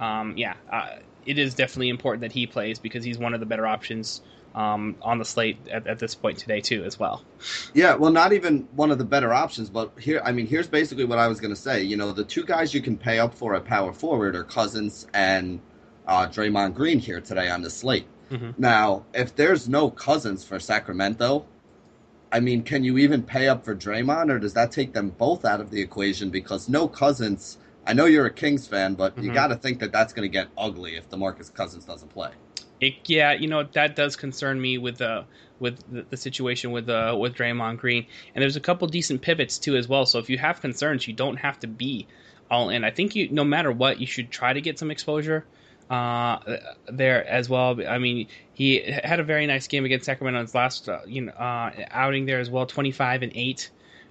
um, 0.00 0.38
yeah, 0.38 0.54
uh, 0.72 0.96
it 1.26 1.38
is 1.38 1.54
definitely 1.54 1.90
important 1.90 2.22
that 2.22 2.32
he 2.32 2.46
plays 2.46 2.78
because 2.78 3.04
he's 3.04 3.18
one 3.18 3.34
of 3.34 3.40
the 3.40 3.46
better 3.46 3.66
options 3.66 4.22
um, 4.58 4.96
on 5.02 5.18
the 5.18 5.24
slate 5.24 5.56
at, 5.70 5.86
at, 5.86 6.00
this 6.00 6.16
point 6.16 6.36
today 6.36 6.60
too, 6.60 6.82
as 6.82 6.98
well. 6.98 7.22
Yeah, 7.74 7.94
well, 7.94 8.10
not 8.10 8.32
even 8.32 8.66
one 8.74 8.90
of 8.90 8.98
the 8.98 9.04
better 9.04 9.32
options, 9.32 9.70
but 9.70 9.92
here, 10.00 10.20
I 10.24 10.32
mean, 10.32 10.48
here's 10.48 10.66
basically 10.66 11.04
what 11.04 11.18
I 11.18 11.28
was 11.28 11.38
going 11.38 11.54
to 11.54 11.60
say. 11.60 11.84
You 11.84 11.96
know, 11.96 12.10
the 12.10 12.24
two 12.24 12.44
guys 12.44 12.74
you 12.74 12.82
can 12.82 12.96
pay 12.96 13.20
up 13.20 13.34
for 13.34 13.54
at 13.54 13.64
power 13.64 13.92
forward 13.92 14.34
are 14.34 14.42
Cousins 14.42 15.06
and 15.14 15.60
uh, 16.08 16.26
Draymond 16.26 16.74
Green 16.74 16.98
here 16.98 17.20
today 17.20 17.48
on 17.48 17.62
the 17.62 17.70
slate. 17.70 18.08
Mm-hmm. 18.32 18.50
Now, 18.58 19.04
if 19.14 19.36
there's 19.36 19.68
no 19.68 19.90
Cousins 19.90 20.44
for 20.44 20.58
Sacramento, 20.58 21.46
I 22.32 22.40
mean, 22.40 22.64
can 22.64 22.82
you 22.82 22.98
even 22.98 23.22
pay 23.22 23.46
up 23.46 23.64
for 23.64 23.76
Draymond, 23.76 24.28
or 24.28 24.40
does 24.40 24.54
that 24.54 24.72
take 24.72 24.92
them 24.92 25.10
both 25.10 25.44
out 25.44 25.60
of 25.60 25.70
the 25.70 25.80
equation? 25.80 26.30
Because 26.30 26.68
no 26.68 26.88
Cousins. 26.88 27.58
I 27.86 27.92
know 27.92 28.06
you're 28.06 28.26
a 28.26 28.32
Kings 28.32 28.66
fan, 28.66 28.94
but 28.94 29.14
mm-hmm. 29.14 29.26
you 29.26 29.32
got 29.32 29.46
to 29.46 29.56
think 29.56 29.78
that 29.78 29.92
that's 29.92 30.12
going 30.12 30.28
to 30.28 30.32
get 30.32 30.48
ugly 30.58 30.96
if 30.96 31.08
DeMarcus 31.08 31.54
Cousins 31.54 31.84
doesn't 31.84 32.08
play. 32.08 32.32
It, 32.80 32.94
yeah, 33.06 33.32
you 33.32 33.48
know 33.48 33.64
that 33.72 33.96
does 33.96 34.16
concern 34.16 34.60
me 34.60 34.78
with 34.78 34.98
the 34.98 35.24
with 35.58 35.80
the, 35.92 36.06
the, 36.10 36.16
situation 36.16 36.70
with 36.70 36.88
uh, 36.88 37.16
with 37.18 37.34
Draymond 37.34 37.78
Green, 37.78 38.06
and 38.34 38.42
there's 38.42 38.56
a 38.56 38.60
couple 38.60 38.86
decent 38.86 39.22
pivots 39.22 39.58
too 39.58 39.76
as 39.76 39.88
well. 39.88 40.06
So 40.06 40.18
if 40.18 40.30
you 40.30 40.38
have 40.38 40.60
concerns, 40.60 41.06
you 41.06 41.14
don't 41.14 41.36
have 41.36 41.58
to 41.60 41.66
be 41.66 42.06
all 42.50 42.70
in. 42.70 42.84
I 42.84 42.90
think 42.90 43.16
you, 43.16 43.28
no 43.30 43.44
matter 43.44 43.72
what, 43.72 44.00
you 44.00 44.06
should 44.06 44.30
try 44.30 44.52
to 44.52 44.60
get 44.60 44.78
some 44.78 44.90
exposure 44.90 45.44
uh, 45.90 46.38
there 46.86 47.26
as 47.26 47.48
well. 47.48 47.80
I 47.86 47.98
mean, 47.98 48.28
he 48.54 48.80
had 48.80 49.20
a 49.20 49.24
very 49.24 49.46
nice 49.46 49.66
game 49.66 49.84
against 49.84 50.06
Sacramento 50.06 50.38
in 50.38 50.46
his 50.46 50.54
last 50.54 50.88
uh, 50.88 51.00
you 51.06 51.22
know 51.22 51.32
uh, 51.32 51.72
outing 51.90 52.26
there 52.26 52.40
as 52.40 52.48
well, 52.48 52.66
25 52.66 53.22
and 53.22 53.32
eight 53.34 53.70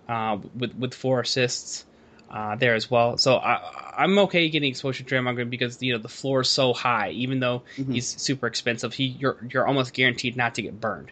uh, 0.10 0.38
with 0.56 0.75
with 0.75 0.93
four 0.93 1.21
assists 1.21 1.86
uh, 2.30 2.56
there 2.56 2.76
as 2.76 2.90
well. 2.90 3.18
So 3.18 3.36
I, 3.38 4.04
am 4.04 4.18
okay 4.20 4.50
getting 4.50 4.70
exposure 4.70 5.04
to 5.04 5.16
Draymond 5.16 5.36
Green 5.36 5.50
because 5.50 5.82
you 5.82 5.94
know 5.94 6.00
the 6.00 6.10
floor 6.10 6.42
is 6.42 6.50
so 6.50 6.74
high. 6.74 7.12
Even 7.12 7.40
though 7.40 7.63
mm-hmm. 7.78 7.94
he's 7.94 8.08
super 8.08 8.48
expensive, 8.48 8.94
he 8.94 9.06
you're 9.06 9.38
you're 9.50 9.68
almost 9.68 9.94
guaranteed 9.94 10.36
not 10.36 10.56
to 10.56 10.62
get 10.62 10.80
burned. 10.80 11.12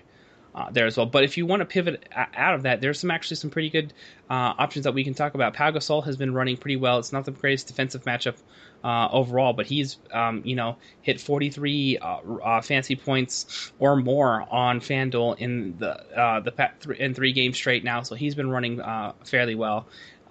Uh, 0.53 0.71
there 0.71 0.85
as 0.85 0.95
well. 0.95 1.05
But 1.05 1.25
if 1.25 1.35
you 1.35 1.45
want 1.45 1.59
to 1.59 1.65
pivot 1.65 2.07
out 2.15 2.55
of 2.55 2.63
that, 2.63 2.79
there's 2.79 2.97
some 2.97 3.11
actually 3.11 3.35
some 3.35 3.49
pretty 3.49 3.69
good 3.69 3.91
uh, 4.29 4.55
options 4.57 4.85
that 4.85 4.93
we 4.93 5.03
can 5.03 5.13
talk 5.13 5.33
about. 5.33 5.53
Pau 5.53 5.69
Gasol 5.69 6.05
has 6.05 6.15
been 6.15 6.33
running 6.33 6.55
pretty 6.55 6.77
well. 6.77 6.97
It's 6.97 7.11
not 7.11 7.25
the 7.25 7.31
greatest 7.31 7.67
defensive 7.67 8.03
matchup 8.05 8.37
uh, 8.81 9.09
overall, 9.11 9.51
but 9.51 9.65
he's 9.65 9.97
um, 10.13 10.43
you 10.45 10.55
know 10.55 10.77
hit 11.01 11.19
43 11.19 11.97
uh, 11.97 12.05
uh, 12.05 12.61
fancy 12.61 12.95
points 12.95 13.73
or 13.79 13.97
more 13.97 14.47
on 14.49 14.79
FanDuel 14.79 15.39
in 15.39 15.77
the 15.77 15.91
uh, 16.17 16.39
the 16.39 16.51
th- 16.51 16.99
in 16.99 17.13
three 17.13 17.33
games 17.33 17.57
straight 17.57 17.83
now. 17.83 18.03
So 18.03 18.15
he's 18.15 18.35
been 18.35 18.49
running 18.49 18.81
fairly 19.25 19.55
well 19.55 19.87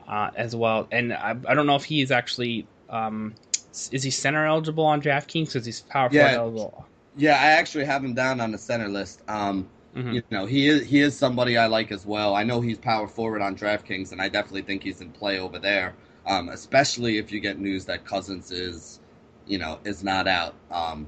uh, 0.08 0.30
as 0.36 0.54
well. 0.54 0.88
And 0.90 1.12
I, 1.12 1.36
I, 1.48 1.54
don't 1.54 1.66
know 1.66 1.76
if 1.76 1.84
he's 1.84 2.10
actually 2.10 2.66
um, 2.88 3.34
is 3.90 4.02
he 4.02 4.10
center 4.10 4.46
eligible 4.46 4.84
on 4.84 5.02
DraftKings 5.02 5.46
because 5.46 5.66
he's 5.66 5.80
power 5.80 6.08
yeah. 6.12 6.32
eligible. 6.32 6.86
Yeah, 7.16 7.34
I 7.34 7.52
actually 7.52 7.84
have 7.84 8.04
him 8.04 8.14
down 8.14 8.40
on 8.40 8.52
the 8.52 8.58
center 8.58 8.88
list. 8.88 9.22
Um, 9.28 9.68
mm-hmm. 9.94 10.12
You 10.12 10.22
know, 10.30 10.46
he 10.46 10.68
is 10.68 10.86
he 10.86 11.00
is 11.00 11.16
somebody 11.16 11.56
I 11.56 11.66
like 11.66 11.92
as 11.92 12.06
well. 12.06 12.34
I 12.34 12.44
know 12.44 12.60
he's 12.60 12.78
power 12.78 13.08
forward 13.08 13.42
on 13.42 13.56
DraftKings, 13.56 14.12
and 14.12 14.20
I 14.20 14.28
definitely 14.28 14.62
think 14.62 14.82
he's 14.82 15.00
in 15.00 15.10
play 15.10 15.38
over 15.38 15.58
there. 15.58 15.94
Um, 16.26 16.48
especially 16.48 17.18
if 17.18 17.30
you 17.32 17.40
get 17.40 17.58
news 17.58 17.84
that 17.84 18.06
Cousins 18.06 18.50
is, 18.50 18.98
you 19.46 19.58
know, 19.58 19.78
is 19.84 20.02
not 20.02 20.26
out. 20.26 20.54
Um, 20.70 21.06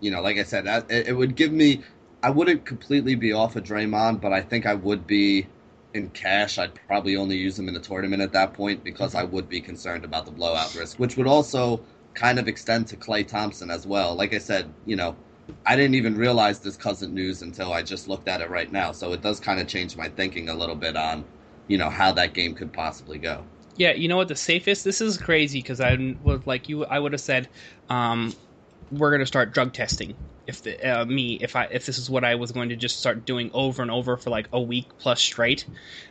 you 0.00 0.10
know, 0.10 0.20
like 0.20 0.36
I 0.36 0.42
said, 0.42 0.66
that, 0.66 0.90
it, 0.90 1.08
it 1.08 1.12
would 1.12 1.34
give 1.34 1.52
me. 1.52 1.82
I 2.22 2.30
wouldn't 2.30 2.64
completely 2.64 3.14
be 3.14 3.32
off 3.32 3.56
of 3.56 3.62
Draymond, 3.62 4.20
but 4.20 4.32
I 4.32 4.42
think 4.42 4.66
I 4.66 4.74
would 4.74 5.06
be 5.06 5.46
in 5.94 6.10
cash, 6.10 6.58
I'd 6.58 6.74
probably 6.86 7.16
only 7.16 7.36
use 7.36 7.56
them 7.56 7.68
in 7.68 7.76
a 7.76 7.80
tournament 7.80 8.22
at 8.22 8.32
that 8.32 8.52
point 8.52 8.84
because 8.84 9.14
I 9.14 9.24
would 9.24 9.48
be 9.48 9.60
concerned 9.60 10.04
about 10.04 10.26
the 10.26 10.30
blowout 10.30 10.74
risk, 10.74 10.98
which 10.98 11.16
would 11.16 11.26
also 11.26 11.80
kind 12.14 12.38
of 12.38 12.48
extend 12.48 12.88
to 12.88 12.96
Klay 12.96 13.26
Thompson 13.26 13.70
as 13.70 13.86
well. 13.86 14.14
Like 14.14 14.34
I 14.34 14.38
said, 14.38 14.72
you 14.84 14.96
know, 14.96 15.16
I 15.64 15.76
didn't 15.76 15.94
even 15.94 16.16
realize 16.16 16.60
this 16.60 16.76
cousin 16.76 17.14
news 17.14 17.42
until 17.42 17.72
I 17.72 17.82
just 17.82 18.08
looked 18.08 18.28
at 18.28 18.40
it 18.40 18.50
right 18.50 18.70
now. 18.70 18.92
So 18.92 19.12
it 19.12 19.22
does 19.22 19.40
kind 19.40 19.60
of 19.60 19.66
change 19.66 19.96
my 19.96 20.08
thinking 20.08 20.48
a 20.48 20.54
little 20.54 20.74
bit 20.74 20.96
on, 20.96 21.24
you 21.68 21.78
know, 21.78 21.88
how 21.88 22.12
that 22.12 22.34
game 22.34 22.54
could 22.54 22.72
possibly 22.72 23.18
go. 23.18 23.44
Yeah, 23.76 23.92
you 23.92 24.08
know 24.08 24.16
what? 24.16 24.28
The 24.28 24.36
safest. 24.36 24.84
This 24.84 25.00
is 25.00 25.16
crazy 25.16 25.60
because 25.60 25.80
I 25.80 25.96
would 26.22 26.46
like 26.46 26.68
you. 26.68 26.84
I 26.84 26.98
would 26.98 27.12
have 27.12 27.20
said, 27.20 27.48
um, 27.88 28.34
we're 28.90 29.10
going 29.10 29.20
to 29.20 29.26
start 29.26 29.52
drug 29.52 29.72
testing 29.72 30.16
if 30.48 30.62
the 30.62 30.82
uh, 30.82 31.04
me 31.04 31.34
if 31.40 31.54
I 31.54 31.64
if 31.70 31.86
this 31.86 31.98
is 31.98 32.08
what 32.08 32.24
I 32.24 32.34
was 32.34 32.50
going 32.50 32.70
to 32.70 32.76
just 32.76 32.98
start 32.98 33.26
doing 33.26 33.50
over 33.52 33.82
and 33.82 33.90
over 33.90 34.16
for 34.16 34.30
like 34.30 34.48
a 34.52 34.60
week 34.60 34.88
plus 34.98 35.20
straight. 35.20 35.66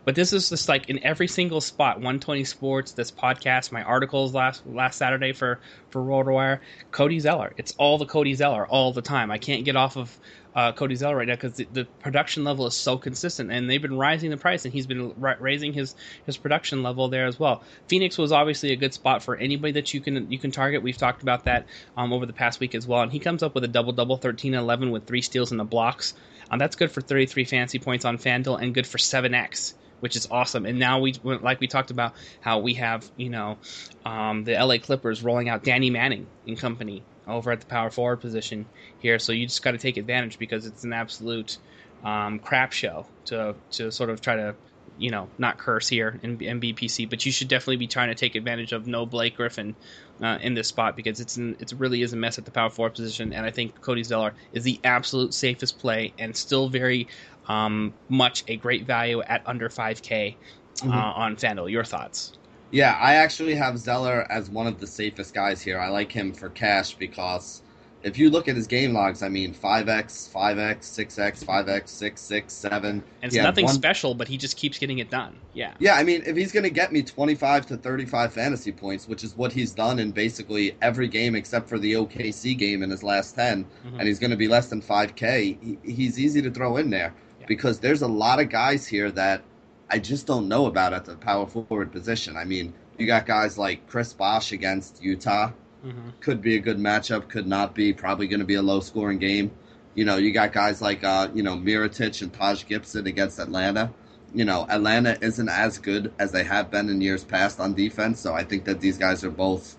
But 0.06 0.16
this 0.16 0.32
is 0.32 0.50
just 0.50 0.70
like 0.70 0.88
in 0.90 1.04
every 1.04 1.28
single 1.28 1.60
spot. 1.60 1.98
120 1.98 2.44
Sports, 2.46 2.92
this 2.94 3.12
podcast, 3.12 3.72
my 3.72 3.82
articles 3.84 4.34
last 4.34 4.66
last 4.68 4.98
Saturday 4.98 5.34
for 5.34 5.60
for 5.90 6.02
RotoWire, 6.02 6.60
Cody 6.92 7.20
Zeller. 7.20 7.52
It's 7.58 7.74
all 7.78 7.98
the 7.98 8.06
Cody 8.06 8.36
Zeller 8.36 8.68
all 8.68 8.94
the 8.94 9.02
time. 9.02 9.32
I 9.32 9.40
can't 9.40 9.66
get 9.66 9.76
off 9.76 9.98
of 9.98 10.18
uh, 10.58 10.72
Cody 10.72 10.96
Zeller 10.96 11.16
right 11.16 11.28
now 11.28 11.36
because 11.36 11.54
the, 11.54 11.68
the, 11.72 11.86
production 11.86 12.44
level 12.44 12.66
is 12.66 12.74
so 12.74 12.98
consistent, 12.98 13.52
and 13.52 13.70
they've 13.70 13.82
been 13.82 13.96
rising 13.96 14.32
the 14.32 14.38
price, 14.38 14.66
and 14.66 14.74
he's 14.74 14.88
been 14.88 15.14
raising 15.40 15.72
his 15.72 15.96
his 16.26 16.36
production 16.36 16.82
level 16.82 17.10
there 17.10 17.28
as 17.28 17.40
well. 17.40 17.62
Phoenix 17.88 18.18
was 18.18 18.32
obviously 18.32 18.72
a 18.72 18.76
good 18.76 18.92
spot 18.92 19.22
for 19.22 19.36
anybody 19.36 19.74
that 19.74 19.94
you 19.94 20.02
can 20.02 20.32
you 20.32 20.40
can 20.40 20.50
target. 20.50 20.82
We've 20.82 20.98
talked 20.98 21.22
about 21.22 21.44
that 21.44 21.68
um, 21.96 22.12
over 22.12 22.26
the 22.26 22.34
past 22.34 22.60
week 22.60 22.74
as 22.74 22.88
well, 22.88 23.02
and 23.02 23.12
he 23.12 23.20
comes 23.20 23.44
up 23.44 23.54
with 23.54 23.66
a 23.66 23.68
double 23.68 23.94
double, 23.94 24.18
13 24.18 24.56
and 24.56 24.64
11 24.64 24.90
with 24.90 25.06
three 25.06 25.22
steals 25.22 25.52
and 25.52 25.60
the 25.60 25.64
blocks. 25.64 26.16
Um, 26.50 26.58
that's 26.58 26.76
good 26.76 26.92
for 26.92 27.02
33 27.02 27.44
fancy 27.44 27.78
points 27.78 28.04
on 28.04 28.18
FanDuel 28.18 28.60
and 28.60 28.74
good 28.74 28.88
for 28.88 28.98
7x 28.98 29.76
which 30.00 30.16
is 30.16 30.28
awesome. 30.30 30.68
And 30.68 30.78
now 30.78 31.00
we, 31.00 31.16
like 31.24 31.60
we 31.60 31.66
talked 31.66 31.90
about, 31.90 32.14
how 32.40 32.60
we 32.60 32.76
have 32.76 33.10
you 33.18 33.30
know 33.30 33.58
um, 34.06 34.44
the 34.44 34.54
LA 34.54 34.78
Clippers 34.78 35.24
rolling 35.24 35.50
out 35.50 35.64
Danny 35.64 35.90
Manning 35.90 36.28
and 36.46 36.58
company 36.58 37.04
over 37.28 37.52
at 37.52 37.60
the 37.60 37.66
power 37.66 37.90
forward 37.90 38.18
position 38.18 38.66
here. 39.00 39.20
So 39.20 39.32
you 39.32 39.46
just 39.46 39.64
got 39.64 39.72
to 39.72 39.78
take 39.78 39.98
advantage 39.98 40.40
because 40.40 40.66
it's 40.66 40.84
an 40.84 40.94
absolute 40.94 41.58
um, 42.04 42.40
crap 42.40 42.74
show 42.74 43.06
to 43.26 43.56
to 43.72 43.92
sort 43.92 44.10
of 44.10 44.22
try 44.22 44.36
to 44.36 44.56
you 44.98 45.12
know 45.12 45.30
not 45.38 45.58
curse 45.58 45.88
here 45.88 46.20
in, 46.24 46.42
in 46.42 46.60
BPC, 46.60 47.10
but 47.10 47.26
you 47.26 47.32
should 47.32 47.48
definitely 47.48 47.78
be 47.78 47.88
trying 47.88 48.10
to 48.10 48.16
take 48.16 48.36
advantage 48.36 48.72
of 48.72 48.88
no 48.88 49.06
Blake 49.06 49.36
Griffin 49.36 49.76
uh, 50.22 50.38
in 50.42 50.54
this 50.54 50.68
spot 50.68 50.96
because 50.96 51.20
it's 51.20 51.38
in, 51.38 51.56
it 51.60 51.74
really 51.78 52.02
is 52.02 52.14
a 52.14 52.16
mess 52.16 52.38
at 52.38 52.46
the 52.46 52.52
power 52.52 52.70
forward 52.70 52.96
position, 52.96 53.34
and 53.34 53.46
I 53.46 53.52
think 53.52 53.80
Cody 53.82 54.04
Zeller 54.04 54.34
is 54.54 54.64
the 54.64 54.80
absolute 54.84 55.34
safest 55.34 55.80
play 55.80 56.14
and 56.18 56.36
still 56.36 56.70
very 56.70 57.08
um, 57.48 57.94
much 58.10 58.44
a 58.48 58.58
great 58.58 58.86
value 58.86 59.22
at 59.22 59.42
under 59.46 59.70
5K 59.70 60.36
uh, 60.82 60.86
mm-hmm. 60.86 60.92
on 60.92 61.36
FanDuel. 61.36 61.72
Your 61.72 61.84
thoughts? 61.84 62.34
Yeah, 62.72 62.98
I 63.00 63.16
actually 63.16 63.56
have 63.56 63.78
Zeller 63.78 64.26
as 64.30 64.50
one 64.50 64.68
of 64.68 64.80
the 64.80 64.88
safest 64.88 65.34
guys 65.34 65.62
here. 65.62 65.80
I 65.80 65.90
like 65.90 66.12
him 66.12 66.34
for 66.34 66.50
cash 66.50 66.96
because 66.96 67.62
if 68.04 68.18
you 68.18 68.30
look 68.30 68.48
at 68.48 68.56
his 68.56 68.68
game 68.68 68.94
logs, 68.94 69.24
I 69.24 69.30
mean, 69.30 69.54
5x, 69.54 70.32
5x, 70.32 70.80
6x, 70.80 71.44
5x, 71.44 71.88
6, 71.90 72.22
6, 72.22 72.54
7. 72.54 72.90
And 72.90 73.04
it's 73.24 73.36
nothing 73.36 73.66
one... 73.66 73.74
special, 73.74 74.14
but 74.14 74.28
he 74.28 74.38
just 74.38 74.56
keeps 74.56 74.78
getting 74.78 75.00
it 75.00 75.10
done. 75.10 75.36
Yeah. 75.54 75.74
Yeah, 75.80 75.96
I 75.96 76.04
mean, 76.04 76.24
if 76.26 76.38
he's 76.38 76.52
going 76.52 76.64
to 76.64 76.70
get 76.70 76.92
me 76.92 77.02
25 77.02 77.66
to 77.68 77.78
35 77.78 78.34
fantasy 78.34 78.72
points, 78.72 79.08
which 79.08 79.24
is 79.24 79.36
what 79.36 79.52
he's 79.52 79.72
done 79.72 80.00
in 80.00 80.12
basically 80.12 80.78
every 80.82 81.08
game 81.08 81.36
except 81.36 81.68
for 81.68 81.80
the 81.80 81.94
OKC 81.94 82.58
game 82.58 82.84
in 82.84 82.90
his 82.90 83.04
last 83.04 83.36
10, 83.36 83.64
mm-hmm. 83.64 84.00
and 84.00 84.08
he's 84.08 84.20
going 84.20 84.32
to 84.32 84.38
be 84.38 84.48
less 84.48 84.68
than 84.68 84.82
5K, 84.82 85.58
he, 85.62 85.78
he's 85.84 86.20
easy 86.20 86.42
to 86.42 86.52
throw 86.52 86.78
in 86.78 86.90
there 86.90 87.14
yeah. 87.40 87.46
because 87.48 87.80
there's 87.80 88.04
a 88.04 88.08
lot 88.08 88.40
of 88.40 88.50
guys 88.50 88.86
here 88.86 89.10
that 89.12 89.42
I 89.90 90.00
just 90.00 90.28
don't 90.28 90.48
know 90.48 90.66
about 90.66 90.94
at 90.94 91.06
the 91.06 91.16
power 91.16 91.48
forward 91.48 91.92
position. 91.92 92.36
I 92.38 92.44
mean, 92.44 92.74
you 92.98 93.08
got 93.08 93.26
guys 93.26 93.58
like 93.58 93.88
Chris 93.88 94.14
Bosh 94.14 94.52
against 94.52 95.02
Utah 95.02 95.52
Mm-hmm. 95.86 96.10
Could 96.20 96.42
be 96.42 96.56
a 96.56 96.60
good 96.60 96.78
matchup, 96.78 97.30
could 97.30 97.48
not 97.48 97.76
be. 97.76 97.94
Probably 97.94 98.28
going 98.28 98.40
to 98.40 98.46
be 98.46 98.56
a 98.56 98.62
low 98.62 98.80
scoring 98.80 99.20
game. 99.20 99.52
You 99.96 100.06
know, 100.06 100.18
you 100.18 100.32
got 100.32 100.52
guys 100.52 100.82
like 100.82 101.04
uh, 101.04 101.30
you 101.34 101.44
know 101.44 101.56
Mirotic 101.56 102.22
and 102.22 102.34
Taj 102.34 102.66
Gibson 102.66 103.08
against 103.08 103.40
Atlanta. 103.40 103.92
You 104.34 104.46
know, 104.46 104.66
Atlanta 104.70 105.18
isn't 105.22 105.50
as 105.50 105.78
good 105.78 106.14
as 106.20 106.32
they 106.32 106.44
have 106.44 106.70
been 106.70 106.90
in 106.90 107.00
years 107.00 107.24
past 107.24 107.60
on 107.60 107.74
defense, 107.74 108.20
so 108.20 108.34
I 108.34 108.44
think 108.44 108.66
that 108.66 108.82
these 108.82 108.98
guys 108.98 109.24
are 109.24 109.32
both, 109.32 109.78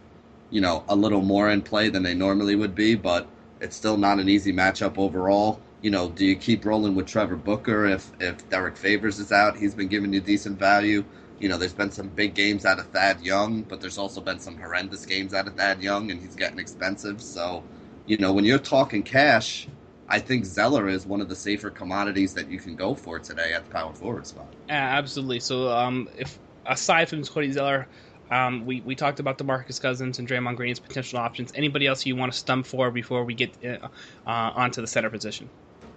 you 0.50 0.60
know, 0.60 0.84
a 0.88 0.96
little 0.96 1.20
more 1.20 1.50
in 1.50 1.60
play 1.60 1.90
than 1.90 2.02
they 2.02 2.14
normally 2.14 2.56
would 2.56 2.74
be, 2.74 2.94
but 2.94 3.28
it's 3.60 3.76
still 3.76 3.98
not 3.98 4.18
an 4.18 4.28
easy 4.28 4.52
matchup 4.52 4.96
overall. 4.96 5.60
You 5.80 5.90
know, 5.90 6.08
do 6.08 6.24
you 6.24 6.34
keep 6.34 6.64
rolling 6.64 6.94
with 6.96 7.06
Trevor 7.06 7.36
Booker 7.36 7.86
if 7.86 8.10
if 8.20 8.48
Derrick 8.48 8.76
Favors 8.76 9.18
is 9.18 9.30
out? 9.30 9.56
He's 9.56 9.74
been 9.74 9.88
giving 9.88 10.12
you 10.12 10.20
decent 10.20 10.58
value. 10.58 11.04
You 11.38 11.48
know, 11.48 11.56
there's 11.56 11.72
been 11.72 11.92
some 11.92 12.08
big 12.08 12.34
games 12.34 12.66
out 12.66 12.80
of 12.80 12.88
Thad 12.88 13.20
Young, 13.20 13.62
but 13.62 13.80
there's 13.80 13.96
also 13.98 14.20
been 14.20 14.40
some 14.40 14.56
horrendous 14.56 15.06
games 15.06 15.32
out 15.34 15.46
of 15.46 15.54
Thad 15.54 15.80
Young, 15.80 16.10
and 16.10 16.20
he's 16.20 16.34
getting 16.34 16.58
expensive. 16.58 17.22
So, 17.22 17.62
you 18.06 18.18
know, 18.18 18.32
when 18.32 18.44
you're 18.44 18.58
talking 18.58 19.04
cash, 19.04 19.68
I 20.08 20.18
think 20.18 20.46
Zeller 20.46 20.88
is 20.88 21.06
one 21.06 21.20
of 21.20 21.28
the 21.28 21.36
safer 21.36 21.70
commodities 21.70 22.34
that 22.34 22.50
you 22.50 22.58
can 22.58 22.74
go 22.74 22.94
for 22.94 23.20
today 23.20 23.52
at 23.52 23.64
the 23.66 23.70
power 23.70 23.92
forward 23.92 24.26
spot. 24.26 24.48
Yeah, 24.68 24.98
absolutely. 24.98 25.38
So, 25.38 25.68
um, 25.68 26.08
if 26.18 26.36
aside 26.66 27.08
from 27.08 27.22
Cody 27.24 27.52
Zeller, 27.52 27.86
um, 28.30 28.66
we, 28.66 28.80
we 28.80 28.94
talked 28.94 29.20
about 29.20 29.38
DeMarcus 29.38 29.80
Cousins 29.80 30.18
and 30.18 30.28
Draymond 30.28 30.56
Green's 30.56 30.80
potential 30.80 31.18
options. 31.20 31.52
Anybody 31.54 31.86
else 31.86 32.04
you 32.04 32.16
want 32.16 32.32
to 32.32 32.38
stump 32.38 32.66
for 32.66 32.90
before 32.90 33.24
we 33.24 33.34
get 33.34 33.52
uh, 33.64 33.86
uh, 34.26 34.30
onto 34.30 34.80
the 34.80 34.86
center 34.86 35.08
position? 35.08 35.48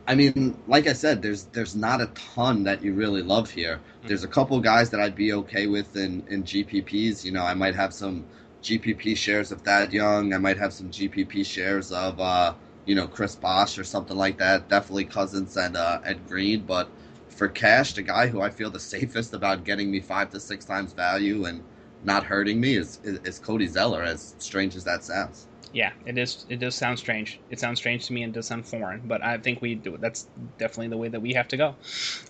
I 0.07 0.15
mean, 0.15 0.57
like 0.67 0.87
I 0.87 0.93
said, 0.93 1.21
there's 1.21 1.45
there's 1.45 1.75
not 1.75 2.01
a 2.01 2.07
ton 2.07 2.63
that 2.63 2.81
you 2.83 2.93
really 2.93 3.21
love 3.21 3.49
here. 3.49 3.75
Mm-hmm. 3.77 4.07
There's 4.07 4.23
a 4.23 4.27
couple 4.27 4.59
guys 4.59 4.89
that 4.89 4.99
I'd 4.99 5.15
be 5.15 5.33
okay 5.33 5.67
with 5.67 5.95
in, 5.95 6.25
in 6.27 6.43
GPPs. 6.43 7.23
You 7.23 7.31
know, 7.31 7.43
I 7.43 7.53
might 7.53 7.75
have 7.75 7.93
some 7.93 8.25
GPP 8.63 9.15
shares 9.15 9.51
of 9.51 9.61
Thad 9.61 9.93
Young. 9.93 10.33
I 10.33 10.37
might 10.37 10.57
have 10.57 10.73
some 10.73 10.89
GPP 10.89 11.45
shares 11.45 11.91
of 11.91 12.19
uh, 12.19 12.53
you 12.85 12.95
know 12.95 13.07
Chris 13.07 13.35
Bosh 13.35 13.77
or 13.77 13.83
something 13.83 14.17
like 14.17 14.37
that. 14.39 14.69
Definitely 14.69 15.05
Cousins 15.05 15.55
and 15.57 15.77
uh, 15.77 16.01
Ed 16.03 16.27
Green. 16.27 16.61
But 16.61 16.89
for 17.29 17.47
cash, 17.47 17.93
the 17.93 18.01
guy 18.01 18.27
who 18.27 18.41
I 18.41 18.49
feel 18.49 18.71
the 18.71 18.79
safest 18.95 19.33
about 19.33 19.63
getting 19.63 19.91
me 19.91 19.99
five 19.99 20.31
to 20.31 20.39
six 20.39 20.65
times 20.65 20.93
value 20.93 21.45
and 21.45 21.63
not 22.03 22.23
hurting 22.23 22.59
me 22.59 22.75
is, 22.75 22.99
is, 23.03 23.19
is 23.19 23.39
Cody 23.39 23.67
Zeller. 23.67 24.01
As 24.01 24.35
strange 24.39 24.75
as 24.75 24.83
that 24.85 25.03
sounds 25.03 25.47
yeah, 25.73 25.91
it 26.05 26.17
is. 26.17 26.45
It 26.49 26.59
does 26.59 26.75
sound 26.75 26.99
strange. 26.99 27.39
It 27.49 27.59
sounds 27.59 27.79
strange 27.79 28.07
to 28.07 28.13
me 28.13 28.23
and 28.23 28.33
does 28.33 28.47
sound 28.47 28.65
foreign, 28.65 29.01
but 29.05 29.23
I 29.23 29.37
think 29.37 29.61
we 29.61 29.75
do. 29.75 29.97
That's 29.97 30.27
definitely 30.57 30.89
the 30.89 30.97
way 30.97 31.07
that 31.07 31.21
we 31.21 31.33
have 31.33 31.47
to 31.49 31.57
go. 31.57 31.75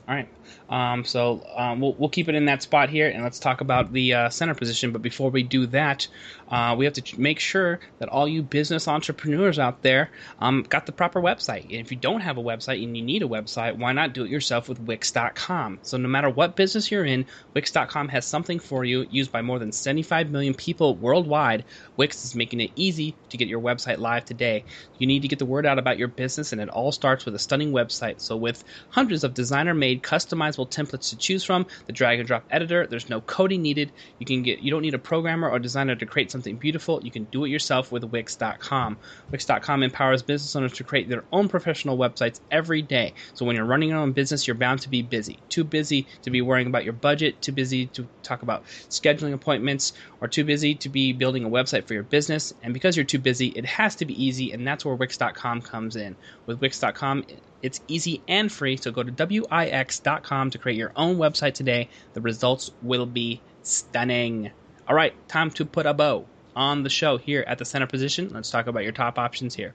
All 0.08 0.16
right. 0.16 0.30
Um, 0.70 1.04
so 1.06 1.46
um, 1.56 1.82
we'll 1.82 1.94
we'll 1.94 2.10
keep 2.10 2.30
it 2.30 2.36
in 2.36 2.46
that 2.46 2.62
spot 2.62 2.90
here, 2.90 3.10
and 3.10 3.24
let's 3.24 3.40
talk 3.40 3.62
about 3.62 3.94
the 3.94 4.14
uh, 4.14 4.30
center 4.30 4.54
position. 4.54 4.92
But 4.92 5.02
before 5.02 5.32
we 5.32 5.44
do 5.44 5.66
that, 5.68 6.08
uh, 6.50 6.76
we 6.78 6.86
have 6.86 6.94
to 6.96 7.20
make 7.20 7.40
sure 7.40 7.80
that 8.00 8.10
all 8.10 8.28
you 8.28 8.44
business 8.44 8.88
entrepreneurs 8.88 9.58
out 9.58 9.82
there 9.82 10.12
um, 10.40 10.64
got 10.64 10.86
the 10.86 10.92
proper 10.92 11.22
website. 11.22 11.64
And 11.64 11.74
if 11.74 11.92
you 11.92 11.98
don't 11.98 12.22
have 12.22 12.38
a 12.38 12.44
website 12.44 12.84
and 12.84 12.96
you 12.96 13.04
need 13.04 13.24
a 13.24 13.28
website, 13.28 13.78
why 13.78 13.94
not 13.94 14.14
do 14.14 14.24
it 14.24 14.30
yourself 14.30 14.70
with 14.70 14.80
Wix.com? 14.80 15.80
So 15.82 15.98
no 15.98 16.08
matter 16.08 16.30
what 16.30 16.56
business 16.56 16.92
you're 16.92 17.06
in, 17.06 17.26
Wix.com 17.54 18.10
has 18.10 18.26
something 18.26 18.60
for 18.60 18.84
you. 18.86 19.08
Used 19.10 19.32
by 19.32 19.42
more 19.42 19.60
than 19.60 19.72
75 19.72 20.30
million 20.30 20.54
people 20.54 20.96
worldwide, 20.96 21.66
Wix 21.98 22.24
is 22.24 22.36
making 22.36 22.60
it 22.62 22.72
easy 22.76 23.16
to 23.32 23.38
get 23.38 23.48
your 23.48 23.62
website 23.62 23.98
live 23.98 24.26
today. 24.26 24.64
You 24.98 25.08
need 25.08 25.24
to 25.24 25.28
get 25.28 25.40
the 25.40 25.46
word 25.46 25.66
out 25.66 25.80
about 25.80 25.98
your 25.98 26.08
business, 26.08 26.52
and 26.52 26.62
it 26.62 26.70
all 26.70 26.92
starts 26.92 27.26
with 27.26 27.36
a 27.36 27.40
stunning 27.40 27.72
website. 27.72 28.22
So 28.22 28.38
with 28.38 28.64
hundreds 28.90 29.24
of 29.24 29.34
designer-made, 29.34 30.04
customizable 30.04 30.70
templates 30.70 31.10
to 31.10 31.18
choose 31.18 31.44
from, 31.44 31.66
the 31.88 31.94
drag 31.94 32.20
and 32.20 32.28
drop 32.28 32.46
editor, 32.50 32.88
there's 32.88 33.10
no 33.10 33.22
coding 33.22 33.62
needed. 33.62 33.92
You 34.20 34.26
can 34.26 34.44
get 34.44 34.60
you 34.60 34.72
don't 34.72 34.82
need 34.82 34.94
a 34.94 35.00
programmer 35.00 35.50
or 35.50 35.60
designer 35.60 35.96
to 35.96 36.06
create 36.06 36.32
something 36.32 36.58
beautiful, 36.58 37.02
you 37.04 37.12
can 37.12 37.26
do 37.26 37.46
it 37.46 37.50
yourself 37.50 37.92
with 37.92 38.04
Wix.com. 38.04 38.98
Wix.com 39.32 39.84
empowers 39.84 40.22
business 40.22 40.56
owners 40.56 40.74
to 40.74 40.84
create 40.84 41.10
their 41.10 41.24
own 41.32 41.50
professional 41.50 41.98
websites 41.98 42.40
every 42.50 42.82
day. 42.82 43.14
So 43.34 43.46
when 43.46 43.56
you're 43.56 43.66
running 43.66 43.90
your 43.90 44.00
own 44.00 44.12
business, 44.12 44.48
you're 44.48 44.56
bound 44.56 44.82
to 44.82 44.90
be 44.90 45.02
busy. 45.02 45.40
Too 45.50 45.64
busy 45.64 46.08
to 46.24 46.30
be 46.30 46.42
worrying 46.42 46.68
about 46.68 46.84
your 46.84 46.94
budget, 46.94 47.42
too 47.42 47.52
busy 47.52 47.88
to 47.88 48.08
talk 48.24 48.42
about 48.42 48.66
scheduling 48.90 49.34
appointments, 49.34 49.94
or 50.20 50.28
too 50.28 50.44
busy 50.44 50.76
to 50.76 50.90
be 50.90 51.14
building 51.14 51.44
a 51.44 51.50
website 51.50 51.88
for 51.88 51.94
your 51.94 52.04
business. 52.04 52.54
And 52.62 52.74
because 52.74 52.96
you're 52.96 53.06
too 53.06 53.20
busy, 53.22 53.48
it 53.48 53.66
has 53.66 53.96
to 53.98 54.06
be 54.06 54.24
easy, 54.24 54.52
and 54.52 54.66
that's 54.68 54.84
where 54.84 54.96
Wix.com 54.96 55.62
comes 55.62 55.96
in. 55.96 56.16
With 56.46 56.62
Wix.com, 56.62 57.26
it's 57.62 57.82
easy 57.88 58.22
and 58.28 58.52
free, 58.52 58.78
so 58.78 58.92
go 58.92 59.04
to 59.04 59.12
Wix.com 59.12 60.50
to 60.50 60.58
create 60.58 60.78
your 60.78 60.92
own 60.96 61.18
website 61.18 61.54
today. 61.54 61.90
The 62.14 62.22
results 62.22 62.72
will 62.82 63.06
be 63.06 63.42
stunning. 63.64 64.52
All 64.88 64.96
right, 64.96 65.14
time 65.28 65.52
to 65.52 65.66
put 65.66 65.86
a 65.86 65.94
bow 65.94 66.26
on 66.56 66.84
the 66.84 66.90
show 66.90 67.18
here 67.18 67.44
at 67.48 67.58
the 67.58 67.66
center 67.66 67.88
position. 67.88 68.30
Let's 68.34 68.50
talk 68.50 68.68
about 68.68 68.84
your 68.84 68.92
top 68.92 69.18
options 69.18 69.56
here. 69.56 69.74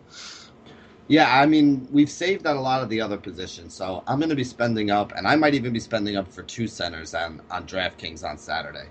Yeah, 1.09 1.41
I 1.41 1.47
mean, 1.47 1.87
we've 1.93 2.11
saved 2.11 2.47
out 2.47 2.57
a 2.57 2.61
lot 2.61 2.83
of 2.83 2.89
the 2.89 3.01
other 3.01 3.17
positions, 3.17 3.75
so 3.75 4.03
I'm 4.09 4.19
going 4.19 4.31
to 4.31 4.37
be 4.37 4.45
spending 4.45 4.91
up, 4.91 5.13
and 5.17 5.27
I 5.27 5.37
might 5.37 5.55
even 5.55 5.73
be 5.73 5.79
spending 5.79 6.17
up 6.17 6.33
for 6.33 6.43
two 6.43 6.67
centers 6.67 7.15
on, 7.15 7.41
on 7.51 7.65
DraftKings 7.65 8.25
on 8.29 8.37
Saturday. 8.39 8.89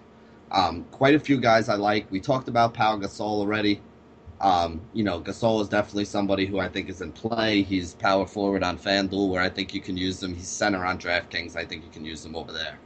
Um, 0.51 0.85
quite 0.91 1.15
a 1.15 1.19
few 1.19 1.39
guys 1.41 1.67
I 1.67 1.75
like. 1.75 2.09
We 2.11 2.21
talked 2.21 2.47
about 2.47 2.73
Pau 2.73 2.97
Gasol 2.97 3.19
already. 3.19 3.81
Um, 4.41 4.81
you 4.93 5.03
know, 5.03 5.21
Gasol 5.21 5.61
is 5.61 5.69
definitely 5.69 6.05
somebody 6.05 6.45
who 6.45 6.59
I 6.59 6.67
think 6.67 6.89
is 6.89 7.01
in 7.01 7.11
play. 7.11 7.61
He's 7.61 7.93
power 7.95 8.25
forward 8.25 8.63
on 8.63 8.77
FanDuel, 8.77 9.29
where 9.29 9.41
I 9.41 9.49
think 9.49 9.73
you 9.73 9.81
can 9.81 9.97
use 9.97 10.21
him. 10.21 10.35
He's 10.35 10.47
center 10.47 10.85
on 10.85 10.99
DraftKings. 10.99 11.55
I 11.55 11.65
think 11.65 11.83
you 11.83 11.89
can 11.89 12.05
use 12.05 12.25
him 12.25 12.35
over 12.35 12.51
there. 12.51 12.77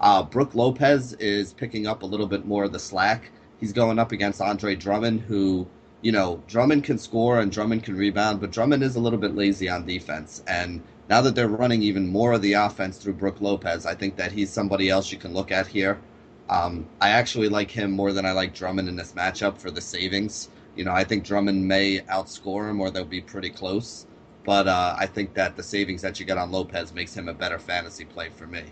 Uh, 0.00 0.22
Brook 0.22 0.54
Lopez 0.54 1.12
is 1.14 1.52
picking 1.52 1.86
up 1.86 2.02
a 2.02 2.06
little 2.06 2.26
bit 2.26 2.46
more 2.46 2.64
of 2.64 2.72
the 2.72 2.78
slack 2.78 3.30
he's 3.60 3.72
going 3.72 3.98
up 3.98 4.10
against 4.10 4.40
Andre 4.40 4.74
Drummond, 4.74 5.20
who, 5.20 5.68
you 6.00 6.10
know, 6.10 6.42
Drummond 6.48 6.84
can 6.84 6.98
score 6.98 7.38
and 7.38 7.52
Drummond 7.52 7.84
can 7.84 7.96
rebound, 7.96 8.40
but 8.40 8.50
Drummond 8.50 8.82
is 8.82 8.96
a 8.96 9.00
little 9.00 9.18
bit 9.18 9.36
lazy 9.36 9.68
on 9.68 9.86
defense. 9.86 10.42
And 10.46 10.82
now 11.08 11.20
that 11.20 11.34
they're 11.34 11.48
running 11.48 11.82
even 11.82 12.06
more 12.08 12.32
of 12.32 12.42
the 12.42 12.54
offense 12.54 12.96
through 12.96 13.14
Brook 13.14 13.40
Lopez, 13.40 13.86
I 13.86 13.94
think 13.94 14.16
that 14.16 14.32
he's 14.32 14.50
somebody 14.50 14.88
else 14.88 15.12
you 15.12 15.18
can 15.18 15.34
look 15.34 15.52
at 15.52 15.66
here. 15.66 15.98
Um, 16.48 16.86
I 17.00 17.10
actually 17.10 17.48
like 17.48 17.70
him 17.70 17.92
more 17.92 18.12
than 18.12 18.26
I 18.26 18.32
like 18.32 18.54
Drummond 18.54 18.88
in 18.88 18.96
this 18.96 19.12
matchup 19.12 19.58
for 19.58 19.70
the 19.70 19.80
savings. 19.80 20.48
You 20.80 20.86
know, 20.86 20.92
I 20.92 21.04
think 21.04 21.24
Drummond 21.24 21.68
may 21.68 21.98
outscore 22.00 22.70
him 22.70 22.80
or 22.80 22.90
they'll 22.90 23.04
be 23.04 23.20
pretty 23.20 23.50
close. 23.50 24.06
But 24.46 24.66
uh, 24.66 24.96
I 24.98 25.04
think 25.04 25.34
that 25.34 25.54
the 25.54 25.62
savings 25.62 26.00
that 26.00 26.18
you 26.18 26.24
get 26.24 26.38
on 26.38 26.50
Lopez 26.50 26.94
makes 26.94 27.14
him 27.14 27.28
a 27.28 27.34
better 27.34 27.58
fantasy 27.58 28.06
play 28.06 28.30
for 28.30 28.46
me. 28.46 28.62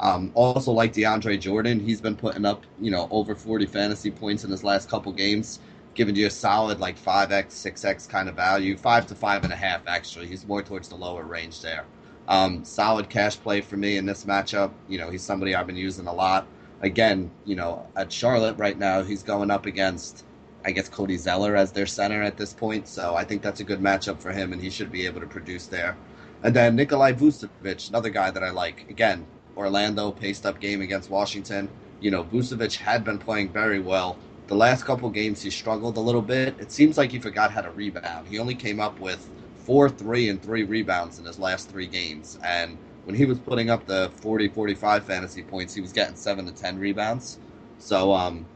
Um, 0.00 0.30
also, 0.32 0.72
like 0.72 0.94
DeAndre 0.94 1.38
Jordan, 1.38 1.80
he's 1.80 2.00
been 2.00 2.16
putting 2.16 2.46
up 2.46 2.64
you 2.80 2.90
know 2.90 3.08
over 3.10 3.34
40 3.34 3.66
fantasy 3.66 4.10
points 4.10 4.44
in 4.44 4.50
his 4.50 4.64
last 4.64 4.88
couple 4.88 5.12
games, 5.12 5.60
giving 5.92 6.16
you 6.16 6.28
a 6.28 6.30
solid 6.30 6.80
like 6.80 6.98
5x, 6.98 7.48
6x 7.48 8.08
kind 8.08 8.30
of 8.30 8.36
value, 8.36 8.74
five 8.78 9.06
to 9.08 9.14
five 9.14 9.44
and 9.44 9.52
a 9.52 9.56
half 9.56 9.82
actually. 9.86 10.26
He's 10.28 10.46
more 10.46 10.62
towards 10.62 10.88
the 10.88 10.96
lower 10.96 11.24
range 11.24 11.60
there. 11.60 11.84
Um, 12.26 12.64
solid 12.64 13.10
cash 13.10 13.38
play 13.38 13.60
for 13.60 13.76
me 13.76 13.98
in 13.98 14.06
this 14.06 14.24
matchup. 14.24 14.72
You 14.88 14.96
know, 14.96 15.10
he's 15.10 15.22
somebody 15.22 15.54
I've 15.54 15.66
been 15.66 15.76
using 15.76 16.06
a 16.06 16.14
lot. 16.14 16.46
Again, 16.80 17.30
you 17.44 17.54
know, 17.54 17.86
at 17.96 18.10
Charlotte 18.10 18.56
right 18.56 18.78
now, 18.78 19.02
he's 19.02 19.22
going 19.22 19.50
up 19.50 19.66
against, 19.66 20.24
I 20.64 20.72
guess, 20.72 20.88
Cody 20.88 21.16
Zeller 21.16 21.56
as 21.56 21.72
their 21.72 21.86
center 21.86 22.22
at 22.22 22.36
this 22.36 22.52
point. 22.52 22.88
So 22.88 23.14
I 23.14 23.24
think 23.24 23.42
that's 23.42 23.60
a 23.60 23.64
good 23.64 23.80
matchup 23.80 24.20
for 24.20 24.32
him, 24.32 24.52
and 24.52 24.62
he 24.62 24.70
should 24.70 24.90
be 24.90 25.06
able 25.06 25.20
to 25.20 25.26
produce 25.26 25.66
there. 25.66 25.96
And 26.42 26.54
then 26.54 26.76
Nikolai 26.76 27.12
Vucevic, 27.12 27.88
another 27.88 28.10
guy 28.10 28.30
that 28.30 28.42
I 28.42 28.50
like. 28.50 28.88
Again, 28.90 29.26
Orlando 29.56 30.10
paced 30.10 30.46
up 30.46 30.60
game 30.60 30.80
against 30.80 31.10
Washington. 31.10 31.68
You 32.00 32.10
know, 32.10 32.24
Vucevic 32.24 32.76
had 32.76 33.04
been 33.04 33.18
playing 33.18 33.50
very 33.50 33.80
well. 33.80 34.18
The 34.46 34.54
last 34.54 34.84
couple 34.84 35.08
games 35.10 35.40
he 35.42 35.50
struggled 35.50 35.96
a 35.96 36.00
little 36.00 36.22
bit. 36.22 36.54
It 36.58 36.70
seems 36.70 36.98
like 36.98 37.10
he 37.12 37.18
forgot 37.18 37.50
how 37.50 37.62
to 37.62 37.70
rebound. 37.70 38.28
He 38.28 38.38
only 38.38 38.54
came 38.54 38.78
up 38.78 39.00
with 39.00 39.30
four, 39.56 39.88
three, 39.88 40.28
and 40.28 40.42
three 40.42 40.64
rebounds 40.64 41.18
in 41.18 41.24
his 41.24 41.38
last 41.38 41.70
three 41.70 41.86
games. 41.86 42.38
And 42.44 42.76
when 43.04 43.16
he 43.16 43.24
was 43.24 43.38
putting 43.38 43.70
up 43.70 43.86
the 43.86 44.10
40, 44.16 44.48
45 44.48 45.04
fantasy 45.04 45.42
points, 45.42 45.74
he 45.74 45.80
was 45.80 45.92
getting 45.92 46.16
seven 46.16 46.44
to 46.46 46.52
10 46.52 46.78
rebounds. 46.78 47.38
So, 47.78 48.12
um, 48.12 48.46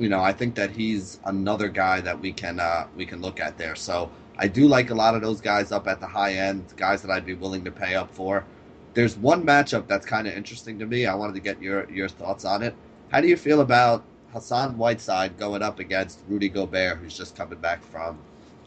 you 0.00 0.08
know, 0.08 0.20
I 0.20 0.32
think 0.32 0.54
that 0.54 0.70
he's 0.70 1.20
another 1.26 1.68
guy 1.68 2.00
that 2.00 2.18
we 2.18 2.32
can 2.32 2.58
uh, 2.58 2.86
we 2.96 3.04
can 3.04 3.20
look 3.20 3.38
at 3.38 3.58
there. 3.58 3.76
So 3.76 4.10
I 4.38 4.48
do 4.48 4.66
like 4.66 4.90
a 4.90 4.94
lot 4.94 5.14
of 5.14 5.20
those 5.20 5.40
guys 5.40 5.70
up 5.70 5.86
at 5.86 6.00
the 6.00 6.06
high 6.06 6.32
end, 6.34 6.64
guys 6.76 7.02
that 7.02 7.10
I'd 7.10 7.26
be 7.26 7.34
willing 7.34 7.62
to 7.64 7.70
pay 7.70 7.94
up 7.94 8.10
for. 8.10 8.44
There's 8.94 9.16
one 9.16 9.44
matchup 9.44 9.86
that's 9.86 10.06
kind 10.06 10.26
of 10.26 10.34
interesting 10.34 10.78
to 10.78 10.86
me. 10.86 11.04
I 11.06 11.14
wanted 11.14 11.34
to 11.34 11.40
get 11.40 11.60
your 11.62 11.88
your 11.90 12.08
thoughts 12.08 12.46
on 12.46 12.62
it. 12.62 12.74
How 13.10 13.20
do 13.20 13.28
you 13.28 13.36
feel 13.36 13.60
about 13.60 14.02
Hassan 14.32 14.78
Whiteside 14.78 15.38
going 15.38 15.62
up 15.62 15.78
against 15.78 16.20
Rudy 16.28 16.48
Gobert, 16.48 16.98
who's 16.98 17.16
just 17.16 17.36
coming 17.36 17.58
back 17.58 17.82
from, 17.84 18.18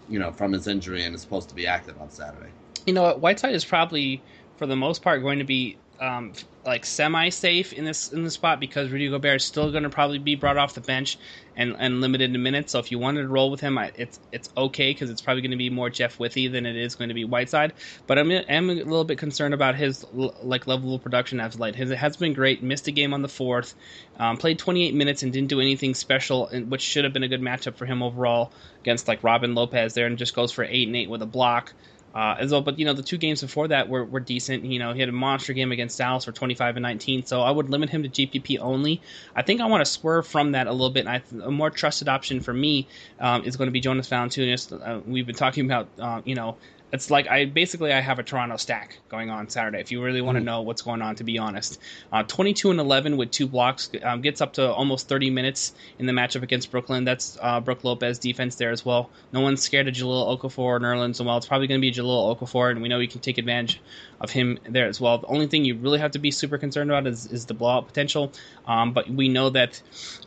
you 0.08 0.20
know, 0.20 0.32
from 0.32 0.52
his 0.52 0.68
injury 0.68 1.04
and 1.04 1.16
is 1.16 1.22
supposed 1.22 1.50
to 1.50 1.56
be 1.56 1.66
active 1.66 2.00
on 2.00 2.10
Saturday? 2.12 2.50
You 2.86 2.94
know? 2.94 3.16
Whiteside 3.16 3.56
is 3.56 3.64
probably, 3.64 4.22
for 4.58 4.68
the 4.68 4.76
most 4.76 5.02
part, 5.02 5.22
going 5.22 5.40
to 5.40 5.46
be 5.46 5.78
um, 6.04 6.34
like 6.66 6.86
semi 6.86 7.30
safe 7.30 7.72
in 7.72 7.86
this 7.86 8.12
in 8.12 8.24
the 8.24 8.32
spot 8.32 8.60
because 8.60 8.90
Rudy 8.90 9.10
Gobert 9.10 9.38
is 9.38 9.46
still 9.46 9.72
going 9.72 9.84
to 9.84 9.90
probably 9.90 10.20
be 10.20 10.36
brought 10.36 10.58
off 10.58 10.74
the 10.74 10.82
bench 10.82 11.18
and, 11.56 11.76
and 11.80 12.02
limited 12.02 12.34
in 12.36 12.44
minutes. 12.44 12.74
So 12.74 12.80
if 12.80 12.92
you 12.92 13.00
wanted 13.00 13.22
to 13.22 13.28
roll 13.30 13.50
with 13.50 13.62
him, 13.62 13.78
I, 13.78 13.92
it's 13.96 14.20
it's 14.34 14.50
okay 14.56 14.92
because 14.92 15.10
it's 15.10 15.22
probably 15.22 15.42
going 15.42 15.52
to 15.52 15.58
be 15.58 15.70
more 15.70 15.90
Jeff 15.90 16.20
Withey 16.20 16.50
than 16.50 16.66
it 16.66 16.76
is 16.76 16.96
going 16.96 17.08
to 17.08 17.14
be 17.14 17.24
Whiteside. 17.24 17.74
But 18.06 18.20
I'm 18.20 18.32
am 18.32 18.70
a 18.70 18.74
little 18.74 19.06
bit 19.06 19.18
concerned 19.18 19.54
about 19.54 19.76
his 19.76 20.06
like 20.14 20.68
level 20.68 20.94
of 20.94 21.02
production 21.02 21.40
as 21.40 21.58
late. 21.58 21.76
His 21.76 21.90
it 21.90 21.98
has 21.98 22.18
been 22.18 22.34
great. 22.34 22.62
Missed 22.62 22.88
a 22.88 22.92
game 22.92 23.14
on 23.14 23.22
the 23.22 23.30
fourth, 23.30 23.74
um, 24.18 24.36
played 24.36 24.60
28 24.60 24.94
minutes 24.94 25.24
and 25.24 25.32
didn't 25.32 25.50
do 25.50 25.62
anything 25.62 25.94
special, 25.94 26.48
which 26.68 26.82
should 26.82 27.06
have 27.06 27.14
been 27.14 27.24
a 27.24 27.30
good 27.30 27.42
matchup 27.42 27.76
for 27.76 27.86
him 27.86 28.04
overall 28.04 28.52
against 28.82 29.08
like 29.08 29.24
Robin 29.24 29.56
Lopez 29.56 29.94
there, 29.94 30.08
and 30.08 30.18
just 30.18 30.36
goes 30.36 30.52
for 30.52 30.66
eight 30.66 30.88
and 30.88 30.98
eight 30.98 31.10
with 31.10 31.22
a 31.22 31.28
block. 31.28 31.74
Uh, 32.14 32.36
as 32.38 32.52
well, 32.52 32.62
but 32.62 32.78
you 32.78 32.86
know 32.86 32.94
the 32.94 33.02
two 33.02 33.18
games 33.18 33.42
before 33.42 33.68
that 33.70 33.90
were, 33.90 34.06
were 34.06 34.20
decent. 34.20 34.64
You 34.64 34.78
know 34.78 34.94
he 34.94 35.00
had 35.00 35.10
a 35.10 35.14
monster 35.14 35.52
game 35.54 35.72
against 35.72 35.98
Dallas 35.98 36.26
for 36.26 36.32
25 36.32 36.76
and 36.78 36.84
19, 36.84 37.26
so 37.26 37.42
I 37.42 37.50
would 37.50 37.72
limit 37.72 37.90
him 37.90 38.04
to 38.04 38.10
GPP 38.10 38.60
only. 38.60 39.02
I 39.36 39.42
think 39.42 39.62
I 39.62 39.66
want 39.66 39.84
to 39.84 39.92
swerve 39.92 40.28
from 40.28 40.52
that 40.52 40.68
a 40.68 40.72
little 40.72 40.92
bit. 40.92 41.08
I, 41.08 41.24
a 41.44 41.50
more 41.50 41.72
trusted 41.72 42.08
option 42.08 42.40
for 42.40 42.54
me 42.54 42.88
um, 43.20 43.46
is 43.46 43.56
going 43.58 43.68
to 43.68 43.72
be 43.72 43.80
Jonas 43.80 44.08
Valanciunas. 44.08 44.72
Uh, 44.72 45.02
we've 45.08 45.26
been 45.26 45.36
talking 45.36 45.66
about 45.66 45.88
uh, 45.98 46.22
you 46.24 46.36
know 46.36 46.56
it's 46.94 47.10
like 47.10 47.28
I 47.28 47.46
basically 47.46 47.92
I 47.92 48.02
have 48.02 48.20
a 48.20 48.24
Toronto 48.24 48.56
stack 48.56 49.00
going 49.10 49.32
on 49.32 49.50
Saturday. 49.50 49.80
If 49.80 49.92
you 49.92 50.02
really 50.04 50.22
want 50.22 50.36
to 50.36 50.42
mm. 50.42 50.46
know 50.46 50.62
what's 50.62 50.84
going 50.84 51.02
on, 51.02 51.16
to 51.16 51.24
be 51.24 51.40
honest, 51.40 51.82
uh, 52.12 52.22
22 52.22 52.70
and 52.70 52.80
11 52.80 53.18
with 53.18 53.32
two 53.32 53.48
blocks 53.48 53.90
um, 54.04 54.22
gets 54.22 54.42
up 54.42 54.54
to 54.54 54.72
almost 54.72 55.10
30 55.10 55.32
minutes 55.32 55.74
in 55.98 56.06
the 56.06 56.14
matchup 56.14 56.44
against 56.44 56.70
Brooklyn. 56.70 57.04
That's 57.04 57.36
uh, 57.42 57.60
Brook 57.62 57.84
Lopez 57.84 58.20
defense 58.20 58.56
there 58.56 58.70
as 58.70 58.86
well. 58.86 59.10
No 59.34 59.42
one's 59.42 59.64
scared 59.64 59.88
of 59.88 59.96
Jahlil 59.96 60.40
Okafor 60.40 60.60
or 60.60 60.80
Nerlens 60.80 61.24
well. 61.26 61.36
It's 61.38 61.48
probably 61.48 61.66
going 61.66 61.82
to 61.82 61.82
be 61.82 61.92
Jahlil 61.92 62.38
Okafor, 62.38 62.70
and 62.70 62.84
we 62.84 62.90
know 62.90 63.00
you 63.00 63.08
can 63.08 63.22
take 63.22 63.40
advantage 63.40 63.82
of 64.22 64.30
him 64.30 64.60
there 64.70 64.88
as 64.88 65.02
well. 65.02 65.18
The 65.18 65.28
only 65.28 65.48
thing 65.48 65.66
you 65.66 65.76
really 65.76 65.98
have 65.98 66.12
to 66.12 66.20
be 66.20 66.30
super 66.30 66.60
concerned 66.60 66.92
about 66.92 67.08
is, 67.08 67.26
is 67.26 67.48
the 67.48 67.56
blowout 67.56 67.88
potential. 67.88 68.32
Um, 68.68 68.94
but 68.94 69.10
we 69.10 69.30
know 69.30 69.50
that 69.50 69.82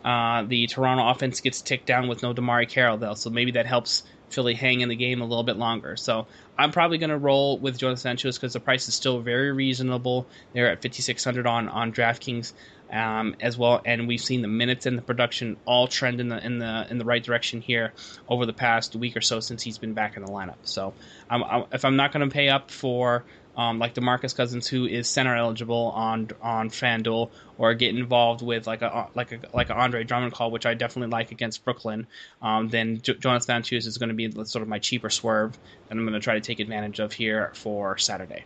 uh, 0.05 0.43
the 0.43 0.67
Toronto 0.67 1.09
offense 1.09 1.41
gets 1.41 1.63
ticked 1.63 1.87
down 1.87 2.09
with 2.09 2.25
no 2.25 2.35
DeMarre 2.35 2.69
Carroll 2.69 2.97
though, 2.97 3.15
so 3.15 3.31
maybe 3.31 3.53
that 3.53 3.67
helps 3.67 4.03
Philly 4.31 4.55
hang 4.55 4.81
in 4.81 4.89
the 4.89 4.97
game 4.97 5.23
a 5.23 5.25
little 5.25 5.45
bit 5.45 5.57
longer. 5.57 5.97
So 5.97 6.27
I'm 6.59 6.73
probably 6.73 6.99
going 6.99 7.11
to 7.11 7.19
roll 7.19 7.59
with 7.59 7.79
Jonas 7.79 8.03
Valanciunas 8.03 8.35
because 8.35 8.55
the 8.55 8.61
price 8.61 8.89
is 8.89 8.95
still 8.95 9.21
very 9.21 9.53
reasonable. 9.53 10.27
They're 10.53 10.71
at 10.71 10.83
5600 10.83 11.47
on 11.47 11.69
on 11.69 11.93
DraftKings 11.93 12.53
um, 12.91 13.35
as 13.41 13.59
well, 13.59 13.81
and 13.85 14.07
we've 14.07 14.21
seen 14.21 14.43
the 14.43 14.49
minutes 14.49 14.87
and 14.87 14.97
the 14.97 15.03
production 15.03 15.57
all 15.65 15.89
trend 15.89 16.21
in 16.21 16.29
the 16.29 16.45
in 16.45 16.59
the 16.59 16.87
in 16.89 16.99
the 16.99 17.05
right 17.05 17.23
direction 17.23 17.61
here 17.61 17.93
over 18.29 18.47
the 18.47 18.53
past 18.53 18.95
week 18.97 19.17
or 19.17 19.21
so 19.21 19.41
since 19.41 19.63
he's 19.63 19.79
been 19.79 19.95
back 19.95 20.17
in 20.17 20.25
the 20.25 20.31
lineup. 20.31 20.57
So 20.63 20.95
I'm, 21.29 21.65
if 21.73 21.85
I'm 21.85 21.97
not 21.97 22.13
going 22.13 22.29
to 22.29 22.33
pay 22.33 22.49
up 22.49 22.71
for 22.71 23.25
um, 23.57 23.79
like 23.79 23.95
Demarcus 23.95 24.37
Cousins, 24.37 24.67
who 24.67 24.87
is 24.87 25.09
center 25.09 25.35
eligible 25.35 25.93
on 25.95 26.29
on 26.43 26.69
FanDuel, 26.71 27.31
or 27.59 27.75
get 27.75 27.95
involved 27.95 28.43
with 28.43 28.67
like 28.67 28.83
a 28.83 29.09
like 29.15 29.33
a 29.33 29.41
like 29.55 29.71
an 29.71 29.77
Andre 29.77 30.05
Drummond 30.05 30.33
call, 30.33 30.51
which 30.51 30.67
I 30.67 30.75
definitely 30.75 31.11
like 31.11 31.33
against 31.33 31.65
Brooklyn, 31.65 32.07
um, 32.43 32.69
then 32.69 33.01
J- 33.01 33.15
Jonas 33.15 33.47
Valanciunas 33.47 33.87
is 33.87 33.99
going 33.99 34.11
to 34.11 34.15
be 34.15 34.31
sort 34.45 34.63
of 34.63 34.69
my 34.69 34.79
cheaper 34.79 35.11
swerve 35.11 35.53
that 35.89 35.97
I'm 35.97 36.03
going 36.03 36.13
to 36.13 36.21
try 36.21 36.35
to 36.35 36.41
take 36.41 36.61
advantage 36.61 36.99
of 37.01 37.13
here 37.13 37.53
for 37.55 37.97
Saturday. 37.99 38.45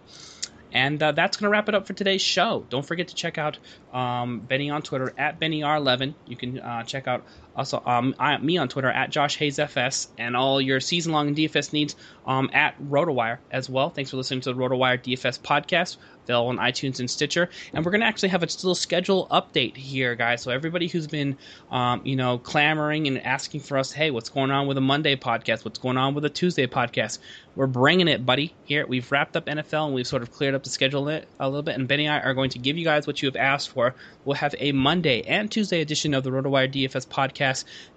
And 0.72 1.02
uh, 1.02 1.12
that's 1.12 1.36
going 1.36 1.48
to 1.48 1.50
wrap 1.50 1.68
it 1.68 1.74
up 1.74 1.86
for 1.86 1.94
today's 1.94 2.22
show. 2.22 2.64
Don't 2.68 2.86
forget 2.86 3.08
to 3.08 3.14
check 3.14 3.38
out 3.38 3.58
um, 3.92 4.40
Benny 4.40 4.70
on 4.70 4.82
Twitter 4.82 5.12
at 5.18 5.40
BennyR11. 5.40 6.14
You 6.26 6.36
can 6.36 6.60
uh, 6.60 6.84
check 6.84 7.08
out 7.08 7.24
also 7.56 7.82
um, 7.84 8.14
I, 8.18 8.36
me 8.38 8.58
on 8.58 8.68
Twitter 8.68 8.90
at 8.90 9.10
Josh 9.10 9.36
Hayes 9.38 9.58
FS 9.58 10.08
and 10.18 10.36
all 10.36 10.60
your 10.60 10.80
season 10.80 11.12
long 11.12 11.34
DFS 11.34 11.72
needs 11.72 11.96
um, 12.26 12.50
at 12.52 12.80
RotoWire 12.82 13.38
as 13.50 13.68
well. 13.68 13.90
Thanks 13.90 14.10
for 14.10 14.16
listening 14.16 14.40
to 14.42 14.52
the 14.52 14.58
RotoWire 14.58 15.02
DFS 15.02 15.40
podcast 15.40 15.96
available 16.30 16.48
on 16.50 16.58
iTunes 16.58 17.00
and 17.00 17.10
Stitcher. 17.10 17.50
And 17.72 17.84
we're 17.84 17.90
going 17.90 18.02
to 18.02 18.06
actually 18.06 18.30
have 18.30 18.42
a 18.42 18.46
little 18.46 18.74
schedule 18.74 19.26
update 19.30 19.76
here, 19.76 20.14
guys. 20.14 20.42
So 20.42 20.50
everybody 20.50 20.86
who's 20.86 21.06
been, 21.06 21.36
um, 21.70 22.02
you 22.04 22.16
know, 22.16 22.38
clamoring 22.38 23.06
and 23.06 23.24
asking 23.24 23.60
for 23.60 23.78
us, 23.78 23.92
hey, 23.92 24.10
what's 24.10 24.28
going 24.28 24.50
on 24.50 24.66
with 24.66 24.78
a 24.78 24.82
Monday 24.82 25.16
podcast? 25.16 25.64
What's 25.64 25.78
going 25.78 25.96
on 25.96 26.14
with 26.14 26.24
a 26.24 26.30
Tuesday 26.30 26.66
podcast? 26.66 27.18
We're 27.56 27.66
bringing 27.66 28.06
it, 28.06 28.24
buddy. 28.24 28.54
Here 28.64 28.86
we've 28.86 29.10
wrapped 29.10 29.36
up 29.36 29.46
NFL 29.46 29.86
and 29.86 29.94
we've 29.94 30.06
sort 30.06 30.22
of 30.22 30.30
cleared 30.30 30.54
up 30.54 30.62
the 30.62 30.70
schedule 30.70 31.08
a 31.08 31.24
little 31.40 31.62
bit. 31.62 31.74
And 31.74 31.88
Benny 31.88 32.06
and 32.06 32.14
I 32.14 32.20
are 32.20 32.34
going 32.34 32.50
to 32.50 32.58
give 32.58 32.78
you 32.78 32.84
guys 32.84 33.06
what 33.06 33.22
you 33.22 33.26
have 33.26 33.36
asked 33.36 33.70
for. 33.70 33.94
We'll 34.24 34.36
have 34.36 34.54
a 34.58 34.72
Monday 34.72 35.22
and 35.22 35.50
Tuesday 35.50 35.80
edition 35.80 36.14
of 36.14 36.22
the 36.22 36.30
RotoWire 36.30 36.72
DFS 36.72 37.08
podcast 37.08 37.39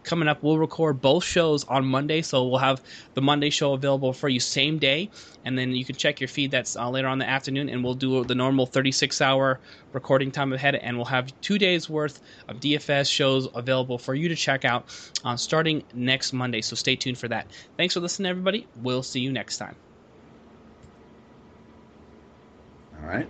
coming 0.04 0.28
up. 0.28 0.42
We'll 0.42 0.58
record 0.58 1.02
both 1.02 1.24
shows 1.24 1.64
on 1.66 1.86
Monday, 1.86 2.22
so 2.22 2.48
we'll 2.48 2.60
have 2.60 2.82
the 3.14 3.22
Monday 3.22 3.50
show 3.50 3.74
available 3.74 4.14
for 4.14 4.30
you 4.30 4.40
same 4.40 4.80
day, 4.80 5.10
and 5.44 5.58
then 5.58 5.72
you 5.72 5.84
can 5.84 5.96
check 5.96 6.22
your 6.22 6.30
feed 6.30 6.52
that's 6.52 6.76
uh, 6.76 6.90
later 6.90 7.08
on 7.08 7.20
the 7.20 7.28
afternoon, 7.28 7.70
and 7.70 7.84
we'll 7.84 7.94
do 7.94 8.24
the 8.24 8.36
normal 8.36 8.66
36 8.66 9.22
hour 9.22 9.60
recording 9.92 10.32
time 10.32 10.54
ahead, 10.54 10.76
and 10.76 10.96
we'll 10.96 11.06
have 11.06 11.34
two 11.42 11.58
days 11.58 11.90
worth 11.90 12.22
of 12.48 12.60
DFS 12.60 13.12
shows 13.12 13.48
available 13.54 13.98
for 13.98 14.16
you 14.16 14.30
to 14.30 14.36
check 14.36 14.64
out 14.66 14.86
uh, 15.26 15.36
starting 15.36 15.84
next 15.94 16.32
Monday. 16.32 16.62
So 16.62 16.76
stay 16.76 16.96
tuned 16.96 17.18
for 17.18 17.28
that. 17.28 17.48
Thanks 17.78 17.94
for 17.94 18.00
listening, 18.00 18.30
everybody. 18.30 18.68
We'll 18.82 19.04
see 19.04 19.20
you 19.20 19.32
next 19.32 19.58
time. 19.58 19.76
All 23.02 23.10
right. 23.10 23.30